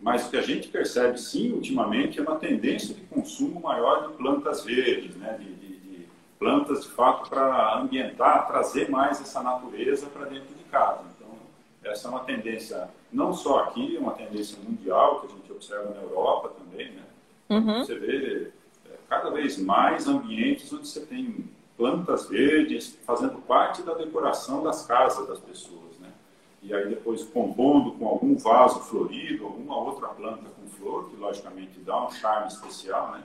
Mas 0.03 0.27
o 0.27 0.31
que 0.31 0.37
a 0.37 0.43
gente 0.43 0.67
percebe, 0.67 1.17
sim, 1.17 1.53
ultimamente, 1.53 2.19
é 2.19 2.23
uma 2.23 2.35
tendência 2.35 2.93
de 2.93 3.01
consumo 3.03 3.61
maior 3.61 4.09
de 4.09 4.15
plantas 4.15 4.65
verdes, 4.65 5.15
né, 5.15 5.39
de, 5.39 5.55
de, 5.55 5.77
de 5.77 6.07
plantas, 6.41 6.83
de 6.83 6.91
fato, 6.91 7.31
para 7.31 7.79
ambientar, 7.79 8.49
trazer 8.49 8.91
mais 8.91 9.21
essa 9.21 9.41
natureza 9.41 10.07
para 10.09 10.25
dentro 10.25 10.53
de 10.57 10.65
casa. 10.65 11.03
Então, 11.17 11.31
essa 11.85 12.09
é 12.09 12.11
uma 12.11 12.25
tendência, 12.25 12.91
não 13.13 13.33
só 13.33 13.61
aqui, 13.61 13.97
é 13.97 14.01
uma 14.01 14.13
tendência 14.15 14.59
mundial, 14.61 15.21
que 15.21 15.27
a 15.27 15.31
gente 15.31 15.53
observa 15.53 15.95
na 15.95 16.03
Europa 16.03 16.53
também, 16.59 16.91
né? 16.91 17.03
Uhum. 17.51 17.85
Você 17.85 17.95
vê 17.95 18.51
cada 19.09 19.31
vez 19.31 19.57
mais 19.57 20.09
ambientes 20.09 20.73
onde 20.73 20.89
você 20.89 21.03
tem 21.03 21.49
plantas 21.77 22.29
verdes 22.29 22.99
fazendo 23.07 23.41
parte 23.43 23.83
da 23.83 23.95
decoração 23.95 24.65
das 24.65 24.85
casas 24.85 25.29
das 25.29 25.39
pessoas? 25.39 25.92
E 26.63 26.73
aí 26.73 26.89
depois 26.89 27.25
compondo 27.25 27.93
com 27.93 28.07
algum 28.07 28.37
vaso 28.37 28.81
florido, 28.81 29.47
alguma 29.47 29.77
outra 29.77 30.09
planta 30.09 30.49
com 30.51 30.69
flor, 30.69 31.11
que 31.11 31.17
logicamente 31.17 31.81
dá 31.81 32.07
um 32.07 32.11
charme 32.11 32.49
especial, 32.49 33.13
né? 33.13 33.25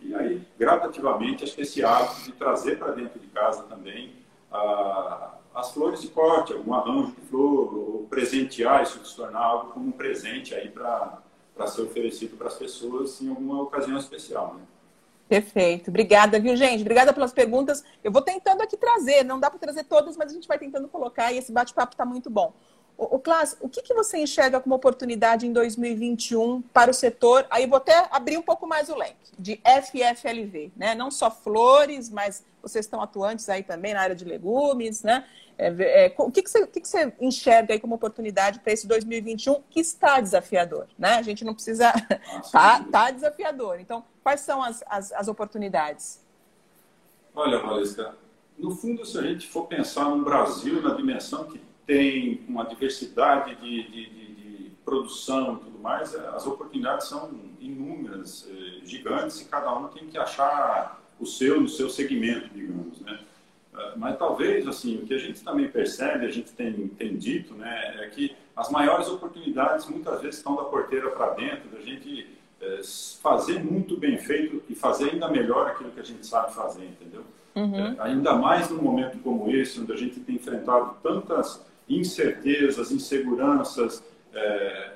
E 0.00 0.14
aí, 0.14 0.42
gradativamente, 0.58 1.44
acho 1.44 1.54
que 1.54 1.62
esse 1.62 1.82
hábito 1.84 2.22
de 2.24 2.32
trazer 2.32 2.78
para 2.78 2.92
dentro 2.92 3.18
de 3.18 3.26
casa 3.28 3.62
também 3.62 4.12
ah, 4.52 5.34
as 5.54 5.72
flores 5.72 6.02
de 6.02 6.08
corte, 6.08 6.52
algum 6.52 6.74
arranjo 6.74 7.12
de 7.12 7.20
flor, 7.22 7.74
ou 7.74 8.06
presentear 8.10 8.82
isso, 8.82 9.02
se 9.04 9.16
tornar 9.16 9.40
algo 9.40 9.72
como 9.72 9.88
um 9.88 9.92
presente 9.92 10.54
aí 10.54 10.68
para 10.68 11.22
ser 11.66 11.82
oferecido 11.82 12.36
para 12.36 12.48
as 12.48 12.54
pessoas 12.54 13.22
em 13.22 13.30
alguma 13.30 13.62
ocasião 13.62 13.96
especial, 13.96 14.54
né? 14.54 14.62
Perfeito. 15.28 15.88
Obrigada, 15.88 16.38
viu, 16.38 16.54
gente? 16.54 16.82
Obrigada 16.82 17.12
pelas 17.12 17.32
perguntas. 17.32 17.82
Eu 18.02 18.12
vou 18.12 18.22
tentando 18.22 18.62
aqui 18.62 18.76
trazer, 18.76 19.24
não 19.24 19.40
dá 19.40 19.48
para 19.48 19.58
trazer 19.58 19.84
todas, 19.84 20.16
mas 20.16 20.30
a 20.30 20.34
gente 20.34 20.46
vai 20.46 20.58
tentando 20.58 20.88
colocar 20.88 21.32
e 21.32 21.38
esse 21.38 21.50
bate-papo 21.50 21.94
está 21.94 22.04
muito 22.04 22.28
bom. 22.28 22.52
O, 22.96 23.16
o 23.16 23.18
Clas, 23.18 23.56
o 23.60 23.68
que, 23.68 23.82
que 23.82 23.94
você 23.94 24.18
enxerga 24.18 24.60
como 24.60 24.74
oportunidade 24.74 25.46
em 25.46 25.52
2021 25.52 26.62
para 26.72 26.90
o 26.90 26.94
setor? 26.94 27.46
Aí 27.50 27.66
vou 27.66 27.78
até 27.78 28.06
abrir 28.10 28.36
um 28.36 28.42
pouco 28.42 28.66
mais 28.66 28.88
o 28.88 28.96
leque 28.96 29.16
de 29.38 29.60
FFLV, 29.64 30.72
né? 30.76 30.94
Não 30.94 31.10
só 31.10 31.30
flores, 31.30 32.08
mas 32.08 32.44
vocês 32.62 32.84
estão 32.84 33.02
atuantes 33.02 33.48
aí 33.48 33.62
também 33.62 33.94
na 33.94 34.00
área 34.00 34.14
de 34.14 34.24
legumes, 34.24 35.02
né? 35.02 35.24
É, 35.56 36.06
é, 36.06 36.14
o 36.18 36.30
que, 36.30 36.42
que, 36.42 36.50
você, 36.50 36.66
que, 36.66 36.80
que 36.80 36.88
você 36.88 37.12
enxerga 37.20 37.74
aí 37.74 37.80
como 37.80 37.94
oportunidade 37.94 38.60
para 38.60 38.72
esse 38.72 38.86
2021 38.86 39.62
que 39.70 39.80
está 39.80 40.20
desafiador, 40.20 40.86
né? 40.98 41.14
A 41.14 41.22
gente 41.22 41.44
não 41.44 41.54
precisa... 41.54 41.92
Está 42.44 42.80
tá 42.90 43.10
desafiador. 43.10 43.80
Então, 43.80 44.04
quais 44.24 44.40
são 44.40 44.62
as, 44.62 44.82
as, 44.88 45.12
as 45.12 45.28
oportunidades? 45.28 46.24
Olha, 47.34 47.58
Valesca, 47.58 48.16
no 48.58 48.70
fundo, 48.70 49.04
se 49.04 49.18
a 49.18 49.22
gente 49.22 49.46
for 49.46 49.66
pensar 49.66 50.06
no 50.06 50.24
Brasil, 50.24 50.80
na 50.80 50.94
dimensão 50.94 51.44
que 51.44 51.60
tem 51.86 52.42
uma 52.48 52.64
diversidade 52.64 53.54
de, 53.56 53.82
de, 53.82 54.10
de, 54.10 54.34
de 54.34 54.70
produção 54.84 55.56
e 55.56 55.64
tudo 55.64 55.78
mais, 55.78 56.14
é, 56.14 56.28
as 56.28 56.46
oportunidades 56.46 57.06
são 57.06 57.30
inúmeras, 57.60 58.48
é, 58.48 58.86
gigantes, 58.86 59.42
e 59.42 59.44
cada 59.44 59.76
um 59.76 59.88
tem 59.88 60.06
que 60.06 60.16
achar 60.16 61.02
o 61.20 61.26
seu 61.26 61.60
no 61.60 61.68
seu 61.68 61.90
segmento, 61.90 62.48
digamos, 62.54 63.00
né? 63.00 63.20
É, 63.76 63.92
mas 63.96 64.16
talvez, 64.16 64.66
assim, 64.66 65.02
o 65.02 65.06
que 65.06 65.12
a 65.12 65.18
gente 65.18 65.42
também 65.42 65.68
percebe, 65.68 66.24
a 66.24 66.30
gente 66.30 66.52
tem, 66.52 66.88
tem 66.88 67.16
dito, 67.16 67.52
né, 67.54 68.04
é 68.04 68.08
que 68.08 68.34
as 68.56 68.70
maiores 68.70 69.08
oportunidades 69.08 69.86
muitas 69.86 70.22
vezes 70.22 70.38
estão 70.38 70.54
da 70.54 70.64
porteira 70.64 71.10
para 71.10 71.34
dentro, 71.34 71.68
da 71.70 71.80
gente 71.80 72.34
é, 72.64 72.80
fazer 73.22 73.62
muito 73.62 73.96
bem 73.96 74.16
feito 74.18 74.62
e 74.68 74.74
fazer 74.74 75.10
ainda 75.10 75.28
melhor 75.28 75.66
aquilo 75.66 75.90
que 75.90 76.00
a 76.00 76.04
gente 76.04 76.26
sabe 76.26 76.54
fazer, 76.54 76.84
entendeu? 76.84 77.22
Uhum. 77.54 77.76
É, 77.76 77.96
ainda 78.00 78.34
mais 78.34 78.70
num 78.70 78.82
momento 78.82 79.18
como 79.18 79.50
esse, 79.50 79.80
onde 79.80 79.92
a 79.92 79.96
gente 79.96 80.18
tem 80.20 80.36
enfrentado 80.36 80.96
tantas 81.02 81.64
incertezas, 81.88 82.90
inseguranças, 82.90 84.02
é, 84.32 84.92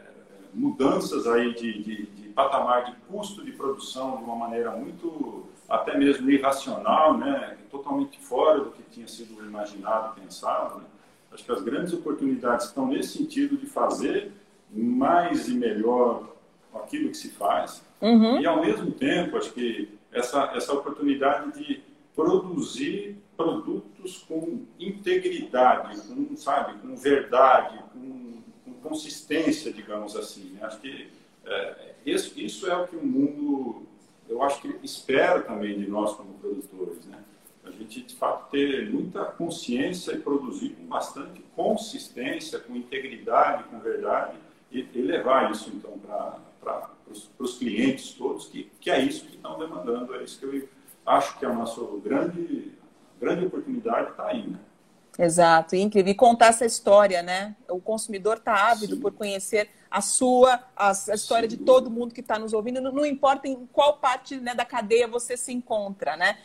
mudanças 0.54 1.26
aí 1.26 1.54
de, 1.54 1.82
de, 1.82 2.06
de, 2.06 2.28
patamar 2.30 2.86
de 2.86 2.92
custo 3.08 3.44
de 3.44 3.52
produção 3.52 4.16
de 4.16 4.24
uma 4.24 4.36
maneira 4.36 4.70
muito 4.70 5.46
até 5.68 5.98
mesmo 5.98 6.30
irracional, 6.30 7.18
né, 7.18 7.58
totalmente 7.70 8.18
fora 8.20 8.60
do 8.60 8.70
que 8.70 8.82
tinha 8.90 9.06
sido 9.06 9.44
imaginado, 9.44 10.14
pensado. 10.14 10.78
Né? 10.78 10.84
Acho 11.32 11.44
que 11.44 11.52
as 11.52 11.60
grandes 11.60 11.92
oportunidades 11.92 12.66
estão 12.66 12.86
nesse 12.86 13.18
sentido 13.18 13.56
de 13.56 13.66
fazer 13.66 14.32
mais 14.72 15.48
e 15.48 15.54
melhor 15.54 16.37
aquilo 16.74 17.10
que 17.10 17.16
se 17.16 17.30
faz 17.30 17.82
uhum. 18.00 18.40
e 18.40 18.46
ao 18.46 18.60
mesmo 18.60 18.90
tempo 18.90 19.36
acho 19.36 19.52
que 19.52 19.88
essa 20.12 20.52
essa 20.54 20.72
oportunidade 20.72 21.52
de 21.58 21.82
produzir 22.14 23.16
produtos 23.36 24.24
com 24.28 24.66
integridade, 24.80 26.00
com, 26.00 26.36
sabe, 26.36 26.76
com 26.80 26.96
verdade, 26.96 27.78
com, 27.92 28.42
com 28.64 28.72
consistência, 28.88 29.72
digamos 29.72 30.16
assim. 30.16 30.50
Né? 30.54 30.66
Acho 30.66 30.80
que 30.80 31.08
é, 31.46 31.94
isso, 32.04 32.38
isso 32.38 32.68
é 32.68 32.76
o 32.76 32.88
que 32.88 32.96
o 32.96 33.06
mundo, 33.06 33.86
eu 34.28 34.42
acho 34.42 34.60
que 34.60 34.74
espera 34.82 35.40
também 35.42 35.78
de 35.78 35.86
nós 35.86 36.14
como 36.14 36.34
produtores, 36.34 37.06
né? 37.06 37.22
A 37.64 37.70
gente, 37.70 38.00
de 38.00 38.14
fato, 38.16 38.50
ter 38.50 38.90
muita 38.90 39.24
consciência 39.24 40.12
e 40.12 40.18
produzir 40.18 40.70
com 40.70 40.86
bastante 40.86 41.40
consistência, 41.54 42.58
com 42.58 42.74
integridade, 42.74 43.64
com 43.64 43.78
verdade, 43.78 44.36
e, 44.72 44.80
e 44.92 45.02
levar 45.02 45.52
isso, 45.52 45.70
então, 45.72 45.98
para 45.98 46.38
os 47.38 47.58
clientes 47.58 48.12
todos, 48.12 48.46
que, 48.46 48.70
que 48.80 48.90
é 48.90 49.00
isso 49.00 49.24
que 49.24 49.36
estão 49.36 49.58
demandando, 49.58 50.14
é 50.14 50.22
isso 50.22 50.38
que 50.38 50.44
eu 50.44 50.68
acho 51.06 51.38
que 51.38 51.44
é 51.44 51.48
o 51.48 51.54
nosso 51.54 52.00
grande 52.04 52.76
grande 53.20 53.46
oportunidade 53.46 54.10
está 54.10 54.26
aí, 54.28 54.46
né? 54.46 54.58
Exato, 55.18 55.74
incrível. 55.74 56.12
E 56.12 56.14
contar 56.14 56.46
essa 56.46 56.64
história, 56.64 57.22
né? 57.22 57.56
O 57.68 57.80
consumidor 57.80 58.36
está 58.36 58.70
ávido 58.70 58.94
Sim. 58.94 59.00
por 59.00 59.12
conhecer 59.12 59.68
a 59.90 60.00
sua, 60.00 60.62
a, 60.76 60.90
a 60.90 61.14
história 61.14 61.50
Sim. 61.50 61.56
de 61.56 61.64
todo 61.64 61.90
mundo 61.90 62.14
que 62.14 62.20
está 62.20 62.38
nos 62.38 62.52
ouvindo, 62.52 62.80
não, 62.80 62.92
não, 62.92 63.04
importa 63.04 63.48
em 63.48 63.66
qual 63.72 63.96
parte 63.96 64.36
né, 64.36 64.54
da 64.54 64.64
cadeia 64.64 65.08
você 65.08 65.36
se 65.36 65.52
encontra, 65.52 66.16
né? 66.16 66.38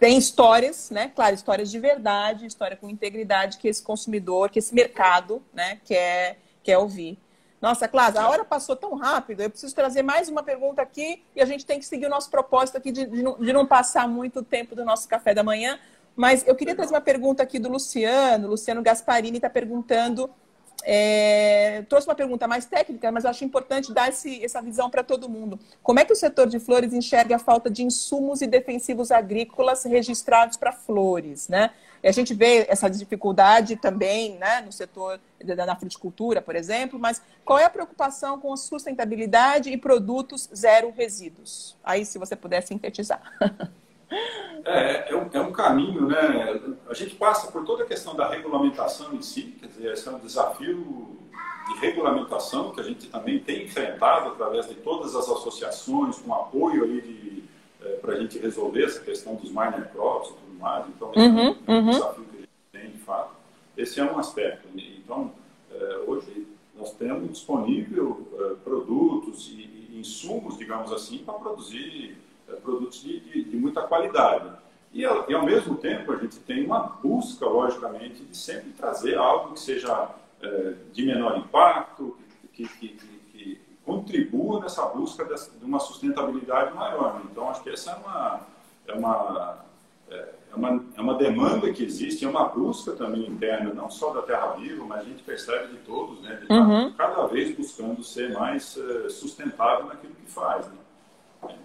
Tem 0.00 0.16
histórias, 0.16 0.90
né? 0.90 1.12
Claro, 1.14 1.34
histórias 1.34 1.70
de 1.70 1.78
verdade, 1.78 2.46
história 2.46 2.78
com 2.78 2.88
integridade 2.88 3.58
que 3.58 3.68
esse 3.68 3.82
consumidor, 3.82 4.48
que 4.48 4.58
esse 4.58 4.74
mercado, 4.74 5.42
né, 5.52 5.78
quer, 5.84 6.38
quer 6.62 6.78
ouvir. 6.78 7.18
Nossa, 7.60 7.88
Cláudia, 7.88 8.20
a 8.20 8.28
hora 8.28 8.44
passou 8.44 8.76
tão 8.76 8.94
rápido, 8.94 9.40
eu 9.40 9.50
preciso 9.50 9.74
trazer 9.74 10.02
mais 10.02 10.28
uma 10.28 10.42
pergunta 10.42 10.82
aqui 10.82 11.22
e 11.34 11.40
a 11.40 11.46
gente 11.46 11.64
tem 11.64 11.78
que 11.78 11.86
seguir 11.86 12.06
o 12.06 12.10
nosso 12.10 12.30
propósito 12.30 12.76
aqui 12.76 12.92
de, 12.92 13.06
de, 13.06 13.22
não, 13.22 13.38
de 13.38 13.52
não 13.52 13.66
passar 13.66 14.06
muito 14.06 14.42
tempo 14.42 14.74
do 14.74 14.84
nosso 14.84 15.08
café 15.08 15.32
da 15.32 15.42
manhã. 15.42 15.78
Mas 16.14 16.46
eu 16.46 16.54
queria 16.54 16.74
trazer 16.74 16.94
uma 16.94 17.00
pergunta 17.00 17.42
aqui 17.42 17.58
do 17.58 17.68
Luciano. 17.68 18.48
Luciano 18.48 18.82
Gasparini 18.82 19.36
está 19.36 19.50
perguntando. 19.50 20.30
É, 20.82 21.84
trouxe 21.88 22.06
uma 22.06 22.14
pergunta 22.14 22.46
mais 22.46 22.64
técnica, 22.64 23.10
mas 23.10 23.24
acho 23.24 23.44
importante 23.44 23.92
dar 23.92 24.08
esse, 24.08 24.42
essa 24.44 24.62
visão 24.62 24.88
para 24.88 25.02
todo 25.02 25.28
mundo. 25.28 25.58
Como 25.82 25.98
é 25.98 26.04
que 26.04 26.12
o 26.12 26.16
setor 26.16 26.46
de 26.46 26.58
flores 26.58 26.92
enxerga 26.92 27.36
a 27.36 27.38
falta 27.38 27.68
de 27.68 27.82
insumos 27.82 28.40
e 28.40 28.46
defensivos 28.46 29.10
agrícolas 29.10 29.84
registrados 29.84 30.56
para 30.56 30.72
flores? 30.72 31.48
Né? 31.48 31.70
E 32.06 32.08
a 32.08 32.12
gente 32.12 32.32
vê 32.34 32.64
essa 32.68 32.88
dificuldade 32.88 33.74
também 33.74 34.38
né, 34.38 34.60
no 34.60 34.70
setor 34.70 35.18
da, 35.44 35.74
fruticultura, 35.74 36.40
por 36.40 36.54
exemplo, 36.54 37.00
mas 37.00 37.20
qual 37.44 37.58
é 37.58 37.64
a 37.64 37.68
preocupação 37.68 38.38
com 38.38 38.56
sustentabilidade 38.56 39.70
e 39.70 39.76
produtos 39.76 40.48
zero 40.54 40.94
resíduos? 40.96 41.76
Aí, 41.82 42.06
se 42.06 42.16
você 42.16 42.36
puder 42.36 42.62
sintetizar. 42.62 43.20
É, 44.64 45.12
é 45.12 45.16
um, 45.16 45.28
é 45.32 45.40
um, 45.40 45.52
caminho, 45.52 46.06
né? 46.06 46.60
A 46.88 46.94
gente 46.94 47.16
passa 47.16 47.50
por 47.50 47.64
toda 47.64 47.82
a 47.82 47.86
questão 47.86 48.14
da 48.14 48.28
regulamentação 48.28 49.12
em 49.14 49.20
si, 49.20 49.56
quer 49.60 49.66
dizer, 49.66 49.92
esse 49.92 50.08
é 50.08 50.12
um 50.12 50.18
desafio 50.20 51.18
de 51.68 51.80
regulamentação 51.80 52.70
que 52.70 52.80
a 52.80 52.84
gente 52.84 53.08
também 53.08 53.40
tem 53.40 53.64
enfrentado 53.64 54.30
através 54.30 54.68
de 54.68 54.74
todas 54.76 55.14
as 55.16 55.28
associações, 55.28 56.18
com 56.18 56.32
apoio 56.32 56.84
aí 56.84 57.44
é, 57.82 57.88
para 57.96 58.14
a 58.14 58.20
gente 58.20 58.38
resolver 58.38 58.84
essa 58.84 59.00
questão 59.00 59.34
dos 59.34 59.50
minor 59.50 59.88
crops 59.92 60.32
Então, 60.88 61.12
uhum, 61.16 61.56
é 61.66 61.72
um 61.72 61.78
uhum. 61.78 61.90
desafio 61.90 62.24
que 62.24 62.36
a 62.36 62.40
gente 62.40 62.48
tem, 62.72 62.90
de 62.90 62.98
fato. 62.98 63.36
Esse 63.76 64.00
é 64.00 64.04
um 64.04 64.18
aspecto. 64.18 64.66
Então, 64.74 65.32
é, 65.70 66.04
hoje 66.06 66.46
nós 66.74 66.92
temos 66.92 67.30
disponível 67.30 68.26
é, 68.38 68.54
produtos 68.64 69.48
e, 69.48 69.98
insumos, 69.98 70.58
digamos 70.58 70.92
assim, 70.92 71.18
para 71.18 71.34
produzir 71.34 72.18
é, 72.48 72.52
produtos 72.56 73.02
de, 73.02 73.20
de, 73.20 73.44
de, 73.44 73.56
muita 73.56 73.82
qualidade. 73.82 74.50
E, 74.92 75.00
e, 75.02 75.04
ao 75.34 75.44
mesmo 75.44 75.76
tempo, 75.76 76.12
a 76.12 76.16
gente 76.16 76.38
tem 76.40 76.64
uma 76.64 76.80
busca, 76.80 77.46
logicamente, 77.46 78.24
de 78.24 78.36
sempre 78.36 78.70
trazer 78.70 79.16
algo 79.16 79.54
que 79.54 79.60
seja 79.60 80.10
de 80.92 81.04
menor 81.04 81.38
impacto, 81.38 82.16
que, 82.52 82.68
que, 82.68 82.88
que, 82.88 83.60
contribua 83.84 84.60
nessa 84.60 84.84
busca 84.86 85.24
de 85.24 85.64
uma 85.64 85.78
sustentabilidade 85.78 86.74
maior. 86.74 87.22
Então, 87.30 87.48
acho 87.48 87.62
que 87.62 87.70
essa 87.70 87.92
é 87.92 87.94
uma, 87.94 88.40
é 88.88 88.92
uma, 88.92 89.64
é 90.10 90.34
uma, 90.56 90.84
é 90.96 91.00
uma 91.00 91.14
demanda 91.14 91.72
que 91.72 91.84
existe, 91.84 92.24
é 92.24 92.28
uma 92.28 92.48
busca 92.48 92.92
também 92.92 93.26
interna, 93.26 93.72
não 93.72 93.90
só 93.90 94.12
da 94.12 94.22
Terra 94.22 94.52
Viva, 94.52 94.84
mas 94.84 95.00
a 95.00 95.04
gente 95.04 95.22
percebe 95.22 95.68
de 95.68 95.78
todos, 95.78 96.20
né? 96.22 96.36
De 96.36 96.52
uhum. 96.52 96.92
cada 96.92 97.26
vez 97.26 97.56
buscando 97.56 98.02
ser 98.02 98.32
mais 98.32 98.76
é, 98.76 99.08
sustentável 99.08 99.86
naquilo 99.86 100.14
que 100.14 100.30
faz. 100.30 100.66
Né? 100.66 100.74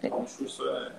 Então, 0.04 0.22
acho 0.24 0.38
que 0.38 0.44
isso 0.46 0.68
é 0.68 0.92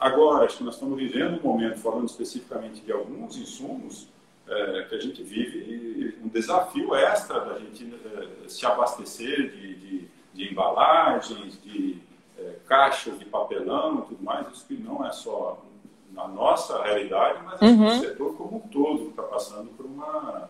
Agora, 0.00 0.44
acho 0.44 0.58
que 0.58 0.64
nós 0.64 0.74
estamos 0.74 0.98
vivendo 0.98 1.38
um 1.38 1.42
momento, 1.42 1.78
falando 1.78 2.06
especificamente 2.06 2.80
de 2.82 2.92
alguns 2.92 3.36
insumos, 3.36 4.08
é, 4.46 4.82
que 4.82 4.94
a 4.94 5.00
gente 5.00 5.22
vive 5.22 6.18
um 6.22 6.28
desafio 6.28 6.94
extra 6.94 7.40
da 7.40 7.58
gente 7.58 7.94
é, 8.04 8.48
se 8.48 8.66
abastecer 8.66 9.50
de, 9.50 9.74
de, 9.74 10.08
de 10.34 10.50
embalagens, 10.50 11.58
de 11.62 11.98
é, 12.38 12.56
caixas 12.66 13.18
de 13.18 13.24
papelão 13.24 14.00
e 14.00 14.08
tudo 14.08 14.22
mais. 14.22 14.46
Isso 14.52 14.66
que 14.66 14.74
não 14.74 15.06
é 15.06 15.10
só 15.12 15.62
na 16.14 16.28
nossa 16.28 16.80
realidade, 16.82 17.40
mas 17.44 17.60
uhum. 17.60 17.76
no 17.76 18.00
setor 18.00 18.36
como 18.36 18.56
um 18.56 18.68
todo 18.68 19.04
que 19.04 19.10
está 19.10 19.22
passando 19.24 19.70
por 19.76 19.84
uma, 19.84 20.48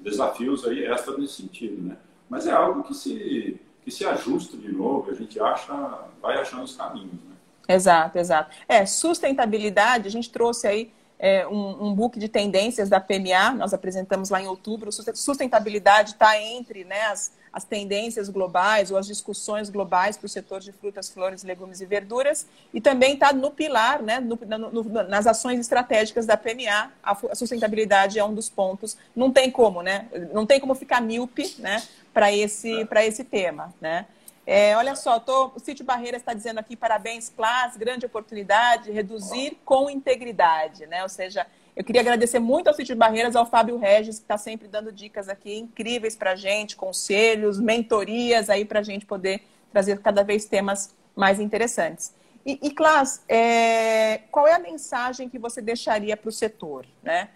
desafios 0.00 0.66
aí 0.66 0.84
extra 0.84 1.16
nesse 1.16 1.42
sentido, 1.42 1.80
né? 1.82 1.96
Mas 2.28 2.46
é 2.46 2.52
algo 2.52 2.82
que 2.82 2.94
se, 2.94 3.60
que 3.84 3.90
se 3.90 4.04
ajusta 4.04 4.56
de 4.56 4.72
novo, 4.72 5.10
a 5.10 5.14
gente 5.14 5.38
acha, 5.38 5.72
vai 6.20 6.38
achando 6.38 6.64
os 6.64 6.76
caminhos, 6.76 7.12
né? 7.12 7.34
Exato, 7.68 8.18
exato. 8.18 8.54
É, 8.68 8.84
sustentabilidade, 8.84 10.08
a 10.08 10.10
gente 10.10 10.30
trouxe 10.30 10.66
aí 10.66 10.92
é, 11.18 11.46
um, 11.46 11.86
um, 11.86 11.94
book 11.94 12.18
de 12.18 12.28
tendências 12.28 12.88
da 12.90 13.00
PMA, 13.00 13.52
nós 13.56 13.72
apresentamos 13.72 14.28
lá 14.28 14.42
em 14.42 14.46
outubro. 14.46 14.90
Sustentabilidade 14.92 16.10
está 16.10 16.38
entre 16.38 16.84
né, 16.84 17.06
as, 17.06 17.32
as 17.54 17.62
tendências 17.62 18.28
globais 18.28 18.90
ou 18.90 18.98
as 18.98 19.06
discussões 19.06 19.70
globais 19.70 20.16
para 20.16 20.26
o 20.26 20.28
setor 20.28 20.58
de 20.58 20.72
frutas, 20.72 21.08
flores, 21.08 21.44
legumes 21.44 21.80
e 21.80 21.86
verduras, 21.86 22.48
e 22.72 22.80
também 22.80 23.14
está 23.14 23.32
no 23.32 23.52
pilar, 23.52 24.02
né, 24.02 24.18
no, 24.18 24.36
no, 24.36 24.82
nas 25.04 25.24
ações 25.28 25.60
estratégicas 25.60 26.26
da 26.26 26.36
PMA. 26.36 26.90
A, 27.00 27.34
sustentabilidade 27.36 28.18
é 28.18 28.24
um 28.24 28.34
dos 28.34 28.50
pontos. 28.50 28.96
Não 29.14 29.30
tem 29.30 29.52
como, 29.52 29.82
né? 29.82 30.08
Não 30.32 30.44
tem 30.44 30.58
como 30.58 30.74
ficar 30.74 31.00
míope 31.00 31.54
né, 31.60 31.80
para 32.12 32.32
esse, 32.32 32.88
esse 33.06 33.22
tema. 33.22 33.72
Né? 33.80 34.06
É, 34.44 34.76
olha 34.76 34.96
só, 34.96 35.20
tô, 35.20 35.52
o 35.54 35.60
Sítio 35.60 35.84
Barreira 35.84 36.16
está 36.16 36.34
dizendo 36.34 36.58
aqui, 36.58 36.74
parabéns, 36.74 37.30
Plas, 37.30 37.76
grande 37.76 38.04
oportunidade, 38.04 38.90
reduzir 38.90 39.56
com 39.64 39.88
integridade, 39.88 40.86
né? 40.86 41.04
Ou 41.04 41.08
seja, 41.08 41.46
eu 41.76 41.82
queria 41.82 42.00
agradecer 42.00 42.38
muito 42.38 42.68
ao 42.68 42.74
Sítio 42.74 42.94
Barreiras, 42.94 43.34
ao 43.34 43.44
Fábio 43.44 43.76
Regis, 43.76 44.18
que 44.18 44.24
está 44.24 44.38
sempre 44.38 44.68
dando 44.68 44.92
dicas 44.92 45.28
aqui 45.28 45.56
incríveis 45.56 46.14
para 46.14 46.32
a 46.32 46.36
gente, 46.36 46.76
conselhos, 46.76 47.58
mentorias 47.58 48.48
aí 48.48 48.64
para 48.64 48.78
a 48.78 48.82
gente 48.82 49.04
poder 49.04 49.42
trazer 49.72 50.00
cada 50.00 50.22
vez 50.22 50.44
temas 50.44 50.94
mais 51.16 51.40
interessantes. 51.40 52.14
E, 52.46 52.60
e 52.62 52.70
Clas, 52.70 53.24
é, 53.28 54.18
qual 54.30 54.46
é 54.46 54.52
a 54.52 54.58
mensagem 54.58 55.28
que 55.28 55.38
você 55.38 55.60
deixaria 55.60 56.16
para 56.16 56.28
o 56.28 56.32
setor, 56.32 56.86
né? 57.02 57.30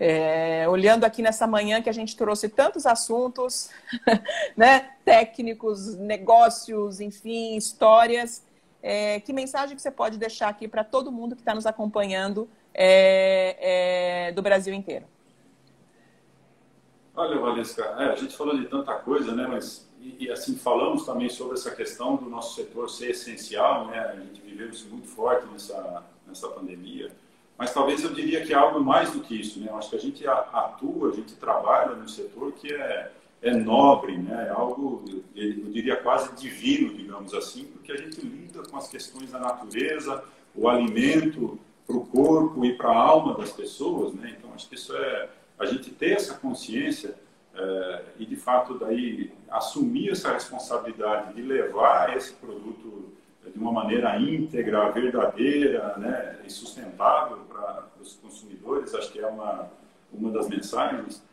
É, 0.00 0.68
olhando 0.68 1.04
aqui 1.04 1.22
nessa 1.22 1.46
manhã 1.46 1.82
que 1.82 1.90
a 1.90 1.92
gente 1.92 2.16
trouxe 2.16 2.48
tantos 2.48 2.86
assuntos, 2.86 3.68
né, 4.56 4.90
técnicos, 5.04 5.96
negócios, 5.96 7.00
enfim, 7.00 7.56
histórias, 7.56 8.44
é, 8.80 9.18
que 9.18 9.32
mensagem 9.32 9.74
que 9.74 9.82
você 9.82 9.90
pode 9.90 10.16
deixar 10.16 10.48
aqui 10.48 10.68
para 10.68 10.84
todo 10.84 11.10
mundo 11.10 11.34
que 11.34 11.42
está 11.42 11.52
nos 11.52 11.66
acompanhando 11.66 12.48
é, 12.74 14.28
é, 14.28 14.32
do 14.32 14.42
Brasil 14.42 14.74
inteiro? 14.74 15.04
Olha, 17.14 17.38
Valesca, 17.38 17.82
é, 17.98 18.10
a 18.10 18.14
gente 18.14 18.36
falou 18.36 18.56
de 18.56 18.66
tanta 18.66 18.94
coisa, 18.94 19.34
né, 19.34 19.46
mas 19.46 19.88
e, 20.00 20.26
e, 20.26 20.30
assim 20.30 20.56
falamos 20.56 21.04
também 21.04 21.28
sobre 21.28 21.54
essa 21.54 21.70
questão 21.72 22.16
do 22.16 22.30
nosso 22.30 22.54
setor 22.54 22.88
ser 22.88 23.10
essencial, 23.10 23.88
né? 23.88 23.98
A 23.98 24.14
gente 24.14 24.40
viveu 24.40 24.70
isso 24.70 24.88
muito 24.88 25.08
forte 25.08 25.44
nessa 25.48 26.04
nessa 26.28 26.48
pandemia. 26.48 27.10
Mas 27.56 27.72
talvez 27.72 28.04
eu 28.04 28.14
diria 28.14 28.44
que 28.44 28.52
é 28.52 28.56
algo 28.56 28.80
mais 28.80 29.10
do 29.10 29.20
que 29.20 29.34
isso, 29.34 29.58
né? 29.58 29.66
Eu 29.68 29.76
acho 29.76 29.90
que 29.90 29.96
a 29.96 30.00
gente 30.00 30.26
atua, 30.28 31.10
a 31.10 31.12
gente 31.12 31.34
trabalha 31.34 31.96
no 31.96 32.08
setor 32.08 32.52
que 32.52 32.72
é, 32.72 33.10
é 33.42 33.52
nobre, 33.52 34.16
né? 34.16 34.46
É 34.48 34.50
algo, 34.50 35.02
eu 35.34 35.52
diria 35.70 35.96
quase 35.96 36.32
divino, 36.36 36.94
digamos 36.94 37.34
assim, 37.34 37.64
porque 37.64 37.90
a 37.90 37.96
gente 37.96 38.20
lida 38.20 38.62
com 38.62 38.76
as 38.76 38.86
questões 38.86 39.32
da 39.32 39.40
natureza, 39.40 40.22
o 40.54 40.68
alimento 40.68 41.58
para 41.88 41.96
o 41.96 42.06
corpo 42.06 42.66
e 42.66 42.74
para 42.74 42.90
a 42.90 42.96
alma 42.96 43.34
das 43.34 43.50
pessoas, 43.50 44.12
né? 44.12 44.36
Então 44.38 44.52
acho 44.54 44.68
que 44.68 44.74
isso 44.74 44.94
é 44.94 45.28
a 45.58 45.64
gente 45.64 45.90
ter 45.90 46.12
essa 46.12 46.34
consciência 46.34 47.14
é, 47.54 48.02
e 48.18 48.26
de 48.26 48.36
fato 48.36 48.78
daí 48.78 49.32
assumir 49.50 50.10
essa 50.10 50.30
responsabilidade 50.32 51.32
de 51.34 51.42
levar 51.42 52.14
esse 52.14 52.34
produto 52.34 53.12
de 53.50 53.58
uma 53.58 53.72
maneira 53.72 54.20
íntegra, 54.20 54.90
verdadeira 54.90 55.96
né, 55.96 56.38
e 56.46 56.50
sustentável 56.50 57.38
para 57.48 57.86
os 57.98 58.12
consumidores, 58.14 58.94
acho 58.94 59.10
que 59.10 59.18
é 59.18 59.26
uma, 59.26 59.70
uma 60.12 60.30
das 60.30 60.48
mensagens. 60.48 61.24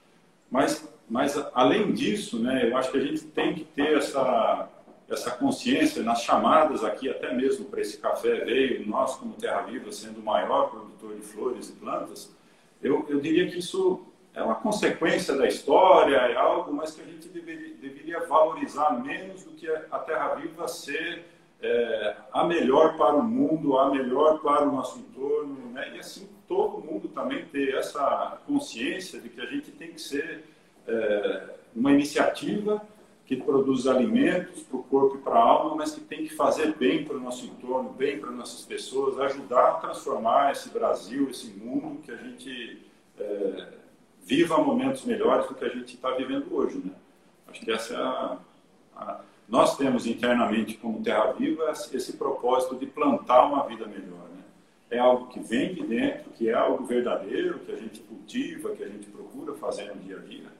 Mas, 0.50 0.88
mas, 1.10 1.38
além 1.54 1.92
disso, 1.92 2.40
né, 2.40 2.70
eu 2.70 2.78
acho 2.78 2.90
que 2.90 2.98
a 2.98 3.02
gente 3.02 3.26
tem 3.26 3.54
que 3.54 3.66
ter 3.66 3.98
essa, 3.98 4.70
essa 5.10 5.32
consciência 5.32 6.02
nas 6.02 6.24
chamadas 6.24 6.84
aqui, 6.84 7.10
até 7.10 7.34
mesmo 7.34 7.66
para 7.66 7.82
esse 7.82 7.98
café 7.98 8.44
veio, 8.44 8.88
nós 8.88 9.16
como 9.16 9.34
Terra 9.34 9.62
Viva, 9.62 9.92
sendo 9.92 10.20
o 10.20 10.24
maior 10.24 10.70
produtor 10.70 11.16
de 11.16 11.22
flores 11.22 11.70
e 11.70 11.74
plantas, 11.74 12.36
eu, 12.82 13.06
eu 13.08 13.20
diria 13.20 13.50
que 13.50 13.60
isso 13.60 14.04
é 14.34 14.42
uma 14.42 14.56
consequência 14.56 15.36
da 15.36 15.48
história, 15.48 16.16
é 16.16 16.36
algo, 16.36 16.74
mas 16.74 16.92
que 16.92 17.02
a 17.02 17.06
gente 17.06 17.30
deveria, 17.30 17.76
deveria 17.76 18.20
valorizar 18.26 18.92
menos 19.02 19.44
do 19.44 19.52
que 19.52 19.70
a 19.70 20.00
Terra 20.00 20.36
Viva 20.36 20.68
ser 20.68 21.26
é, 21.62 22.16
a 22.34 22.44
melhor 22.44 22.98
para 22.98 23.16
o 23.16 23.24
mundo, 23.24 23.78
a 23.78 23.90
melhor 23.90 24.40
para 24.40 24.68
o 24.68 24.72
nosso 24.72 25.00
entorno, 25.00 25.72
né? 25.72 25.94
e 25.96 26.00
assim 26.00 26.28
todo 26.48 26.84
mundo 26.84 27.08
também 27.08 27.46
ter 27.46 27.76
essa 27.76 28.40
consciência 28.46 29.20
de 29.20 29.30
que 29.30 29.42
a 29.42 29.46
gente 29.46 29.72
tem 29.72 29.92
que 29.94 30.02
ser 30.02 30.44
é, 30.88 31.44
uma 31.76 31.92
iniciativa 31.92 32.82
que 33.26 33.36
produz 33.36 33.88
alimentos 33.88 34.62
para 34.64 34.78
o 34.78 34.84
corpo 34.84 35.18
e 35.18 35.20
para 35.20 35.34
a 35.34 35.42
alma, 35.42 35.76
mas 35.76 35.94
que 35.94 36.02
tem 36.02 36.26
que 36.26 36.36
fazer 36.36 36.76
bem 36.76 37.04
para 37.04 37.18
o 37.18 37.20
nosso 37.20 37.46
entorno, 37.46 37.90
bem 37.90 38.20
para 38.20 38.30
nossas 38.30 38.64
pessoas, 38.64 39.20
ajudar 39.20 39.68
a 39.70 39.74
transformar 39.76 40.52
esse 40.52 40.70
Brasil, 40.70 41.30
esse 41.30 41.48
mundo, 41.48 42.02
que 42.04 42.12
a 42.12 42.18
gente 42.18 42.86
é, 43.18 43.68
viva 44.24 44.58
momentos 44.60 45.06
melhores 45.06 45.48
do 45.48 45.56
que 45.56 45.66
a 45.66 45.70
gente 45.70 45.96
está 45.96 46.12
vivendo 46.12 46.54
hoje. 46.54 46.78
Né? 46.78 46.92
Acho 47.48 47.62
que 47.62 47.72
essa 47.72 47.94
é 47.94 47.98
a, 47.98 48.38
a 48.96 49.22
nós 49.48 49.78
temos 49.78 50.08
internamente 50.08 50.76
como 50.76 51.04
Terra 51.04 51.32
Viva 51.34 51.72
esse 51.72 52.14
propósito 52.14 52.76
de 52.76 52.88
plantar 52.88 53.46
uma 53.46 53.64
vida 53.68 53.86
melhor. 53.86 54.28
Né? 54.34 54.44
É 54.90 55.00
algo 55.00 55.28
que 55.28 55.40
vem 55.40 55.74
de 55.74 55.84
dentro, 55.84 56.32
que 56.32 56.50
é 56.50 56.54
algo 56.54 56.84
verdadeiro, 56.86 57.60
que 57.60 57.72
a 57.72 57.76
gente 57.76 58.00
cultiva, 58.02 58.76
que 58.76 58.84
a 58.84 58.88
gente 58.88 59.08
procura 59.08 59.54
fazer 59.54 59.94
no 59.94 60.02
dia 60.02 60.18
a 60.18 60.20
dia. 60.20 60.55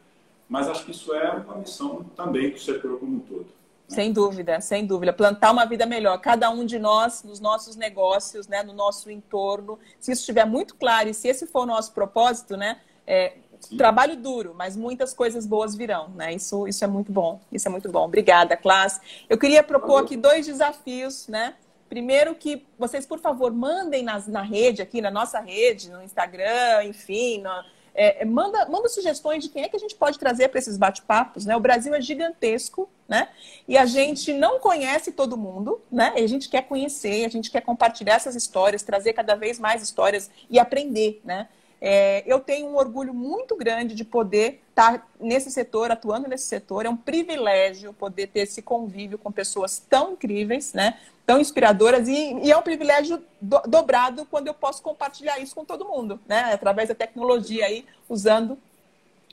Mas 0.48 0.68
acho 0.68 0.86
que 0.86 0.92
isso 0.92 1.14
é 1.14 1.32
uma 1.32 1.56
missão 1.56 2.04
também 2.16 2.52
do 2.52 2.60
setor 2.60 3.00
como 3.00 3.18
um 3.18 3.20
todo. 3.20 3.46
Né? 3.46 3.96
Sem 3.96 4.14
dúvida, 4.14 4.62
sem 4.62 4.86
dúvida. 4.86 5.14
Plantar 5.14 5.52
uma 5.52 5.66
vida 5.66 5.86
melhor. 5.86 6.20
Cada 6.20 6.50
um 6.50 6.66
de 6.66 6.80
nós, 6.80 7.24
nos 7.24 7.40
nossos 7.40 7.76
negócios, 7.76 8.48
né, 8.48 8.64
no 8.64 8.74
nosso 8.74 9.10
entorno. 9.12 9.80
Se 10.00 10.12
isso 10.12 10.22
estiver 10.22 10.46
muito 10.46 10.76
claro 10.76 11.10
e 11.10 11.14
se 11.14 11.28
esse 11.28 11.48
for 11.48 11.62
o 11.62 11.66
nosso 11.66 11.94
propósito, 11.94 12.58
né, 12.58 12.80
é, 13.06 13.34
Trabalho 13.78 14.16
duro, 14.16 14.54
mas 14.56 14.76
muitas 14.76 15.14
coisas 15.14 15.46
boas 15.46 15.76
virão, 15.76 16.10
né? 16.10 16.34
Isso, 16.34 16.68
isso 16.68 16.84
é 16.84 16.88
muito 16.88 17.12
bom. 17.12 17.42
Isso 17.52 17.68
é 17.68 17.72
muito 17.72 17.90
bom. 17.92 18.06
Obrigada, 18.06 18.56
classe. 18.56 19.00
Eu 19.28 19.38
queria 19.38 19.64
propor 19.64 20.04
aqui 20.04 20.16
dois 20.16 20.46
desafios, 20.46 21.28
né? 21.28 21.56
Primeiro 21.90 22.36
que 22.36 22.66
vocês, 22.78 23.06
por 23.06 23.20
favor, 23.20 23.52
mandem 23.52 24.04
nas, 24.04 24.28
na 24.28 24.42
rede 24.42 24.82
aqui, 24.82 25.02
na 25.02 25.10
nossa 25.10 25.40
rede, 25.40 25.90
no 25.90 26.04
Instagram, 26.04 26.84
enfim, 26.84 27.42
no, 27.42 27.50
é, 27.96 28.22
é 28.22 28.26
manda, 28.26 28.66
manda 28.68 28.88
sugestões 28.90 29.44
de 29.44 29.50
quem 29.50 29.64
é 29.64 29.70
que 29.70 29.76
a 29.76 29.80
gente 29.80 29.96
pode 29.96 30.20
trazer 30.20 30.50
para 30.50 30.60
esses 30.60 30.78
bate-papos, 30.78 31.46
né? 31.46 31.56
O 31.56 31.60
Brasil 31.60 31.94
é 31.96 32.02
gigantesco, 32.02 32.90
né? 33.08 33.30
E 33.68 33.78
a 33.78 33.86
gente 33.86 34.34
não 34.34 34.60
conhece 34.60 35.12
todo 35.12 35.38
mundo, 35.38 35.82
né? 35.92 36.14
E 36.18 36.24
a 36.24 36.28
gente 36.28 36.50
quer 36.50 36.64
conhecer, 36.64 37.26
a 37.26 37.30
gente 37.30 37.50
quer 37.50 37.62
compartilhar 37.62 38.16
essas 38.16 38.36
histórias, 38.36 38.84
trazer 38.84 39.14
cada 39.14 39.36
vez 39.36 39.58
mais 39.58 39.82
histórias 39.82 40.30
e 40.50 40.60
aprender, 40.60 41.22
né? 41.24 41.48
É, 41.88 42.24
eu 42.26 42.40
tenho 42.40 42.66
um 42.66 42.78
orgulho 42.78 43.14
muito 43.14 43.56
grande 43.56 43.94
de 43.94 44.04
poder 44.04 44.64
estar 44.70 45.08
nesse 45.20 45.52
setor, 45.52 45.92
atuando 45.92 46.28
nesse 46.28 46.46
setor. 46.46 46.88
É 46.88 46.90
um 46.90 46.98
privilégio 46.98 47.94
poder 47.94 48.26
ter 48.26 48.40
esse 48.40 48.64
convívio 48.64 49.20
com 49.20 49.32
pessoas 49.32 49.78
tão 49.88 50.14
incríveis, 50.14 50.74
né? 50.74 50.98
tão 51.28 51.40
inspiradoras, 51.40 52.08
e, 52.08 52.40
e 52.44 52.52
é 52.52 52.58
um 52.58 52.62
privilégio 52.64 53.22
do, 53.40 53.60
dobrado 53.68 54.26
quando 54.26 54.48
eu 54.48 54.54
posso 54.54 54.82
compartilhar 54.82 55.40
isso 55.40 55.54
com 55.54 55.64
todo 55.64 55.86
mundo, 55.86 56.20
né? 56.28 56.54
através 56.54 56.90
da 56.90 56.96
tecnologia 56.96 57.66
aí, 57.66 57.86
usando 58.10 58.58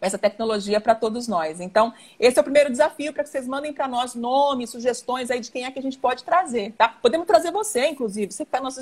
essa 0.02 0.18
tecnologia 0.18 0.80
para 0.80 0.94
todos 0.94 1.28
nós. 1.28 1.60
Então, 1.60 1.94
esse 2.18 2.36
é 2.36 2.40
o 2.40 2.44
primeiro 2.44 2.70
desafio 2.70 3.12
para 3.12 3.22
que 3.22 3.30
vocês 3.30 3.46
mandem 3.46 3.72
para 3.72 3.86
nós 3.86 4.14
nomes, 4.14 4.70
sugestões 4.70 5.30
aí 5.30 5.38
de 5.38 5.50
quem 5.50 5.64
é 5.64 5.70
que 5.70 5.78
a 5.78 5.82
gente 5.82 5.96
pode 5.96 6.24
trazer, 6.24 6.72
tá? 6.76 6.88
Podemos 7.00 7.26
trazer 7.26 7.52
você, 7.52 7.86
inclusive, 7.86 8.32
você 8.32 8.44
que 8.44 8.48
está 8.48 8.60
nos, 8.60 8.74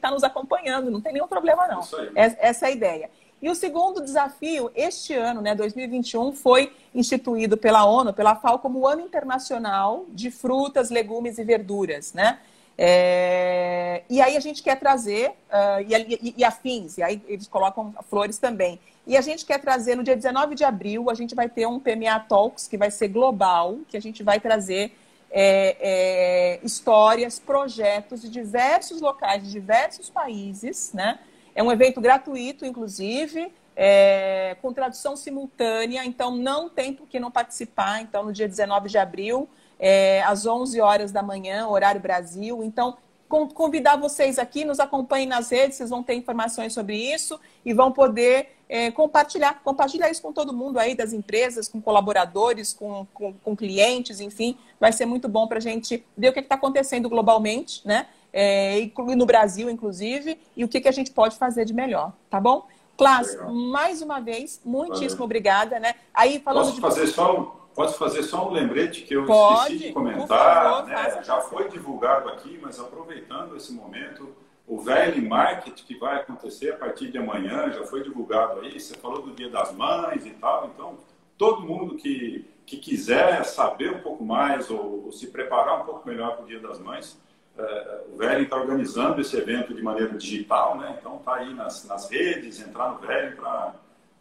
tá 0.00 0.10
nos, 0.10 0.22
acompanhando, 0.22 0.90
não 0.90 1.00
tem 1.00 1.14
nenhum 1.14 1.26
problema 1.26 1.66
não. 1.66 1.80
Essa 2.14 2.66
é 2.66 2.68
a 2.68 2.70
ideia. 2.70 3.10
E 3.40 3.48
o 3.48 3.54
segundo 3.54 4.02
desafio, 4.02 4.70
este 4.74 5.14
ano, 5.14 5.40
né, 5.40 5.54
2021, 5.54 6.32
foi 6.32 6.72
instituído 6.94 7.56
pela 7.56 7.84
ONU, 7.84 8.12
pela 8.12 8.34
FAO, 8.34 8.58
como 8.58 8.80
o 8.80 8.86
Ano 8.86 9.00
Internacional 9.00 10.04
de 10.08 10.30
Frutas, 10.30 10.90
Legumes 10.90 11.38
e 11.38 11.44
Verduras, 11.44 12.12
né? 12.12 12.40
É... 12.76 14.02
E 14.10 14.20
aí 14.20 14.36
a 14.36 14.40
gente 14.40 14.62
quer 14.62 14.78
trazer, 14.78 15.30
uh, 15.30 15.80
e, 15.86 15.94
e, 15.94 16.34
e, 16.38 16.44
afins, 16.44 16.98
e 16.98 17.02
aí 17.02 17.22
eles 17.26 17.46
colocam 17.46 17.94
flores 18.08 18.38
também. 18.38 18.80
E 19.08 19.16
a 19.16 19.22
gente 19.22 19.46
quer 19.46 19.58
trazer, 19.58 19.94
no 19.94 20.04
dia 20.04 20.14
19 20.14 20.54
de 20.54 20.64
abril, 20.64 21.08
a 21.08 21.14
gente 21.14 21.34
vai 21.34 21.48
ter 21.48 21.66
um 21.66 21.80
PMA 21.80 22.20
Talks, 22.28 22.68
que 22.68 22.76
vai 22.76 22.90
ser 22.90 23.08
global, 23.08 23.78
que 23.88 23.96
a 23.96 24.00
gente 24.00 24.22
vai 24.22 24.38
trazer 24.38 24.94
é, 25.30 25.76
é, 25.80 26.60
histórias, 26.62 27.38
projetos 27.38 28.20
de 28.20 28.28
diversos 28.28 29.00
locais, 29.00 29.42
de 29.42 29.50
diversos 29.50 30.10
países, 30.10 30.92
né? 30.92 31.20
É 31.54 31.62
um 31.62 31.72
evento 31.72 32.02
gratuito, 32.02 32.66
inclusive, 32.66 33.50
é, 33.74 34.58
com 34.60 34.74
tradução 34.74 35.16
simultânea, 35.16 36.04
então 36.04 36.36
não 36.36 36.68
tem 36.68 36.92
por 36.92 37.08
que 37.08 37.18
não 37.18 37.30
participar. 37.30 38.02
Então, 38.02 38.24
no 38.24 38.32
dia 38.32 38.46
19 38.46 38.90
de 38.90 38.98
abril, 38.98 39.48
é, 39.78 40.22
às 40.24 40.44
11 40.44 40.82
horas 40.82 41.12
da 41.12 41.22
manhã, 41.22 41.66
horário 41.66 41.98
Brasil. 41.98 42.62
Então, 42.62 42.98
convidar 43.28 43.96
vocês 43.96 44.38
aqui, 44.38 44.64
nos 44.64 44.80
acompanhem 44.80 45.26
nas 45.26 45.50
redes, 45.50 45.76
vocês 45.76 45.90
vão 45.90 46.02
ter 46.02 46.14
informações 46.14 46.72
sobre 46.72 46.96
isso 46.96 47.38
e 47.64 47.74
vão 47.74 47.92
poder 47.92 48.56
é, 48.68 48.90
compartilhar, 48.90 49.60
compartilhar 49.62 50.10
isso 50.10 50.22
com 50.22 50.32
todo 50.32 50.52
mundo 50.52 50.78
aí, 50.78 50.94
das 50.94 51.12
empresas, 51.12 51.68
com 51.68 51.80
colaboradores, 51.80 52.72
com, 52.72 53.06
com, 53.12 53.32
com 53.32 53.56
clientes, 53.56 54.20
enfim, 54.20 54.56
vai 54.80 54.92
ser 54.92 55.06
muito 55.06 55.28
bom 55.28 55.46
para 55.46 55.58
a 55.58 55.60
gente 55.60 56.04
ver 56.16 56.30
o 56.30 56.32
que 56.32 56.40
está 56.40 56.54
acontecendo 56.54 57.08
globalmente, 57.08 57.86
né? 57.86 58.06
É, 58.30 58.90
no 59.16 59.24
Brasil, 59.24 59.70
inclusive, 59.70 60.38
e 60.54 60.62
o 60.62 60.68
que, 60.68 60.80
que 60.80 60.88
a 60.88 60.92
gente 60.92 61.10
pode 61.10 61.36
fazer 61.36 61.64
de 61.64 61.72
melhor, 61.72 62.12
tá 62.28 62.38
bom? 62.38 62.66
Clás, 62.96 63.36
mais 63.72 64.02
uma 64.02 64.20
vez, 64.20 64.60
muitíssimo 64.64 65.10
Valeu. 65.10 65.24
obrigada, 65.24 65.78
né? 65.78 65.94
Aí 66.12 66.40
falando 66.40 66.64
Posso 66.64 66.74
de... 66.74 66.80
fazer 66.80 67.06
só 67.06 67.57
Posso 67.78 67.96
fazer 67.96 68.24
só 68.24 68.48
um 68.48 68.50
lembrete 68.50 69.02
que 69.02 69.14
eu 69.14 69.24
Pode, 69.24 69.74
esqueci 69.74 69.86
de 69.86 69.92
comentar, 69.92 70.26
favor, 70.26 70.86
né? 70.88 71.22
já 71.22 71.40
foi 71.42 71.68
divulgado 71.68 72.28
aqui, 72.28 72.58
mas 72.60 72.80
aproveitando 72.80 73.56
esse 73.56 73.72
momento, 73.72 74.34
o 74.66 74.80
Velho 74.80 75.24
Market 75.28 75.84
que 75.84 75.96
vai 75.96 76.16
acontecer 76.16 76.72
a 76.72 76.76
partir 76.76 77.12
de 77.12 77.18
amanhã, 77.18 77.70
já 77.70 77.84
foi 77.84 78.02
divulgado 78.02 78.62
aí, 78.62 78.80
você 78.80 78.94
falou 78.94 79.22
do 79.22 79.30
Dia 79.30 79.48
das 79.48 79.70
Mães 79.70 80.26
e 80.26 80.30
tal, 80.30 80.72
então 80.74 80.98
todo 81.36 81.62
mundo 81.62 81.94
que, 81.94 82.50
que 82.66 82.78
quiser 82.78 83.44
saber 83.44 83.92
um 83.92 84.00
pouco 84.00 84.24
mais 84.24 84.68
ou, 84.70 85.04
ou 85.04 85.12
se 85.12 85.28
preparar 85.28 85.82
um 85.82 85.84
pouco 85.84 86.08
melhor 86.08 86.34
para 86.34 86.46
o 86.46 86.48
Dia 86.48 86.58
das 86.58 86.80
Mães, 86.80 87.16
é, 87.56 88.00
o 88.12 88.16
Velho 88.16 88.42
está 88.42 88.56
organizando 88.56 89.20
esse 89.20 89.36
evento 89.36 89.72
de 89.72 89.82
maneira 89.82 90.18
digital, 90.18 90.76
né? 90.78 90.96
então 90.98 91.18
está 91.18 91.36
aí 91.36 91.54
nas, 91.54 91.84
nas 91.84 92.10
redes, 92.10 92.60
entrar 92.60 92.94
no 92.94 92.98
Velho 92.98 93.36
para 93.36 93.74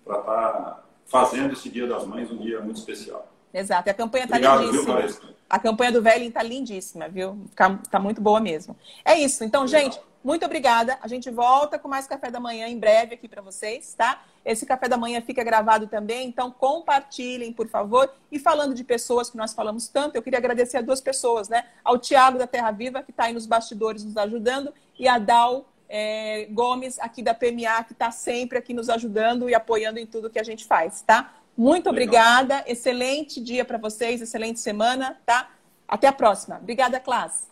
estar 0.06 0.22
tá 0.22 0.84
fazendo 1.08 1.54
esse 1.54 1.68
Dia 1.70 1.88
das 1.88 2.06
Mães 2.06 2.30
um 2.30 2.38
dia 2.38 2.62
muito 2.62 2.78
especial. 2.78 3.28
Exato. 3.54 3.90
E 3.90 3.92
a 3.92 3.94
campanha 3.94 4.26
está 4.26 4.38
lindíssima. 4.38 5.02
Viu, 5.02 5.38
a 5.50 5.60
campanha 5.60 5.92
do 5.92 6.02
Velho 6.02 6.26
está 6.26 6.44
lindíssima, 6.44 7.08
viu? 7.08 7.38
Está 7.50 8.00
muito 8.00 8.22
boa 8.22 8.40
mesmo. 8.40 8.76
É 9.06 9.18
isso. 9.18 9.44
Então, 9.44 9.64
Legal. 9.64 9.82
gente, 9.82 10.00
muito 10.24 10.46
obrigada. 10.46 10.98
A 11.02 11.08
gente 11.08 11.30
volta 11.30 11.80
com 11.80 11.88
mais 11.88 12.06
café 12.06 12.30
da 12.30 12.40
manhã 12.40 12.68
em 12.68 12.78
breve 12.78 13.16
aqui 13.16 13.30
para 13.30 13.42
vocês, 13.42 13.94
tá? 13.94 14.24
Esse 14.44 14.66
café 14.66 14.90
da 14.90 14.98
manhã 14.98 15.22
fica 15.22 15.44
gravado 15.44 15.88
também, 15.88 16.28
então 16.28 16.52
compartilhem, 16.52 17.54
por 17.54 17.68
favor. 17.70 18.12
E 18.30 18.38
falando 18.38 18.74
de 18.74 18.84
pessoas 18.84 19.30
que 19.30 19.38
nós 19.38 19.54
falamos 19.54 19.88
tanto, 19.88 20.16
eu 20.16 20.22
queria 20.22 20.40
agradecer 20.40 20.78
a 20.78 20.82
duas 20.82 21.00
pessoas, 21.00 21.48
né? 21.48 21.66
Ao 21.84 21.98
Tiago 21.98 22.38
da 22.38 22.46
Terra 22.46 22.72
Viva, 22.72 23.02
que 23.02 23.12
está 23.12 23.26
aí 23.26 23.34
nos 23.34 23.46
bastidores 23.46 24.04
nos 24.04 24.18
ajudando, 24.18 24.74
e 25.00 25.08
a 25.08 25.18
Dal 25.18 25.66
é, 25.88 26.48
Gomes, 26.52 27.00
aqui 27.00 27.22
da 27.22 27.34
PMA, 27.34 27.84
que 27.86 27.94
está 27.94 28.12
sempre 28.12 28.58
aqui 28.58 28.74
nos 28.74 28.90
ajudando 28.90 29.50
e 29.50 29.56
apoiando 29.56 29.98
em 29.98 30.06
tudo 30.06 30.30
que 30.30 30.40
a 30.40 30.44
gente 30.44 30.66
faz, 30.66 31.02
tá? 31.02 31.34
Muito 31.58 31.90
Legal. 31.90 31.92
obrigada. 31.92 32.64
Excelente 32.68 33.42
dia 33.42 33.66
para 33.66 33.78
vocês, 33.78 34.22
excelente 34.22 34.60
semana, 34.60 35.18
tá? 35.26 35.50
Até 35.88 36.08
a 36.08 36.14
próxima. 36.14 36.58
Obrigada, 36.58 37.00
classe. 37.00 37.48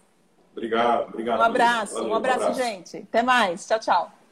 Obrigado, 0.52 1.10
obrigado. 1.10 1.40
Um 1.40 1.44
abraço, 1.44 1.94
Valeu, 1.96 2.10
um 2.10 2.16
abraço, 2.16 2.40
um 2.40 2.44
abraço, 2.44 2.64
gente. 2.64 2.98
Até 2.98 3.24
mais. 3.24 3.68
Tchau, 3.68 3.80
tchau. 3.80 4.25